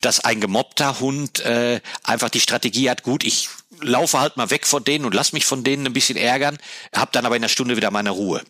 dass 0.00 0.20
ein 0.20 0.40
gemobbter 0.40 1.00
Hund 1.00 1.40
äh, 1.40 1.80
einfach 2.02 2.28
die 2.28 2.40
Strategie 2.40 2.90
hat, 2.90 3.04
gut, 3.04 3.24
ich 3.24 3.48
laufe 3.80 4.20
halt 4.20 4.36
mal 4.36 4.50
weg 4.50 4.66
von 4.66 4.84
denen 4.84 5.04
und 5.04 5.14
lass 5.14 5.32
mich 5.32 5.46
von 5.46 5.64
denen 5.64 5.86
ein 5.86 5.92
bisschen 5.92 6.16
ärgern, 6.16 6.58
hab 6.94 7.12
dann 7.12 7.24
aber 7.24 7.36
in 7.36 7.42
einer 7.42 7.48
Stunde 7.48 7.76
wieder 7.76 7.90
meine 7.90 8.10
Ruhe. 8.10 8.42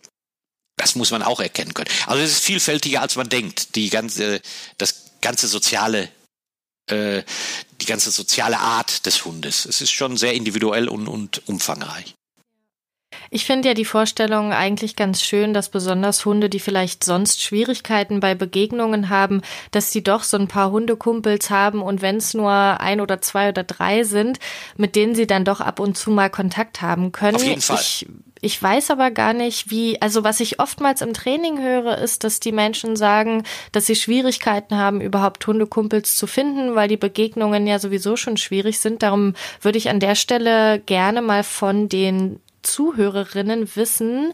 Das 0.75 0.95
muss 0.95 1.11
man 1.11 1.21
auch 1.21 1.39
erkennen 1.39 1.75
können. 1.75 1.89
Also 2.07 2.23
es 2.23 2.31
ist 2.31 2.43
vielfältiger, 2.43 3.01
als 3.01 3.15
man 3.15 3.29
denkt. 3.29 3.75
Die 3.75 3.89
ganze, 3.89 4.41
das 4.79 5.02
ganze 5.23 5.47
soziale 5.47 6.09
äh, 6.87 7.23
die 7.81 7.85
ganze 7.85 8.11
soziale 8.11 8.59
Art 8.59 9.05
des 9.05 9.25
Hundes. 9.25 9.65
Es 9.65 9.81
ist 9.81 9.91
schon 9.91 10.17
sehr 10.17 10.33
individuell 10.33 10.87
und, 10.87 11.07
und 11.07 11.47
umfangreich. 11.47 12.15
Ich 13.29 13.45
finde 13.45 13.69
ja 13.69 13.73
die 13.73 13.85
Vorstellung 13.85 14.53
eigentlich 14.53 14.95
ganz 14.95 15.21
schön, 15.21 15.53
dass 15.53 15.69
besonders 15.69 16.25
Hunde, 16.25 16.49
die 16.49 16.59
vielleicht 16.59 17.03
sonst 17.03 17.41
Schwierigkeiten 17.41 18.19
bei 18.19 18.35
Begegnungen 18.35 19.09
haben, 19.09 19.41
dass 19.71 19.91
sie 19.91 20.03
doch 20.03 20.23
so 20.23 20.37
ein 20.37 20.47
paar 20.47 20.71
Hundekumpels 20.71 21.49
haben 21.49 21.81
und 21.81 22.01
wenn 22.01 22.17
es 22.17 22.33
nur 22.33 22.51
ein 22.51 23.01
oder 23.01 23.21
zwei 23.21 23.49
oder 23.49 23.63
drei 23.63 24.03
sind, 24.03 24.39
mit 24.77 24.95
denen 24.95 25.15
sie 25.15 25.27
dann 25.27 25.45
doch 25.45 25.61
ab 25.61 25.79
und 25.79 25.97
zu 25.97 26.11
mal 26.11 26.29
Kontakt 26.29 26.81
haben 26.81 27.11
können. 27.11 27.35
Auf 27.35 27.43
jeden 27.43 27.61
Fall. 27.61 27.79
Ich, 27.79 28.07
ich 28.43 28.61
weiß 28.61 28.91
aber 28.91 29.09
gar 29.09 29.33
nicht, 29.33 29.71
wie, 29.71 30.01
also 30.01 30.25
was 30.25 30.41
ich 30.41 30.59
oftmals 30.59 31.01
im 31.01 31.13
Training 31.13 31.61
höre, 31.61 31.97
ist, 31.97 32.25
dass 32.25 32.41
die 32.41 32.51
Menschen 32.51 32.97
sagen, 32.97 33.43
dass 33.71 33.85
sie 33.85 33.95
Schwierigkeiten 33.95 34.77
haben, 34.77 34.99
überhaupt 34.99 35.47
Hundekumpels 35.47 36.17
zu 36.17 36.27
finden, 36.27 36.75
weil 36.75 36.89
die 36.89 36.97
Begegnungen 36.97 37.65
ja 37.65 37.79
sowieso 37.79 38.17
schon 38.17 38.35
schwierig 38.35 38.79
sind. 38.79 39.01
Darum 39.01 39.33
würde 39.61 39.77
ich 39.77 39.89
an 39.89 40.01
der 40.01 40.15
Stelle 40.15 40.79
gerne 40.79 41.21
mal 41.21 41.43
von 41.43 41.87
den 41.87 42.41
Zuhörerinnen 42.63 43.75
wissen, 43.75 44.33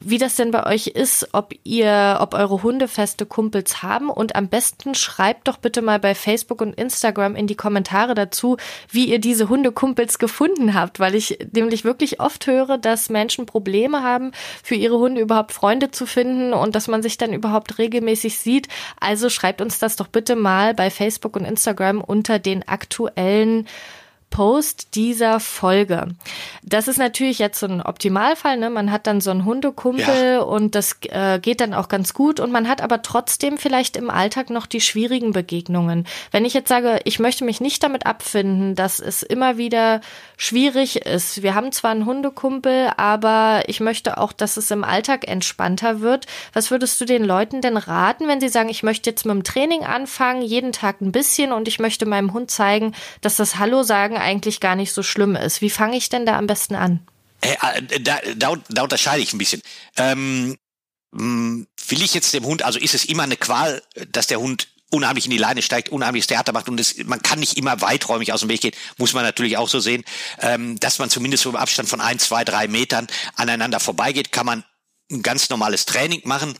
wie 0.00 0.18
das 0.18 0.36
denn 0.36 0.50
bei 0.50 0.66
euch 0.66 0.88
ist, 0.88 1.28
ob 1.32 1.54
ihr, 1.64 2.18
ob 2.20 2.34
eure 2.34 2.62
Hunde 2.62 2.86
feste 2.86 3.24
Kumpels 3.24 3.82
haben 3.82 4.10
und 4.10 4.36
am 4.36 4.48
besten 4.48 4.94
schreibt 4.94 5.48
doch 5.48 5.56
bitte 5.56 5.80
mal 5.80 5.98
bei 5.98 6.14
Facebook 6.14 6.60
und 6.60 6.74
Instagram 6.74 7.34
in 7.34 7.46
die 7.46 7.54
Kommentare 7.54 8.14
dazu, 8.14 8.56
wie 8.90 9.06
ihr 9.06 9.18
diese 9.18 9.48
Hundekumpels 9.48 10.18
gefunden 10.18 10.74
habt, 10.74 11.00
weil 11.00 11.14
ich 11.14 11.38
nämlich 11.52 11.84
wirklich 11.84 12.20
oft 12.20 12.46
höre, 12.46 12.78
dass 12.78 13.08
Menschen 13.08 13.46
Probleme 13.46 14.02
haben, 14.02 14.32
für 14.62 14.74
ihre 14.74 14.98
Hunde 14.98 15.20
überhaupt 15.20 15.52
Freunde 15.52 15.90
zu 15.90 16.06
finden 16.06 16.52
und 16.52 16.74
dass 16.74 16.88
man 16.88 17.02
sich 17.02 17.16
dann 17.16 17.32
überhaupt 17.32 17.78
regelmäßig 17.78 18.38
sieht. 18.38 18.68
Also 19.00 19.30
schreibt 19.30 19.60
uns 19.60 19.78
das 19.78 19.96
doch 19.96 20.08
bitte 20.08 20.36
mal 20.36 20.74
bei 20.74 20.90
Facebook 20.90 21.36
und 21.36 21.44
Instagram 21.44 22.00
unter 22.02 22.38
den 22.38 22.68
aktuellen 22.68 23.66
Post 24.36 24.96
dieser 24.96 25.40
Folge. 25.40 26.08
Das 26.62 26.88
ist 26.88 26.98
natürlich 26.98 27.38
jetzt 27.38 27.58
so 27.58 27.66
ein 27.66 27.80
Optimalfall, 27.80 28.58
ne? 28.58 28.68
Man 28.68 28.92
hat 28.92 29.06
dann 29.06 29.22
so 29.22 29.30
einen 29.30 29.46
Hundekumpel 29.46 30.32
ja. 30.34 30.40
und 30.40 30.74
das 30.74 30.98
äh, 31.08 31.38
geht 31.38 31.62
dann 31.62 31.72
auch 31.72 31.88
ganz 31.88 32.12
gut 32.12 32.38
und 32.38 32.52
man 32.52 32.68
hat 32.68 32.82
aber 32.82 33.00
trotzdem 33.00 33.56
vielleicht 33.56 33.96
im 33.96 34.10
Alltag 34.10 34.50
noch 34.50 34.66
die 34.66 34.82
schwierigen 34.82 35.32
Begegnungen. 35.32 36.06
Wenn 36.32 36.44
ich 36.44 36.52
jetzt 36.52 36.68
sage, 36.68 37.00
ich 37.04 37.18
möchte 37.18 37.46
mich 37.46 37.62
nicht 37.62 37.82
damit 37.82 38.04
abfinden, 38.04 38.74
dass 38.74 39.00
es 39.00 39.22
immer 39.22 39.56
wieder 39.56 40.02
schwierig 40.36 41.06
ist. 41.06 41.42
Wir 41.42 41.54
haben 41.54 41.72
zwar 41.72 41.92
einen 41.92 42.04
Hundekumpel, 42.04 42.90
aber 42.98 43.62
ich 43.68 43.80
möchte 43.80 44.18
auch, 44.18 44.32
dass 44.32 44.58
es 44.58 44.70
im 44.70 44.84
Alltag 44.84 45.26
entspannter 45.26 46.02
wird. 46.02 46.26
Was 46.52 46.70
würdest 46.70 47.00
du 47.00 47.06
den 47.06 47.24
Leuten 47.24 47.62
denn 47.62 47.78
raten, 47.78 48.28
wenn 48.28 48.42
sie 48.42 48.50
sagen, 48.50 48.68
ich 48.68 48.82
möchte 48.82 49.08
jetzt 49.08 49.24
mit 49.24 49.34
dem 49.34 49.44
Training 49.44 49.84
anfangen, 49.84 50.42
jeden 50.42 50.72
Tag 50.72 51.00
ein 51.00 51.12
bisschen 51.12 51.52
und 51.52 51.68
ich 51.68 51.78
möchte 51.78 52.04
meinem 52.04 52.34
Hund 52.34 52.50
zeigen, 52.50 52.92
dass 53.22 53.36
das 53.36 53.58
Hallo 53.58 53.82
sagen 53.82 54.18
eigentlich 54.26 54.60
gar 54.60 54.76
nicht 54.76 54.92
so 54.92 55.02
schlimm 55.02 55.36
ist. 55.36 55.62
Wie 55.62 55.70
fange 55.70 55.96
ich 55.96 56.08
denn 56.08 56.26
da 56.26 56.36
am 56.36 56.46
besten 56.46 56.74
an? 56.74 57.06
Äh, 57.40 57.56
da, 58.00 58.18
da, 58.36 58.56
da 58.68 58.82
unterscheide 58.82 59.22
ich 59.22 59.32
ein 59.32 59.38
bisschen. 59.38 59.62
Ähm, 59.96 60.56
hm, 61.14 61.66
will 61.88 62.02
ich 62.02 62.14
jetzt 62.14 62.34
dem 62.34 62.44
Hund, 62.44 62.62
also 62.62 62.78
ist 62.78 62.94
es 62.94 63.04
immer 63.04 63.22
eine 63.22 63.36
Qual, 63.36 63.82
dass 64.10 64.26
der 64.26 64.40
Hund 64.40 64.68
unheimlich 64.90 65.24
in 65.24 65.30
die 65.30 65.38
Leine 65.38 65.62
steigt, 65.62 65.88
unheimliches 65.88 66.28
Theater 66.28 66.52
macht 66.52 66.68
und 66.68 66.78
es, 66.78 66.96
man 67.04 67.22
kann 67.22 67.40
nicht 67.40 67.56
immer 67.56 67.80
weiträumig 67.80 68.32
aus 68.32 68.40
dem 68.40 68.48
Weg 68.48 68.60
gehen, 68.60 68.74
muss 68.98 69.14
man 69.14 69.24
natürlich 69.24 69.56
auch 69.56 69.68
so 69.68 69.80
sehen, 69.80 70.04
ähm, 70.40 70.78
dass 70.78 70.98
man 70.98 71.10
zumindest 71.10 71.42
so 71.42 71.50
im 71.50 71.56
Abstand 71.56 71.88
von 71.88 72.00
ein, 72.00 72.18
zwei, 72.18 72.44
drei 72.44 72.68
Metern 72.68 73.06
aneinander 73.34 73.80
vorbeigeht, 73.80 74.32
kann 74.32 74.46
man 74.46 74.64
ein 75.10 75.22
ganz 75.22 75.48
normales 75.48 75.86
Training 75.86 76.22
machen 76.24 76.56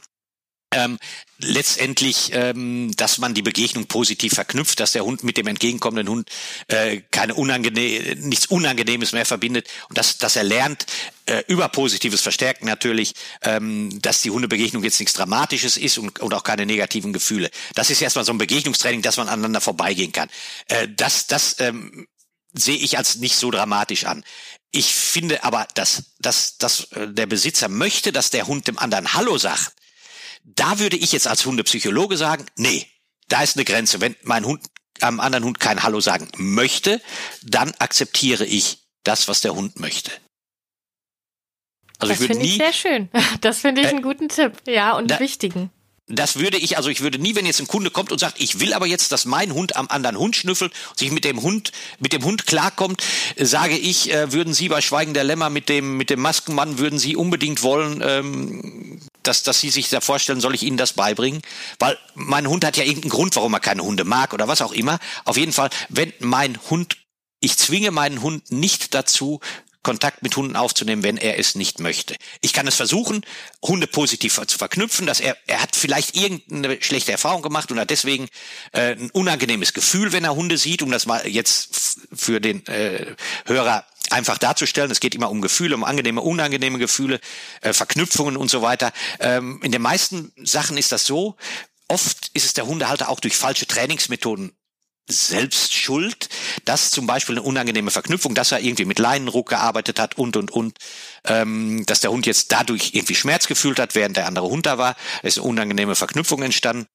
ähm, 0.76 0.98
letztendlich, 1.38 2.30
ähm, 2.32 2.92
dass 2.96 3.18
man 3.18 3.34
die 3.34 3.42
Begegnung 3.42 3.86
positiv 3.86 4.34
verknüpft, 4.34 4.80
dass 4.80 4.92
der 4.92 5.04
Hund 5.04 5.24
mit 5.24 5.36
dem 5.36 5.46
entgegenkommenden 5.46 6.08
Hund 6.08 6.28
äh, 6.68 7.02
keine 7.10 7.34
unangenehm, 7.34 8.20
nichts 8.20 8.46
Unangenehmes 8.46 9.12
mehr 9.12 9.26
verbindet 9.26 9.68
und 9.88 9.98
dass, 9.98 10.18
dass 10.18 10.36
er 10.36 10.44
lernt, 10.44 10.86
äh, 11.26 11.42
über 11.48 11.68
positives 11.68 12.20
Verstärken 12.20 12.66
natürlich, 12.66 13.14
ähm, 13.42 14.00
dass 14.00 14.22
die 14.22 14.30
Hundebegegnung 14.30 14.84
jetzt 14.84 15.00
nichts 15.00 15.14
Dramatisches 15.14 15.76
ist 15.76 15.98
und, 15.98 16.20
und 16.20 16.32
auch 16.32 16.44
keine 16.44 16.66
negativen 16.66 17.12
Gefühle. 17.12 17.50
Das 17.74 17.90
ist 17.90 18.00
erstmal 18.00 18.24
so 18.24 18.32
ein 18.32 18.38
Begegnungstraining, 18.38 19.02
dass 19.02 19.16
man 19.16 19.28
aneinander 19.28 19.60
vorbeigehen 19.60 20.12
kann. 20.12 20.28
Äh, 20.68 20.88
das 20.88 21.26
das 21.26 21.56
ähm, 21.58 22.06
sehe 22.52 22.76
ich 22.76 22.96
als 22.96 23.16
nicht 23.16 23.36
so 23.36 23.50
dramatisch 23.50 24.04
an. 24.04 24.24
Ich 24.70 24.94
finde 24.94 25.44
aber, 25.44 25.66
dass, 25.74 26.14
dass, 26.18 26.58
dass 26.58 26.92
äh, 26.92 27.08
der 27.08 27.26
Besitzer 27.26 27.68
möchte, 27.68 28.12
dass 28.12 28.30
der 28.30 28.46
Hund 28.46 28.68
dem 28.68 28.78
anderen 28.78 29.14
Hallo 29.14 29.38
sagt 29.38 29.72
da 30.46 30.78
würde 30.78 30.96
ich 30.96 31.12
jetzt 31.12 31.26
als 31.26 31.44
Hundepsychologe 31.44 32.16
sagen, 32.16 32.46
nee, 32.56 32.86
da 33.28 33.42
ist 33.42 33.56
eine 33.56 33.64
Grenze. 33.64 34.00
Wenn 34.00 34.16
mein 34.22 34.44
Hund 34.44 34.64
am 35.00 35.20
anderen 35.20 35.44
Hund 35.44 35.60
kein 35.60 35.82
Hallo 35.82 36.00
sagen 36.00 36.28
möchte, 36.36 37.02
dann 37.42 37.74
akzeptiere 37.78 38.46
ich 38.46 38.86
das, 39.02 39.28
was 39.28 39.40
der 39.40 39.54
Hund 39.54 39.78
möchte. 39.78 40.10
Also 41.98 42.12
das 42.14 42.24
finde 42.24 42.44
ich 42.46 42.56
sehr 42.56 42.72
schön. 42.72 43.08
Das 43.40 43.58
finde 43.58 43.80
ich 43.80 43.88
äh, 43.88 43.90
einen 43.90 44.02
guten 44.02 44.28
Tipp. 44.28 44.52
Ja, 44.66 44.92
und 44.96 45.10
da, 45.10 45.20
wichtigen 45.20 45.70
das 46.08 46.36
würde 46.36 46.56
ich, 46.56 46.76
also 46.76 46.88
ich 46.88 47.00
würde 47.00 47.18
nie, 47.18 47.34
wenn 47.34 47.46
jetzt 47.46 47.60
ein 47.60 47.66
Kunde 47.66 47.90
kommt 47.90 48.12
und 48.12 48.18
sagt, 48.18 48.40
ich 48.40 48.60
will 48.60 48.74
aber 48.74 48.86
jetzt, 48.86 49.10
dass 49.10 49.24
mein 49.24 49.52
Hund 49.52 49.74
am 49.74 49.88
anderen 49.88 50.16
Hund 50.16 50.36
schnüffelt, 50.36 50.72
sich 50.94 51.10
mit 51.10 51.24
dem 51.24 51.42
Hund, 51.42 51.72
mit 51.98 52.12
dem 52.12 52.22
Hund 52.24 52.46
klarkommt, 52.46 53.02
sage 53.36 53.76
ich, 53.76 54.12
äh, 54.12 54.32
würden 54.32 54.54
Sie 54.54 54.68
bei 54.68 54.80
Schweigen 54.80 55.14
der 55.14 55.24
Lämmer 55.24 55.50
mit 55.50 55.68
dem, 55.68 55.96
mit 55.96 56.10
dem 56.10 56.20
Maskenmann, 56.20 56.78
würden 56.78 57.00
Sie 57.00 57.16
unbedingt 57.16 57.62
wollen, 57.64 58.02
ähm, 58.06 59.00
dass, 59.24 59.42
dass 59.42 59.60
Sie 59.60 59.70
sich 59.70 59.88
da 59.88 60.00
vorstellen, 60.00 60.40
soll 60.40 60.54
ich 60.54 60.62
Ihnen 60.62 60.76
das 60.76 60.92
beibringen? 60.92 61.42
Weil 61.80 61.98
mein 62.14 62.46
Hund 62.46 62.64
hat 62.64 62.76
ja 62.76 62.84
irgendeinen 62.84 63.10
Grund, 63.10 63.34
warum 63.34 63.54
er 63.54 63.60
keine 63.60 63.82
Hunde 63.82 64.04
mag 64.04 64.32
oder 64.32 64.46
was 64.46 64.62
auch 64.62 64.72
immer. 64.72 65.00
Auf 65.24 65.36
jeden 65.36 65.52
Fall, 65.52 65.70
wenn 65.88 66.12
mein 66.20 66.56
Hund 66.70 66.98
ich 67.40 67.58
zwinge 67.58 67.90
meinen 67.90 68.22
Hund 68.22 68.50
nicht 68.50 68.94
dazu, 68.94 69.40
Kontakt 69.86 70.24
mit 70.24 70.34
Hunden 70.34 70.56
aufzunehmen, 70.56 71.04
wenn 71.04 71.16
er 71.16 71.38
es 71.38 71.54
nicht 71.54 71.78
möchte. 71.78 72.16
Ich 72.40 72.52
kann 72.52 72.66
es 72.66 72.74
versuchen, 72.74 73.24
Hunde 73.62 73.86
positiv 73.86 74.40
zu 74.48 74.58
verknüpfen, 74.58 75.06
dass 75.06 75.20
er, 75.20 75.36
er 75.46 75.62
hat 75.62 75.76
vielleicht 75.76 76.16
irgendeine 76.16 76.82
schlechte 76.82 77.12
Erfahrung 77.12 77.40
gemacht 77.40 77.70
und 77.70 77.78
hat 77.78 77.90
deswegen 77.90 78.26
äh, 78.72 78.96
ein 78.96 79.12
unangenehmes 79.12 79.74
Gefühl, 79.74 80.10
wenn 80.10 80.24
er 80.24 80.34
Hunde 80.34 80.58
sieht, 80.58 80.82
um 80.82 80.90
das 80.90 81.06
mal 81.06 81.24
jetzt 81.28 82.00
für 82.12 82.40
den 82.40 82.66
äh, 82.66 83.14
Hörer 83.44 83.86
einfach 84.10 84.38
darzustellen. 84.38 84.90
Es 84.90 84.98
geht 84.98 85.14
immer 85.14 85.30
um 85.30 85.40
Gefühle, 85.40 85.76
um 85.76 85.84
angenehme, 85.84 86.20
unangenehme 86.20 86.78
Gefühle, 86.78 87.20
äh, 87.60 87.72
Verknüpfungen 87.72 88.36
und 88.36 88.50
so 88.50 88.62
weiter. 88.62 88.92
Ähm, 89.20 89.60
in 89.62 89.70
den 89.70 89.82
meisten 89.82 90.32
Sachen 90.42 90.78
ist 90.78 90.90
das 90.90 91.06
so. 91.06 91.36
Oft 91.86 92.32
ist 92.34 92.44
es 92.44 92.54
der 92.54 92.66
Hundehalter 92.66 93.08
auch 93.08 93.20
durch 93.20 93.36
falsche 93.36 93.68
Trainingsmethoden 93.68 94.50
selbst 95.08 95.74
schuld, 95.74 96.28
dass 96.64 96.90
zum 96.90 97.06
Beispiel 97.06 97.36
eine 97.36 97.42
unangenehme 97.42 97.90
Verknüpfung, 97.90 98.34
dass 98.34 98.52
er 98.52 98.60
irgendwie 98.60 98.84
mit 98.84 98.98
Leinenruck 98.98 99.48
gearbeitet 99.48 100.00
hat 100.00 100.18
und 100.18 100.36
und 100.36 100.50
und, 100.50 100.78
ähm, 101.24 101.84
dass 101.86 102.00
der 102.00 102.10
Hund 102.10 102.26
jetzt 102.26 102.52
dadurch 102.52 102.90
irgendwie 102.94 103.14
Schmerz 103.14 103.46
gefühlt 103.46 103.78
hat, 103.78 103.94
während 103.94 104.16
der 104.16 104.26
andere 104.26 104.48
Hund 104.48 104.66
da 104.66 104.78
war, 104.78 104.96
ist 105.22 105.38
eine 105.38 105.46
unangenehme 105.46 105.94
Verknüpfung 105.94 106.42
entstanden. 106.42 106.86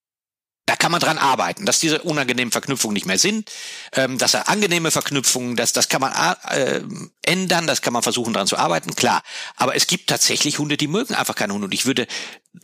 Da 0.68 0.76
kann 0.76 0.92
man 0.92 1.02
dran 1.02 1.18
arbeiten, 1.18 1.66
dass 1.66 1.80
diese 1.80 2.02
unangenehmen 2.04 2.52
Verknüpfungen 2.52 2.94
nicht 2.94 3.06
mehr 3.06 3.18
sind, 3.18 3.52
ähm, 3.94 4.18
dass 4.18 4.36
er 4.36 4.48
angenehme 4.48 4.92
Verknüpfungen, 4.92 5.56
das, 5.56 5.74
das 5.74 5.90
kann 5.90 6.02
man 6.02 6.14
äh, 6.48 6.82
ändern, 7.24 7.68
das 7.68 7.82
kann 7.82 7.94
man 7.94 8.04
versuchen 8.04 8.34
dran 8.34 8.48
zu 8.48 8.58
arbeiten, 8.58 8.96
klar. 8.96 9.24
Aber 9.56 9.76
es 9.76 9.88
gibt 9.88 10.08
tatsächlich 10.08 10.60
Hunde, 10.60 10.78
die 10.78 10.88
mögen 10.88 11.16
einfach 11.16 11.36
keine 11.36 11.54
Hunde. 11.54 11.66
Und 11.66 11.74
ich 11.74 11.86
würde, 11.86 12.08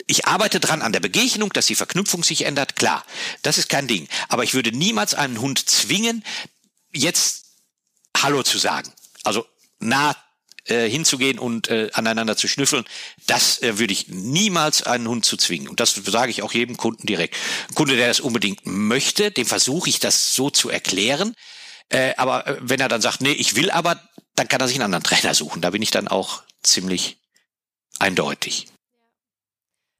ich 0.06 0.26
arbeite 0.26 0.60
dran 0.60 0.82
an 0.82 0.92
der 0.92 1.00
Begegnung, 1.00 1.52
dass 1.54 1.68
die 1.68 1.76
Verknüpfung 1.76 2.24
sich 2.24 2.46
ändert, 2.46 2.76
klar. 2.76 3.06
Das 3.42 3.58
ist 3.58 3.70
kein 3.70 3.88
Ding. 3.88 4.08
Aber 4.28 4.44
ich 4.44 4.54
würde 4.54 4.72
niemals 4.72 5.14
einen 5.14 5.40
Hund 5.40 5.70
zwingen, 5.70 6.24
jetzt 6.94 7.46
Hallo 8.16 8.44
zu 8.44 8.58
sagen. 8.58 8.92
Also 9.24 9.46
nah 9.80 10.16
äh, 10.66 10.90
hinzugehen 10.90 11.40
und 11.40 11.70
äh, 11.70 11.90
aneinander 11.94 12.36
zu 12.36 12.48
schnüffeln, 12.48 12.86
das 13.28 13.62
äh, 13.62 13.80
würde 13.80 13.94
ich 13.94 14.10
niemals 14.10 14.84
einen 14.84 15.08
Hund 15.08 15.24
zu 15.24 15.38
zwingen. 15.38 15.70
Und 15.70 15.80
das 15.80 15.94
sage 15.94 16.32
ich 16.32 16.42
auch 16.42 16.54
jedem 16.54 16.78
Kunden 16.78 17.08
direkt. 17.08 17.36
Ein 17.70 17.76
Kunde, 17.76 17.96
der 17.96 18.08
das 18.08 18.20
unbedingt 18.20 18.66
möchte, 18.66 19.32
dem 19.32 19.46
versuche 19.46 19.90
ich 19.90 20.00
das 20.00 20.36
so 20.36 20.50
zu 20.50 20.70
erklären. 20.70 21.34
Äh, 21.90 22.16
aber 22.18 22.48
äh, 22.48 22.58
wenn 22.60 22.82
er 22.82 22.90
dann 22.90 23.02
sagt, 23.02 23.22
nee, 23.22 23.32
ich 23.32 23.56
will 23.56 23.72
aber, 23.72 24.02
dann 24.36 24.48
kann 24.50 24.60
er 24.60 24.68
sich 24.68 24.76
einen 24.76 24.94
anderen 24.94 25.04
Trainer 25.04 25.34
suchen. 25.34 25.62
Da 25.62 25.70
bin 25.70 25.82
ich 25.82 25.92
dann 25.92 26.08
auch 26.08 26.44
ziemlich 26.64 27.18
eindeutig. 28.00 28.68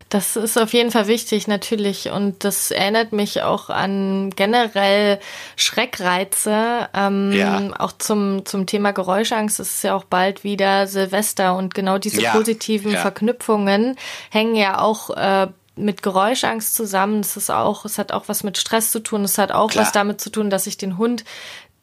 Das 0.10 0.38
ist 0.38 0.58
auf 0.58 0.72
jeden 0.72 0.92
Fall 0.92 1.08
wichtig, 1.08 1.48
natürlich. 1.48 2.10
Und 2.10 2.46
das 2.46 2.72
erinnert 2.72 3.12
mich 3.12 3.42
auch 3.42 3.70
an 3.70 4.30
generell 4.36 5.20
Schreckreize. 5.58 6.88
Ähm, 6.94 7.34
ja. 7.34 7.62
Auch 7.78 7.92
zum, 7.92 8.46
zum 8.46 8.66
Thema 8.66 8.92
Geräuschangst. 8.92 9.60
Es 9.60 9.76
ist 9.76 9.84
ja 9.84 9.96
auch 9.96 10.06
bald 10.06 10.46
wieder 10.46 10.88
Silvester 10.88 11.58
und 11.58 11.74
genau 11.74 11.98
diese 11.98 12.22
ja. 12.22 12.32
positiven 12.32 12.92
ja. 12.94 13.02
Verknüpfungen 13.02 13.98
hängen 14.30 14.56
ja 14.56 14.80
auch 14.80 15.10
äh, 15.10 15.48
mit 15.76 16.04
Geräuschangst 16.04 16.74
zusammen. 16.74 17.20
Es 17.20 17.36
ist 17.38 17.50
auch, 17.50 17.84
es 17.86 17.98
hat 17.98 18.12
auch 18.12 18.28
was 18.28 18.44
mit 18.44 18.58
Stress 18.58 18.92
zu 18.92 19.00
tun. 19.00 19.24
Es 19.24 19.38
hat 19.38 19.52
auch 19.52 19.72
Klar. 19.72 19.86
was 19.86 19.92
damit 19.92 20.22
zu 20.22 20.30
tun, 20.30 20.50
dass 20.50 20.68
ich 20.68 20.78
den 20.78 20.98
Hund 20.98 21.26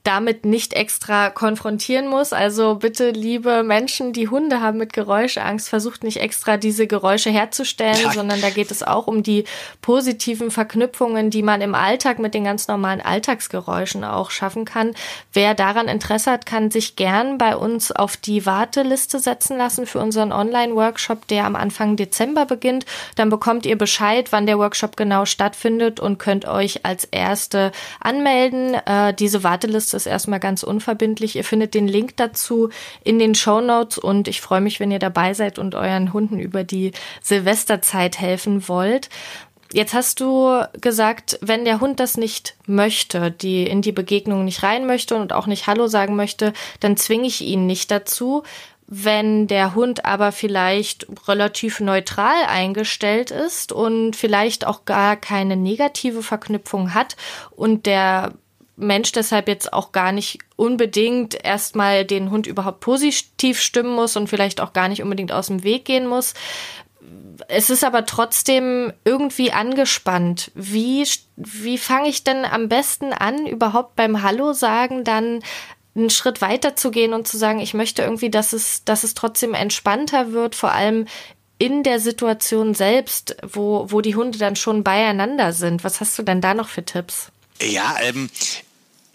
damit 0.05 0.45
nicht 0.45 0.75
extra 0.75 1.31
konfrontieren 1.31 2.09
muss. 2.09 2.35
Also 2.35 2.75
bitte, 2.75 3.11
liebe 3.11 3.63
Menschen, 3.63 4.13
die 4.13 4.29
Hunde 4.29 4.61
haben 4.61 4.77
mit 4.77 4.93
Geräuschangst, 4.93 5.71
versucht 5.71 6.05
nicht 6.05 6.19
extra 6.19 6.59
diese 6.59 6.87
Geräusche 6.87 7.31
herzustellen, 7.31 7.97
ja. 8.03 8.13
sondern 8.13 8.43
da 8.43 8.51
geht 8.51 8.71
es 8.71 8.83
auch 8.83 9.07
um 9.07 9.23
die 9.23 9.45
positiven 9.81 10.51
Verknüpfungen, 10.51 11.31
die 11.31 11.43
man 11.43 11.63
im 11.63 11.75
Alltag 11.75 12.19
mit 12.19 12.35
den 12.35 12.45
ganz 12.45 12.69
normalen 12.69 13.01
Alltagsgeräuschen 13.01 14.05
auch 14.05 14.31
schaffen 14.31 14.67
kann. 14.67 14.95
Wer 15.33 15.55
daran 15.55 15.89
Interesse 15.89 16.31
hat, 16.33 16.45
kann 16.45 16.71
sich 16.71 16.97
gern 16.97 17.39
bei 17.39 17.57
uns 17.57 17.91
auf 17.91 18.19
die 18.19 18.45
Warteliste 18.45 19.19
setzen 19.19 19.57
lassen 19.57 19.87
für 19.87 20.01
unseren 20.01 20.33
Online-Workshop, 20.33 21.27
der 21.29 21.47
am 21.47 21.57
Anfang 21.57 21.97
Dezember 21.97 22.45
beginnt. 22.45 22.85
Dann 23.17 23.31
bekommt 23.31 23.65
ihr 23.65 23.79
Bescheid, 23.79 24.33
wann 24.33 24.45
der 24.45 24.59
Workshop 24.59 24.99
genau 24.99 25.25
stattfindet 25.25 25.99
und 25.99 26.19
könnt 26.19 26.47
euch 26.47 26.85
als 26.85 27.05
Erste 27.05 27.73
anmelden. 28.01 28.75
Äh, 28.75 29.15
diese 29.15 29.43
Warteliste 29.43 29.94
ist 29.95 30.07
erstmal 30.07 30.41
ganz 30.41 30.63
unverbindlich. 30.63 31.37
Ihr 31.37 31.45
findet 31.45 31.73
den 31.73 31.89
Link 31.89 32.17
dazu 32.17 32.69
in 33.03 33.19
den 33.19 33.35
Show 33.35 33.61
Notes 33.61 33.97
und 33.97 34.29
ich 34.29 34.43
freue 34.43 34.61
mich, 34.61 34.81
wenn 34.81 34.91
ihr 34.91 34.99
dabei 34.99 35.33
seid 35.33 35.59
und 35.59 35.75
euren 35.75 36.13
Hunden 36.13 36.39
über 36.39 36.65
die 36.65 36.93
Silvesterzeit 37.23 38.21
helfen 38.21 38.69
wollt. 38.69 39.09
Jetzt 39.75 39.93
hast 39.93 40.21
du 40.21 40.63
gesagt, 40.81 41.37
wenn 41.41 41.65
der 41.65 41.81
Hund 41.81 41.99
das 41.99 42.17
nicht 42.17 42.55
möchte, 42.67 43.33
die 43.33 43.67
in 43.67 43.83
die 43.83 43.91
Begegnung 43.91 44.45
nicht 44.45 44.63
rein 44.63 44.87
möchte 44.87 45.17
und 45.17 45.33
auch 45.33 45.49
nicht 45.49 45.67
Hallo 45.67 45.89
sagen 45.89 46.15
möchte, 46.15 46.53
dann 46.79 46.97
zwinge 46.97 47.27
ich 47.27 47.41
ihn 47.41 47.67
nicht 47.67 47.91
dazu. 47.91 48.45
Wenn 48.87 49.49
der 49.49 49.75
Hund 49.75 50.05
aber 50.05 50.31
vielleicht 50.31 51.09
relativ 51.27 51.81
neutral 51.81 52.45
eingestellt 52.47 53.33
ist 53.33 53.73
und 53.73 54.15
vielleicht 54.15 54.65
auch 54.65 54.85
gar 54.85 55.17
keine 55.17 55.57
negative 55.57 56.23
Verknüpfung 56.23 56.95
hat 56.95 57.17
und 57.51 57.87
der 57.87 58.35
Mensch 58.77 59.13
deshalb 59.13 59.49
jetzt 59.49 59.73
auch 59.73 59.93
gar 59.93 60.13
nicht 60.13 60.39
unbedingt 60.57 61.35
erstmal 61.45 62.05
den 62.05 62.31
Hund 62.31 62.47
überhaupt 62.47 62.81
positiv 62.81 63.61
stimmen 63.61 63.95
muss 63.95 64.17
und 64.17 64.29
vielleicht 64.29 64.61
auch 64.61 64.73
gar 64.73 64.89
nicht 64.89 65.03
unbedingt 65.03 65.33
aus 65.33 65.47
dem 65.47 65.63
Weg 65.63 65.85
gehen 65.85 66.07
muss. 66.07 66.35
Es 67.49 67.71
ist 67.71 67.85
aber 67.85 68.07
trotzdem 68.07 68.93
irgendwie 69.05 69.53
angespannt. 69.53 70.51
Wie, 70.55 71.07
wie 71.37 71.79
fange 71.79 72.09
ich 72.09 72.25
denn 72.25 72.45
am 72.45 72.69
besten 72.69 73.13
an, 73.13 73.47
überhaupt 73.47 73.97
beim 73.97 74.23
Hallo 74.23 74.53
sagen 74.53 75.05
dann 75.05 75.41
einen 75.97 76.11
Schritt 76.11 76.41
weiter 76.41 76.75
zu 76.75 76.91
gehen 76.91 77.13
und 77.13 77.29
zu 77.29 77.37
sagen, 77.37 77.61
ich 77.61 77.75
möchte 77.75 78.03
irgendwie, 78.03 78.31
dass 78.31 78.53
es, 78.53 78.85
dass 78.85 79.05
es 79.05 79.15
trotzdem 79.15 79.55
entspannter 79.55 80.33
wird, 80.33 80.55
vor 80.57 80.73
allem 80.73 81.07
in 81.59 81.85
der 81.85 82.01
Situation 82.01 82.75
selbst, 82.75 83.37
wo, 83.43 83.87
wo 83.91 84.01
die 84.01 84.17
Hunde 84.17 84.39
dann 84.39 84.57
schon 84.57 84.83
beieinander 84.83 85.53
sind. 85.53 85.85
Was 85.85 86.01
hast 86.01 86.19
du 86.19 86.23
denn 86.23 86.41
da 86.41 86.55
noch 86.55 86.69
für 86.69 86.85
Tipps? 86.85 87.31
Ja, 87.63 87.97
ähm, 88.03 88.29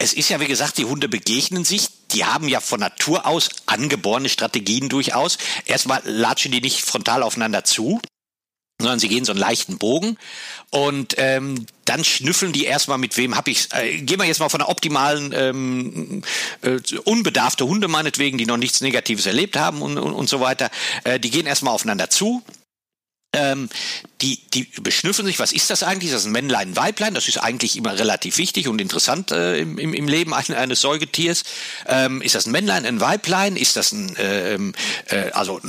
es 0.00 0.14
ist 0.14 0.30
ja, 0.30 0.40
wie 0.40 0.46
gesagt, 0.46 0.78
die 0.78 0.86
Hunde 0.86 1.08
begegnen 1.08 1.64
sich. 1.64 1.88
Die 2.12 2.24
haben 2.24 2.48
ja 2.48 2.60
von 2.60 2.80
Natur 2.80 3.26
aus 3.26 3.50
angeborene 3.66 4.30
Strategien 4.30 4.88
durchaus. 4.88 5.36
Erstmal 5.66 6.00
latschen 6.04 6.52
die 6.52 6.62
nicht 6.62 6.80
frontal 6.80 7.22
aufeinander 7.22 7.64
zu, 7.64 8.00
sondern 8.80 8.98
sie 8.98 9.08
gehen 9.08 9.26
so 9.26 9.32
einen 9.32 9.40
leichten 9.40 9.76
Bogen 9.76 10.16
und 10.70 11.16
ähm, 11.18 11.66
dann 11.84 12.02
schnüffeln 12.02 12.52
die 12.52 12.64
erstmal 12.64 12.96
mit 12.96 13.18
wem 13.18 13.36
hab 13.36 13.46
ich 13.46 13.68
äh, 13.74 14.00
gehen 14.00 14.18
wir 14.18 14.26
jetzt 14.26 14.40
mal 14.40 14.48
von 14.48 14.62
einer 14.62 14.70
optimalen 14.70 15.34
ähm, 15.34 16.22
äh, 16.62 16.78
unbedarfte 17.04 17.66
Hunde 17.66 17.88
meinetwegen 17.88 18.38
die 18.38 18.46
noch 18.46 18.56
nichts 18.56 18.80
negatives 18.80 19.26
erlebt 19.26 19.58
haben 19.58 19.82
und, 19.82 19.98
und, 19.98 20.14
und 20.14 20.30
so 20.30 20.40
weiter 20.40 20.70
äh, 21.04 21.20
die 21.20 21.30
gehen 21.30 21.46
erstmal 21.46 21.74
aufeinander 21.74 22.08
zu 22.08 22.42
ähm, 23.32 23.68
die, 24.22 24.38
die 24.52 24.64
beschnüffeln 24.82 25.26
sich, 25.26 25.38
was 25.38 25.52
ist 25.52 25.70
das 25.70 25.82
eigentlich? 25.82 26.10
Das 26.10 26.22
ist 26.22 26.26
ein 26.26 26.32
Männlein, 26.32 26.70
ein 26.70 26.76
Weiblein, 26.76 27.14
das 27.14 27.28
ist 27.28 27.38
eigentlich 27.38 27.76
immer 27.76 27.98
relativ 27.98 28.38
wichtig 28.38 28.68
und 28.68 28.80
interessant 28.80 29.30
äh, 29.30 29.60
im, 29.60 29.78
im 29.78 30.08
Leben 30.08 30.34
eines 30.34 30.80
Säugetiers. 30.80 31.44
Ähm, 31.86 32.20
ist 32.22 32.34
das 32.34 32.46
ein 32.46 32.52
Männlein, 32.52 32.84
ein 32.84 33.00
Weiblein? 33.00 33.56
Ist 33.56 33.76
das 33.76 33.92
ein, 33.92 34.16
ähm, 34.18 34.74
äh, 35.08 35.30
also 35.30 35.60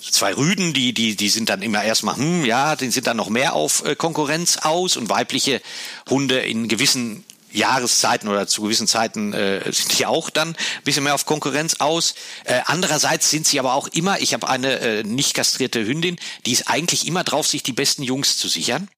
zwei 0.00 0.34
Rüden, 0.34 0.72
die, 0.72 0.92
die, 0.92 1.16
die 1.16 1.28
sind 1.28 1.48
dann 1.48 1.62
immer 1.62 1.82
erstmal, 1.82 2.16
hm, 2.16 2.44
ja, 2.44 2.76
die 2.76 2.90
sind 2.90 3.06
dann 3.06 3.16
noch 3.16 3.28
mehr 3.28 3.54
auf 3.54 3.84
äh, 3.84 3.96
Konkurrenz 3.96 4.58
aus 4.58 4.96
und 4.96 5.08
weibliche 5.08 5.60
Hunde 6.08 6.38
in 6.38 6.68
gewissen 6.68 7.24
Jahreszeiten 7.54 8.28
oder 8.28 8.46
zu 8.46 8.62
gewissen 8.62 8.86
Zeiten 8.86 9.32
äh, 9.32 9.60
sind 9.72 9.98
die 9.98 10.06
auch 10.06 10.30
dann 10.30 10.50
ein 10.50 10.56
bisschen 10.84 11.04
mehr 11.04 11.14
auf 11.14 11.26
Konkurrenz 11.26 11.76
aus. 11.78 12.14
Äh, 12.44 12.60
andererseits 12.66 13.30
sind 13.30 13.46
sie 13.46 13.58
aber 13.58 13.74
auch 13.74 13.88
immer, 13.88 14.20
ich 14.20 14.34
habe 14.34 14.48
eine 14.48 14.78
äh, 14.80 15.02
nicht 15.04 15.34
kastrierte 15.34 15.84
Hündin, 15.86 16.18
die 16.46 16.52
ist 16.52 16.68
eigentlich 16.68 17.06
immer 17.06 17.24
drauf, 17.24 17.46
sich 17.46 17.62
die 17.62 17.72
besten 17.72 18.02
Jungs 18.02 18.36
zu 18.38 18.48
sichern. 18.48 18.88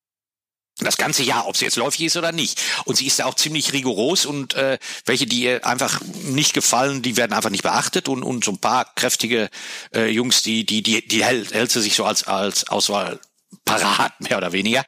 Das 0.79 0.99
ganze 0.99 1.23
Jahr, 1.23 1.47
ob 1.49 1.57
sie 1.57 1.65
jetzt 1.65 1.77
läufig 1.77 2.03
ist 2.03 2.19
oder 2.19 2.33
nicht. 2.33 2.61
Und 2.85 2.97
sie 2.97 3.07
ist 3.07 3.19
da 3.19 3.25
auch 3.25 3.35
ziemlich 3.35 3.73
rigoros 3.73 4.27
und 4.27 4.53
äh, 4.55 4.79
welche, 5.07 5.25
die 5.25 5.45
ihr 5.45 5.67
einfach 5.67 6.03
nicht 6.25 6.53
gefallen, 6.53 7.01
die 7.01 7.17
werden 7.17 7.33
einfach 7.33 7.49
nicht 7.49 7.63
beachtet 7.63 8.11
und, 8.11 8.23
und 8.23 8.45
so 8.45 8.53
ein 8.53 8.59
paar 8.59 8.93
kräftige 8.95 9.49
äh, 9.95 10.11
Jungs, 10.11 10.43
die, 10.43 10.67
die, 10.67 10.83
die, 10.83 11.07
die 11.07 11.25
hält, 11.25 11.55
hält 11.55 11.71
sie 11.71 11.81
sich 11.81 11.95
so 11.95 12.05
als, 12.05 12.25
als 12.25 12.69
Auswahl 12.69 13.21
parat, 13.65 14.21
mehr 14.21 14.37
oder 14.37 14.53
weniger. 14.53 14.85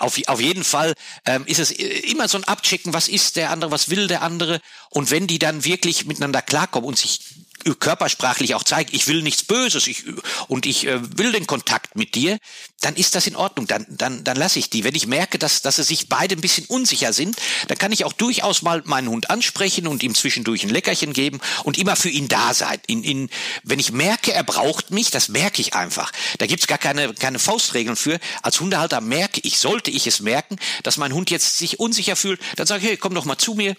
Auf, 0.00 0.20
auf 0.26 0.40
jeden 0.40 0.64
Fall 0.64 0.94
ähm, 1.26 1.44
ist 1.46 1.58
es 1.58 1.70
immer 1.70 2.28
so 2.28 2.38
ein 2.38 2.44
Abchecken, 2.44 2.92
was 2.92 3.08
ist 3.08 3.36
der 3.36 3.50
andere, 3.50 3.70
was 3.70 3.88
will 3.88 4.06
der 4.06 4.22
andere. 4.22 4.60
Und 4.90 5.10
wenn 5.10 5.26
die 5.26 5.38
dann 5.38 5.64
wirklich 5.64 6.06
miteinander 6.06 6.42
klarkommen 6.42 6.88
und 6.88 6.98
sich 6.98 7.20
körpersprachlich 7.78 8.54
auch 8.54 8.64
zeigt, 8.64 8.92
ich 8.94 9.06
will 9.06 9.22
nichts 9.22 9.42
Böses 9.44 9.86
ich, 9.86 10.04
und 10.48 10.66
ich 10.66 10.86
äh, 10.86 11.00
will 11.18 11.32
den 11.32 11.46
Kontakt 11.46 11.96
mit 11.96 12.14
dir, 12.14 12.38
dann 12.80 12.96
ist 12.96 13.14
das 13.14 13.26
in 13.26 13.36
Ordnung. 13.36 13.66
Dann, 13.66 13.86
dann, 13.88 14.24
dann 14.24 14.36
lasse 14.36 14.58
ich 14.58 14.70
die. 14.70 14.84
Wenn 14.84 14.94
ich 14.94 15.06
merke, 15.06 15.38
dass, 15.38 15.62
dass 15.62 15.76
sie 15.76 15.84
sich 15.84 16.08
beide 16.08 16.34
ein 16.34 16.40
bisschen 16.40 16.66
unsicher 16.66 17.12
sind, 17.12 17.36
dann 17.68 17.78
kann 17.78 17.92
ich 17.92 18.04
auch 18.04 18.12
durchaus 18.12 18.62
mal 18.62 18.82
meinen 18.84 19.08
Hund 19.08 19.30
ansprechen 19.30 19.86
und 19.86 20.02
ihm 20.02 20.14
zwischendurch 20.14 20.64
ein 20.64 20.70
Leckerchen 20.70 21.12
geben 21.12 21.40
und 21.64 21.78
immer 21.78 21.96
für 21.96 22.10
ihn 22.10 22.28
da 22.28 22.54
sein. 22.54 22.80
In, 22.86 23.04
in, 23.04 23.30
wenn 23.62 23.78
ich 23.78 23.92
merke, 23.92 24.32
er 24.32 24.44
braucht 24.44 24.90
mich, 24.90 25.10
das 25.10 25.28
merke 25.28 25.60
ich 25.60 25.74
einfach. 25.74 26.12
Da 26.38 26.46
gibt's 26.46 26.66
gar 26.66 26.78
keine, 26.78 27.14
keine 27.14 27.38
Faustregeln 27.38 27.96
für. 27.96 28.18
Als 28.42 28.60
Hundehalter 28.60 29.00
merke 29.00 29.40
ich, 29.42 29.58
sollte 29.58 29.90
ich 29.90 30.06
es 30.06 30.20
merken, 30.20 30.56
dass 30.82 30.96
mein 30.96 31.12
Hund 31.12 31.30
jetzt 31.30 31.58
sich 31.58 31.78
unsicher 31.80 32.16
fühlt, 32.16 32.40
dann 32.56 32.66
sage 32.66 32.82
ich, 32.82 32.90
hey, 32.90 32.96
komm 32.96 33.14
doch 33.14 33.24
mal 33.24 33.38
zu 33.38 33.54
mir, 33.54 33.76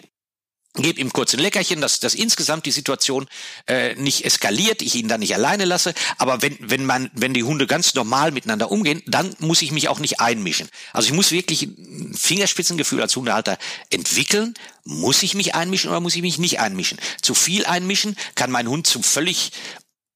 gebe 0.74 1.00
ihm 1.00 1.12
kurz 1.12 1.32
ein 1.34 1.40
Leckerchen, 1.40 1.80
dass, 1.80 2.00
dass 2.00 2.14
insgesamt 2.14 2.66
die 2.66 2.72
Situation 2.72 3.26
äh, 3.66 3.94
nicht 3.94 4.24
eskaliert, 4.24 4.82
ich 4.82 4.96
ihn 4.96 5.08
dann 5.08 5.20
nicht 5.20 5.34
alleine 5.34 5.64
lasse. 5.64 5.94
Aber 6.18 6.42
wenn, 6.42 6.56
wenn 6.60 6.84
man, 6.84 7.10
wenn 7.14 7.32
die 7.32 7.44
Hunde 7.44 7.66
ganz 7.66 7.94
normal 7.94 8.32
miteinander 8.32 8.70
umgehen, 8.70 9.02
dann 9.06 9.34
muss 9.38 9.62
ich 9.62 9.70
mich 9.70 9.88
auch 9.88 10.00
nicht 10.00 10.20
einmischen. 10.20 10.68
Also 10.92 11.08
ich 11.08 11.14
muss 11.14 11.30
wirklich 11.30 11.62
ein 11.62 12.14
Fingerspitzengefühl 12.14 13.00
als 13.00 13.14
Hundehalter 13.14 13.56
entwickeln. 13.90 14.54
Muss 14.84 15.22
ich 15.22 15.34
mich 15.34 15.54
einmischen 15.54 15.90
oder 15.90 16.00
muss 16.00 16.16
ich 16.16 16.22
mich 16.22 16.38
nicht 16.38 16.58
einmischen? 16.58 16.98
Zu 17.22 17.34
viel 17.34 17.64
einmischen 17.66 18.16
kann 18.34 18.50
mein 18.50 18.68
Hund 18.68 18.86
zum 18.86 19.04
völlig 19.04 19.52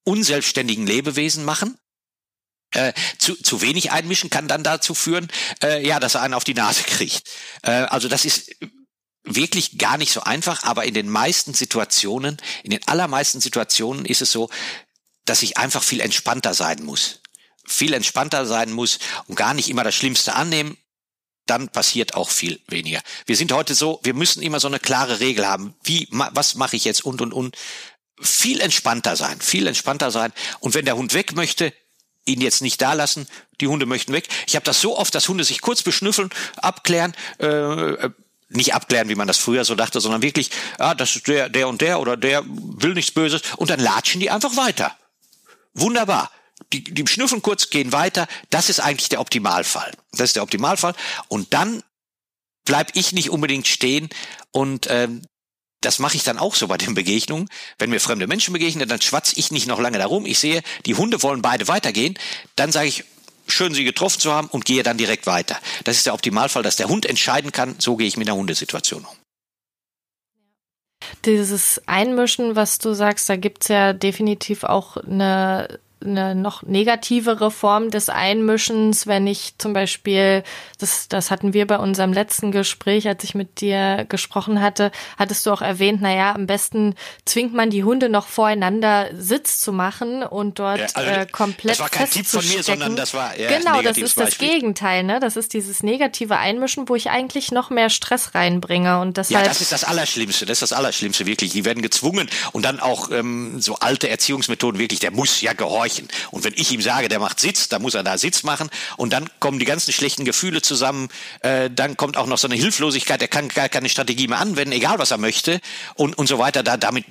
unselbstständigen 0.04 0.86
Lebewesen 0.86 1.44
machen. 1.44 1.78
Äh, 2.72 2.92
zu, 3.16 3.34
zu 3.34 3.62
wenig 3.62 3.92
einmischen 3.92 4.28
kann 4.28 4.46
dann 4.46 4.62
dazu 4.62 4.94
führen, 4.94 5.28
äh, 5.62 5.86
ja, 5.86 6.00
dass 6.00 6.16
er 6.16 6.22
einen 6.22 6.34
auf 6.34 6.44
die 6.44 6.52
Nase 6.52 6.82
kriegt. 6.82 7.22
Äh, 7.62 7.70
also 7.70 8.08
das 8.08 8.26
ist 8.26 8.50
wirklich 9.34 9.78
gar 9.78 9.98
nicht 9.98 10.12
so 10.12 10.20
einfach, 10.22 10.64
aber 10.64 10.84
in 10.84 10.94
den 10.94 11.08
meisten 11.08 11.54
Situationen, 11.54 12.38
in 12.62 12.70
den 12.70 12.86
allermeisten 12.86 13.40
Situationen 13.40 14.04
ist 14.04 14.22
es 14.22 14.32
so, 14.32 14.50
dass 15.24 15.42
ich 15.42 15.58
einfach 15.58 15.82
viel 15.82 16.00
entspannter 16.00 16.54
sein 16.54 16.82
muss. 16.82 17.20
Viel 17.66 17.92
entspannter 17.92 18.46
sein 18.46 18.72
muss 18.72 18.98
und 19.26 19.34
gar 19.34 19.54
nicht 19.54 19.68
immer 19.68 19.84
das 19.84 19.94
Schlimmste 19.94 20.34
annehmen, 20.34 20.78
dann 21.46 21.68
passiert 21.68 22.14
auch 22.14 22.30
viel 22.30 22.60
weniger. 22.66 23.00
Wir 23.26 23.36
sind 23.36 23.52
heute 23.52 23.74
so, 23.74 24.00
wir 24.02 24.14
müssen 24.14 24.42
immer 24.42 24.60
so 24.60 24.68
eine 24.68 24.78
klare 24.78 25.20
Regel 25.20 25.46
haben. 25.46 25.74
Wie, 25.82 26.08
was 26.10 26.54
mache 26.54 26.76
ich 26.76 26.84
jetzt 26.84 27.04
und 27.04 27.20
und 27.20 27.32
und. 27.32 27.56
Viel 28.20 28.60
entspannter 28.60 29.16
sein, 29.16 29.40
viel 29.40 29.66
entspannter 29.66 30.10
sein. 30.10 30.32
Und 30.60 30.74
wenn 30.74 30.84
der 30.84 30.96
Hund 30.96 31.14
weg 31.14 31.34
möchte, 31.34 31.72
ihn 32.24 32.40
jetzt 32.40 32.62
nicht 32.62 32.80
da 32.82 32.92
lassen. 32.92 33.26
Die 33.60 33.68
Hunde 33.68 33.86
möchten 33.86 34.12
weg. 34.12 34.28
Ich 34.46 34.54
habe 34.56 34.64
das 34.64 34.80
so 34.80 34.98
oft, 34.98 35.14
dass 35.14 35.28
Hunde 35.28 35.44
sich 35.44 35.60
kurz 35.60 35.82
beschnüffeln, 35.82 36.30
abklären, 36.56 37.14
äh, 37.38 38.10
nicht 38.48 38.74
abklären, 38.74 39.08
wie 39.08 39.14
man 39.14 39.28
das 39.28 39.38
früher 39.38 39.64
so 39.64 39.74
dachte, 39.74 40.00
sondern 40.00 40.22
wirklich, 40.22 40.50
ah, 40.78 40.94
das 40.94 41.16
ist 41.16 41.28
der, 41.28 41.48
der 41.48 41.68
und 41.68 41.80
der 41.80 42.00
oder 42.00 42.16
der 42.16 42.44
will 42.46 42.94
nichts 42.94 43.10
Böses 43.10 43.42
und 43.56 43.70
dann 43.70 43.80
latschen 43.80 44.20
die 44.20 44.30
einfach 44.30 44.56
weiter. 44.56 44.96
Wunderbar. 45.74 46.30
Die, 46.72 46.82
die 46.82 47.06
schnüffeln 47.06 47.42
kurz, 47.42 47.70
gehen 47.70 47.92
weiter. 47.92 48.26
Das 48.50 48.68
ist 48.68 48.80
eigentlich 48.80 49.08
der 49.08 49.20
Optimalfall. 49.20 49.92
Das 50.12 50.22
ist 50.22 50.36
der 50.36 50.42
Optimalfall. 50.42 50.94
Und 51.28 51.54
dann 51.54 51.82
bleib 52.64 52.90
ich 52.94 53.12
nicht 53.12 53.30
unbedingt 53.30 53.66
stehen 53.66 54.08
und 54.50 54.88
ähm, 54.90 55.22
das 55.80 56.00
mache 56.00 56.16
ich 56.16 56.24
dann 56.24 56.38
auch 56.38 56.56
so 56.56 56.66
bei 56.66 56.76
den 56.76 56.94
Begegnungen. 56.94 57.48
Wenn 57.78 57.90
mir 57.90 58.00
fremde 58.00 58.26
Menschen 58.26 58.52
begegnen, 58.52 58.88
dann 58.88 59.00
schwatze 59.00 59.34
ich 59.36 59.52
nicht 59.52 59.68
noch 59.68 59.78
lange 59.78 59.98
darum. 59.98 60.26
Ich 60.26 60.38
sehe, 60.40 60.62
die 60.86 60.96
Hunde 60.96 61.22
wollen 61.22 61.40
beide 61.40 61.68
weitergehen. 61.68 62.18
Dann 62.56 62.72
sage 62.72 62.88
ich, 62.88 63.04
schön 63.48 63.74
sie 63.74 63.84
getroffen 63.84 64.20
zu 64.20 64.32
haben 64.32 64.48
und 64.48 64.64
gehe 64.64 64.82
dann 64.82 64.96
direkt 64.96 65.26
weiter. 65.26 65.58
Das 65.84 65.96
ist 65.96 66.06
der 66.06 66.14
Optimalfall, 66.14 66.62
dass 66.62 66.76
der 66.76 66.88
Hund 66.88 67.06
entscheiden 67.06 67.52
kann, 67.52 67.76
so 67.78 67.96
gehe 67.96 68.06
ich 68.06 68.16
mit 68.16 68.26
der 68.28 68.34
Hundesituation 68.34 69.04
um. 69.04 69.16
Dieses 71.24 71.80
Einmischen, 71.86 72.56
was 72.56 72.78
du 72.78 72.92
sagst, 72.92 73.28
da 73.28 73.36
gibt's 73.36 73.68
ja 73.68 73.92
definitiv 73.92 74.64
auch 74.64 74.96
eine 74.96 75.78
eine 76.04 76.34
noch 76.34 76.62
negativere 76.62 77.50
Form 77.50 77.90
des 77.90 78.08
Einmischens, 78.08 79.06
wenn 79.06 79.26
ich 79.26 79.54
zum 79.58 79.72
Beispiel, 79.72 80.44
das, 80.78 81.08
das 81.08 81.30
hatten 81.30 81.52
wir 81.54 81.66
bei 81.66 81.78
unserem 81.78 82.12
letzten 82.12 82.52
Gespräch, 82.52 83.08
als 83.08 83.24
ich 83.24 83.34
mit 83.34 83.60
dir 83.60 84.06
gesprochen 84.08 84.60
hatte, 84.60 84.92
hattest 85.18 85.46
du 85.46 85.50
auch 85.50 85.62
erwähnt, 85.62 86.00
naja, 86.00 86.34
am 86.34 86.46
besten 86.46 86.94
zwingt 87.24 87.52
man 87.52 87.70
die 87.70 87.82
Hunde 87.82 88.08
noch 88.08 88.28
voreinander 88.28 89.08
Sitz 89.14 89.60
zu 89.60 89.72
machen 89.72 90.22
und 90.22 90.58
dort 90.58 90.78
ja, 90.78 90.86
also, 90.94 91.10
äh, 91.10 91.26
komplett 91.26 91.72
Das 91.72 91.80
war 91.80 91.88
kein 91.88 92.08
Tipp 92.08 92.26
von 92.26 92.46
mir, 92.46 92.62
sondern 92.62 92.94
das 92.94 93.14
war 93.14 93.34
eher 93.34 93.58
Genau, 93.58 93.82
das 93.82 93.98
ist 93.98 94.18
das 94.18 94.38
Gegenteil, 94.38 95.02
ne? 95.02 95.18
Das 95.20 95.36
ist 95.36 95.52
dieses 95.52 95.82
negative 95.82 96.36
Einmischen, 96.36 96.88
wo 96.88 96.94
ich 96.94 97.10
eigentlich 97.10 97.50
noch 97.50 97.70
mehr 97.70 97.90
Stress 97.90 98.34
reinbringe 98.34 99.00
und 99.00 99.16
deshalb. 99.16 99.42
Ja, 99.42 99.48
das 99.48 99.60
ist 99.60 99.72
das 99.72 99.84
Allerschlimmste, 99.84 100.46
das 100.46 100.62
ist 100.62 100.70
das 100.70 100.78
Allerschlimmste 100.78 101.26
wirklich. 101.26 101.52
Die 101.52 101.64
werden 101.64 101.82
gezwungen 101.82 102.30
und 102.52 102.64
dann 102.64 102.78
auch 102.78 103.10
ähm, 103.10 103.60
so 103.60 103.76
alte 103.76 104.08
Erziehungsmethoden 104.08 104.78
wirklich, 104.78 105.00
der 105.00 105.10
muss 105.10 105.40
ja 105.40 105.54
gehorchen. 105.54 105.87
Und 106.30 106.44
wenn 106.44 106.54
ich 106.54 106.72
ihm 106.72 106.80
sage, 106.80 107.08
der 107.08 107.18
macht 107.18 107.40
Sitz, 107.40 107.68
dann 107.68 107.82
muss 107.82 107.94
er 107.94 108.02
da 108.02 108.18
Sitz 108.18 108.42
machen. 108.42 108.70
Und 108.96 109.12
dann 109.12 109.28
kommen 109.40 109.58
die 109.58 109.64
ganzen 109.64 109.92
schlechten 109.92 110.24
Gefühle 110.24 110.62
zusammen, 110.62 111.08
äh, 111.40 111.70
dann 111.70 111.96
kommt 111.96 112.16
auch 112.16 112.26
noch 112.26 112.38
so 112.38 112.48
eine 112.48 112.56
Hilflosigkeit, 112.56 113.20
er 113.22 113.28
kann 113.28 113.48
gar 113.48 113.68
keine 113.68 113.88
Strategie 113.88 114.28
mehr 114.28 114.38
anwenden, 114.38 114.72
egal 114.72 114.98
was 114.98 115.10
er 115.10 115.18
möchte. 115.18 115.60
Und, 115.94 116.16
und 116.18 116.26
so 116.26 116.38
weiter. 116.38 116.62
Da, 116.62 116.76
damit, 116.76 117.06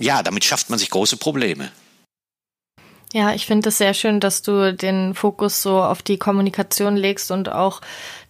ja, 0.00 0.22
damit 0.22 0.44
schafft 0.44 0.70
man 0.70 0.78
sich 0.78 0.90
große 0.90 1.16
Probleme. 1.16 1.70
Ja, 3.12 3.34
ich 3.34 3.44
finde 3.44 3.68
es 3.68 3.76
sehr 3.76 3.92
schön, 3.92 4.20
dass 4.20 4.40
du 4.40 4.72
den 4.72 5.14
Fokus 5.14 5.60
so 5.60 5.82
auf 5.82 6.00
die 6.00 6.16
Kommunikation 6.16 6.96
legst 6.96 7.30
und 7.30 7.50
auch 7.50 7.82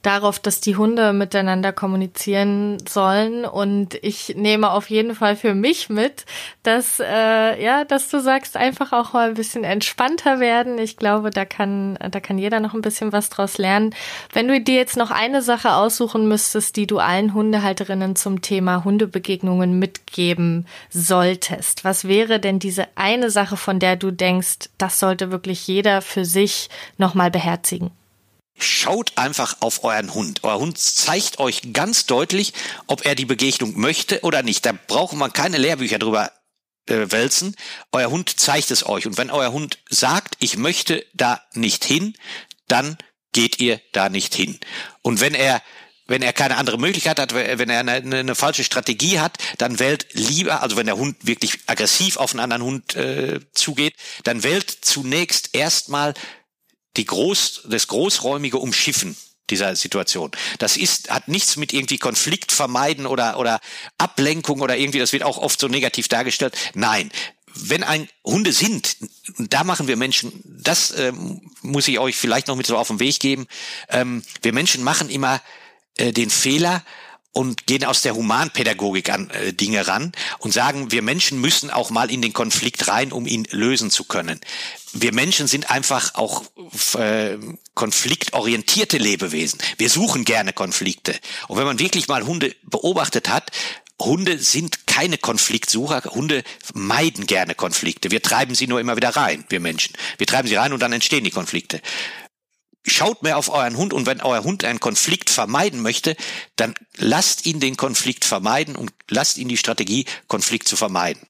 darauf, 0.03 0.39
dass 0.39 0.61
die 0.61 0.77
Hunde 0.77 1.13
miteinander 1.13 1.73
kommunizieren 1.73 2.79
sollen. 2.89 3.45
Und 3.45 3.95
ich 4.03 4.35
nehme 4.37 4.71
auf 4.71 4.91
jeden 4.91 5.15
Fall 5.15 5.37
für 5.37 5.55
mich 5.55 5.89
mit, 5.89 6.27
dass 6.63 7.01
äh, 7.01 7.63
ja, 7.63 7.85
dass 7.85 8.09
du 8.09 8.21
sagst, 8.21 8.57
einfach 8.57 8.93
auch 8.93 9.13
mal 9.13 9.29
ein 9.29 9.35
bisschen 9.35 9.65
entspannter 9.65 10.41
werden. 10.41 10.79
Ich 10.79 10.97
glaube, 10.97 11.31
da 11.31 11.45
kann 11.45 11.99
da 12.11 12.21
kann 12.21 12.39
jeder 12.39 12.61
noch 12.61 12.75
ein 12.75 12.83
bisschen 12.83 13.13
was 13.13 13.31
draus 13.31 13.59
lernen. 13.59 13.95
Wenn 14.33 14.49
du 14.49 14.61
dir 14.61 14.77
jetzt 14.77 14.97
noch 14.97 15.11
eine 15.11 15.43
Sache 15.43 15.75
aussuchen 15.75 16.29
müsstest, 16.29 16.77
die 16.77 16.87
du 16.87 16.99
allen 16.99 17.33
Hundehalterinnen 17.35 18.17
zum 18.17 18.43
Thema 18.43 18.85
Hundebegegnungen 18.85 19.79
mitgeben 19.79 20.67
solltest, 20.91 21.85
was 21.85 22.07
wäre 22.07 22.41
denn 22.41 22.59
diese 22.59 22.87
eine 22.97 23.31
Sache, 23.31 23.57
von 23.57 23.79
der 23.79 23.97
du 23.97 24.11
denkst, 24.11 24.69
das 24.79 24.99
sollte 24.99 25.31
wirklich 25.31 25.67
jeder 25.67 26.03
für 26.03 26.25
sich 26.25 26.69
noch 26.99 27.15
mal 27.15 27.31
beherzigen? 27.31 27.91
Schaut 28.59 29.13
einfach 29.17 29.57
auf 29.61 29.83
euren 29.85 30.15
Hund. 30.15 30.41
Euer 30.45 30.59
Hund 30.59 30.79
zeigt 30.79 31.39
euch 31.39 31.73
ganz 31.73 32.07
deutlich, 32.07 32.53
ob 32.87 33.05
er 33.05 33.15
die 33.15 33.25
Begegnung 33.25 33.79
möchte 33.79 34.21
oder 34.23 34.43
nicht. 34.43 34.67
Da 34.67 34.73
braucht 34.73 35.15
man 35.15 35.33
keine 35.33 35.59
Lehrbücher 35.59 35.99
drüber 35.99 36.31
äh, 36.87 37.11
wälzen. 37.11 37.57
Euer 37.93 38.11
Hund 38.11 38.39
zeigt 38.39 38.71
es 38.71 38.87
euch. 38.87 39.07
Und 39.07 39.17
wenn 39.19 39.31
euer 39.31 39.53
Hund 39.53 39.79
sagt, 39.89 40.37
ich 40.39 40.57
möchte 40.57 41.05
da 41.15 41.41
nicht 41.55 41.85
hin, 41.85 42.15
dann 42.69 42.99
geht 43.33 43.59
ihr 43.61 43.81
da 43.93 44.09
nicht 44.09 44.35
hin. 44.35 44.59
Und 45.01 45.21
wenn 45.21 45.35
er 45.35 45.63
wenn 46.07 46.21
er 46.21 46.33
keine 46.33 46.57
andere 46.57 46.79
Möglichkeit 46.79 47.19
hat, 47.19 47.33
wenn 47.33 47.71
er 47.71 47.81
eine, 47.81 47.93
eine, 47.93 48.35
falsche 48.35 48.65
Strategie 48.65 49.21
hat, 49.21 49.39
dann 49.59 49.79
wählt 49.79 50.09
lieber, 50.13 50.61
also 50.61 50.77
wenn 50.77 50.87
der 50.87 50.99
Hund 50.99 51.17
wirklich 51.23 51.61
aggressiv 51.67 52.17
auf 52.17 52.33
einen 52.33 52.41
anderen 52.41 52.65
Hund 52.65 52.97
äh, 52.97 53.41
zugeht, 53.53 53.95
dann 54.25 54.43
wählt 54.43 54.69
zunächst 54.69 55.55
erstmal 55.55 56.13
die 56.97 57.05
groß, 57.05 57.63
das 57.69 57.87
großräumige 57.89 58.59
Umschiffen 58.59 59.17
dieser 59.51 59.77
Situation. 59.77 60.31
Das 60.59 60.77
ist, 60.77 61.11
hat 61.11 61.29
nichts 61.29 61.57
mit 61.57 61.73
irgendwie 61.73 61.99
Konflikt 61.99 62.53
vermeiden 62.53 63.07
oder, 63.07 63.39
oder 63.39 63.61
Ablenkung 63.99 64.61
oder 64.61 64.77
irgendwie, 64.77 64.99
das 64.99 65.13
wird 65.13 65.23
auch 65.23 65.39
oft 65.39 65.61
so 65.61 65.69
negativ 65.69 66.09
dargestellt. 66.09 66.57
Nein. 66.75 67.11
Wenn 67.55 67.83
ein 67.83 68.09
Hunde 68.25 68.51
sind, 68.51 68.97
da 69.37 69.63
machen 69.63 69.87
wir 69.87 69.97
Menschen, 69.97 70.33
das 70.45 70.91
ähm, 70.97 71.43
muss 71.61 71.87
ich 71.87 71.99
euch 71.99 72.17
vielleicht 72.17 72.49
noch 72.49 72.57
mit 72.57 72.67
so 72.67 72.79
auf 72.79 72.89
den 72.89 72.99
Weg 72.99 73.21
geben. 73.21 73.47
Ähm, 73.91 74.23
wir 74.41 74.55
Menschen 74.55 74.83
machen 74.83 75.11
immer 75.11 75.43
äh, 75.99 76.13
den 76.13 76.31
Fehler, 76.31 76.83
und 77.33 77.67
gehen 77.67 77.85
aus 77.85 78.03
der 78.03 78.15
Humanpädagogik 78.15 79.11
an 79.11 79.31
äh, 79.31 79.53
Dinge 79.53 79.87
ran 79.87 80.13
und 80.39 80.53
sagen, 80.53 80.93
wir 80.93 81.03
Menschen 81.03 81.41
müssen 81.41 81.71
auch 81.71 81.91
mal 81.91 82.11
in 82.11 82.23
den 82.23 82.33
Konflikt 82.33 82.89
rein, 82.89 83.13
um 83.13 83.27
ihn 83.27 83.47
lösen 83.51 83.91
zu 83.91 84.05
können. 84.05 84.41
Wir 84.93 85.15
Menschen 85.15 85.47
sind 85.47 85.71
einfach 85.71 86.15
auch 86.15 86.45
äh, 86.99 87.39
konfliktorientierte 87.75 88.99
Lebewesen. 88.99 89.59
Wir 89.79 89.89
suchen 89.89 90.25
gerne 90.25 90.53
Konflikte. 90.53 91.15
Und 91.49 91.57
wenn 91.57 91.65
man 91.65 91.79
wirklich 91.79 92.09
mal 92.09 92.27
Hunde 92.27 92.55
beobachtet 92.65 93.31
hat, 93.31 93.51
Hunde 93.99 94.39
sind 94.39 94.87
keine 94.87 95.17
Konfliktsucher. 95.17 96.03
Hunde 96.11 96.43
meiden 96.75 97.27
gerne 97.27 97.55
Konflikte. 97.55 98.11
Wir 98.11 98.21
treiben 98.21 98.55
sie 98.55 98.67
nur 98.67 98.81
immer 98.81 98.97
wieder 98.97 99.11
rein, 99.11 99.45
wir 99.49 99.61
Menschen. 99.61 99.95
Wir 100.19 100.27
treiben 100.27 100.49
sie 100.49 100.57
rein 100.57 100.73
und 100.73 100.81
dann 100.81 100.93
entstehen 100.93 101.25
die 101.25 101.31
Konflikte 101.31 101.81
schaut 102.87 103.23
mehr 103.23 103.39
auf 103.39 103.49
euren 103.49 103.77
Hund 103.77 103.93
und 103.93 104.07
wenn 104.07 104.21
euer 104.21 104.43
Hund 104.43 104.65
einen 104.65 104.81
Konflikt 104.81 105.31
vermeiden 105.31 105.81
möchte, 105.81 106.17
dann 106.57 106.75
lasst 106.97 107.47
ihn 107.47 107.61
den 107.61 107.77
Konflikt 107.77 108.25
vermeiden 108.25 108.77
und 108.77 108.93
lasst 109.09 109.39
ihn 109.39 109.49
die 109.49 109.57
Strategie, 109.57 110.07
Konflikt 110.27 110.69
zu 110.69 110.77
vermeiden. 110.77 111.27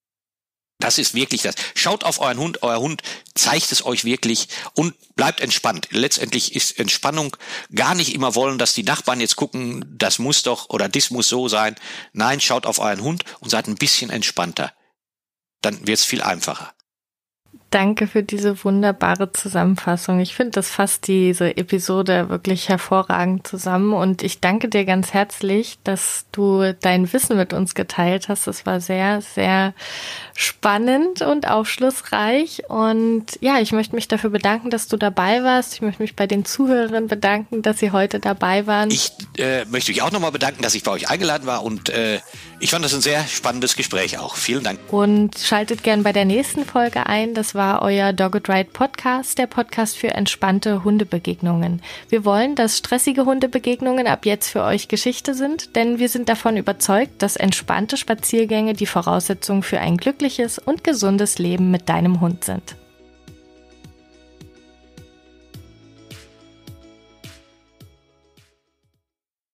Das 0.83 0.99
ist 0.99 1.15
wirklich 1.15 1.43
das. 1.43 1.55
Schaut 1.77 2.03
auf 2.03 2.19
euren 2.19 2.39
Hund, 2.39 2.65
euer 2.65 2.81
Hund 2.81 3.03
zeigt 3.37 3.71
es 3.71 3.85
euch 3.87 4.05
wirklich 4.05 4.49
und 4.75 4.95
bleibt 5.15 5.41
entspannt. 5.41 5.87
Letztendlich 5.93 6.57
ist 6.57 6.77
Entspannung 6.77 7.37
gar 7.73 7.95
nicht 7.95 8.13
immer 8.15 8.35
wollen, 8.35 8.59
dass 8.59 8.75
die 8.75 8.83
Nachbarn 8.83 9.21
jetzt 9.21 9.37
gucken, 9.37 9.85
das 9.97 10.19
muss 10.19 10.43
doch 10.43 10.71
oder 10.71 10.89
das 10.89 11.11
muss 11.11 11.29
so 11.29 11.47
sein. 11.47 11.77
Nein, 12.13 12.41
schaut 12.41 12.67
auf 12.67 12.81
euren 12.81 13.03
Hund 13.03 13.25
und 13.39 13.51
seid 13.51 13.69
ein 13.69 13.77
bisschen 13.77 14.11
entspannter. 14.11 14.73
Dann 15.61 15.87
wird 15.87 15.99
es 15.99 16.05
viel 16.05 16.21
einfacher. 16.21 16.75
Danke 17.73 18.07
für 18.07 18.23
diese 18.23 18.65
wunderbare 18.65 19.33
Zusammenfassung. 19.33 20.21
Ich 20.21 20.35
finde, 20.35 20.51
das 20.51 20.69
fasst 20.69 21.07
diese 21.07 21.57
Episode 21.57 22.29
wirklich 22.29 22.69
hervorragend 22.69 23.47
zusammen 23.47 23.95
und 23.95 24.23
ich 24.23 24.41
danke 24.41 24.69
dir 24.69 24.85
ganz 24.85 25.15
herzlich, 25.15 25.79
dass 25.83 26.27
du 26.33 26.75
dein 26.83 27.11
Wissen 27.15 27.39
mit 27.39 27.55
uns 27.55 27.75
geteilt 27.75 28.29
hast. 28.29 28.47
Das 28.47 28.67
war 28.67 28.83
sehr, 28.83 29.23
sehr 29.23 29.73
spannend 30.35 31.23
und 31.23 31.49
aufschlussreich 31.49 32.63
und 32.69 33.25
ja, 33.41 33.59
ich 33.59 33.73
möchte 33.73 33.95
mich 33.95 34.07
dafür 34.07 34.29
bedanken, 34.29 34.69
dass 34.69 34.89
du 34.89 34.99
dabei 34.99 35.43
warst. 35.43 35.73
Ich 35.73 35.81
möchte 35.81 36.03
mich 36.03 36.15
bei 36.15 36.27
den 36.27 36.45
Zuhörern 36.45 37.07
bedanken, 37.07 37.63
dass 37.63 37.79
sie 37.79 37.91
heute 37.91 38.21
dabei 38.21 38.67
waren. 38.67 38.91
Ich 38.91 39.13
äh, 39.39 39.65
möchte 39.65 39.93
mich 39.93 40.03
auch 40.03 40.13
nochmal 40.13 40.33
bedanken, 40.33 40.63
dass 40.63 40.75
ich 40.75 40.83
bei 40.83 40.91
euch 40.91 41.09
eingeladen 41.09 41.47
war 41.47 41.65
und 41.65 41.89
äh, 41.89 42.21
ich 42.61 42.71
fand 42.71 42.85
das 42.85 42.95
ein 42.95 43.01
sehr 43.01 43.27
spannendes 43.27 43.77
Gespräch 43.77 44.19
auch. 44.19 44.37
Vielen 44.37 44.63
Dank. 44.63 44.79
Und 44.93 45.39
schaltet 45.39 45.83
gern 45.83 46.03
bei 46.03 46.13
der 46.13 46.27
nächsten 46.27 46.65
Folge 46.65 47.07
ein. 47.07 47.33
Das 47.35 47.55
war 47.63 47.81
euer 47.83 48.13
Dogged 48.13 48.49
Ride 48.49 48.71
Podcast, 48.73 49.39
der 49.39 49.47
Podcast 49.47 49.97
für 49.97 50.09
entspannte 50.09 50.83
Hundebegegnungen. 50.83 51.81
Wir 52.09 52.25
wollen, 52.25 52.57
dass 52.57 52.79
stressige 52.79 53.25
Hundebegegnungen 53.25 54.09
ab 54.09 54.27
jetzt 54.27 54.49
für 54.49 54.65
euch 54.65 54.89
Geschichte 54.89 55.33
sind, 55.35 55.77
denn 55.77 56.01
wir 56.01 56.09
sind 56.09 56.29
davon 56.29 56.57
überzeugt, 56.57 57.23
dass 57.23 57.37
entspannte 57.37 57.97
Spaziergänge 57.97 58.73
die 58.73 58.87
Voraussetzung 58.87 59.63
für 59.63 59.79
ein 59.79 59.97
glückliches 59.97 60.59
und 60.59 60.83
gesundes 60.83 61.39
Leben 61.39 61.71
mit 61.71 61.89
deinem 61.89 62.21
Hund 62.21 62.43
sind. 62.43 62.75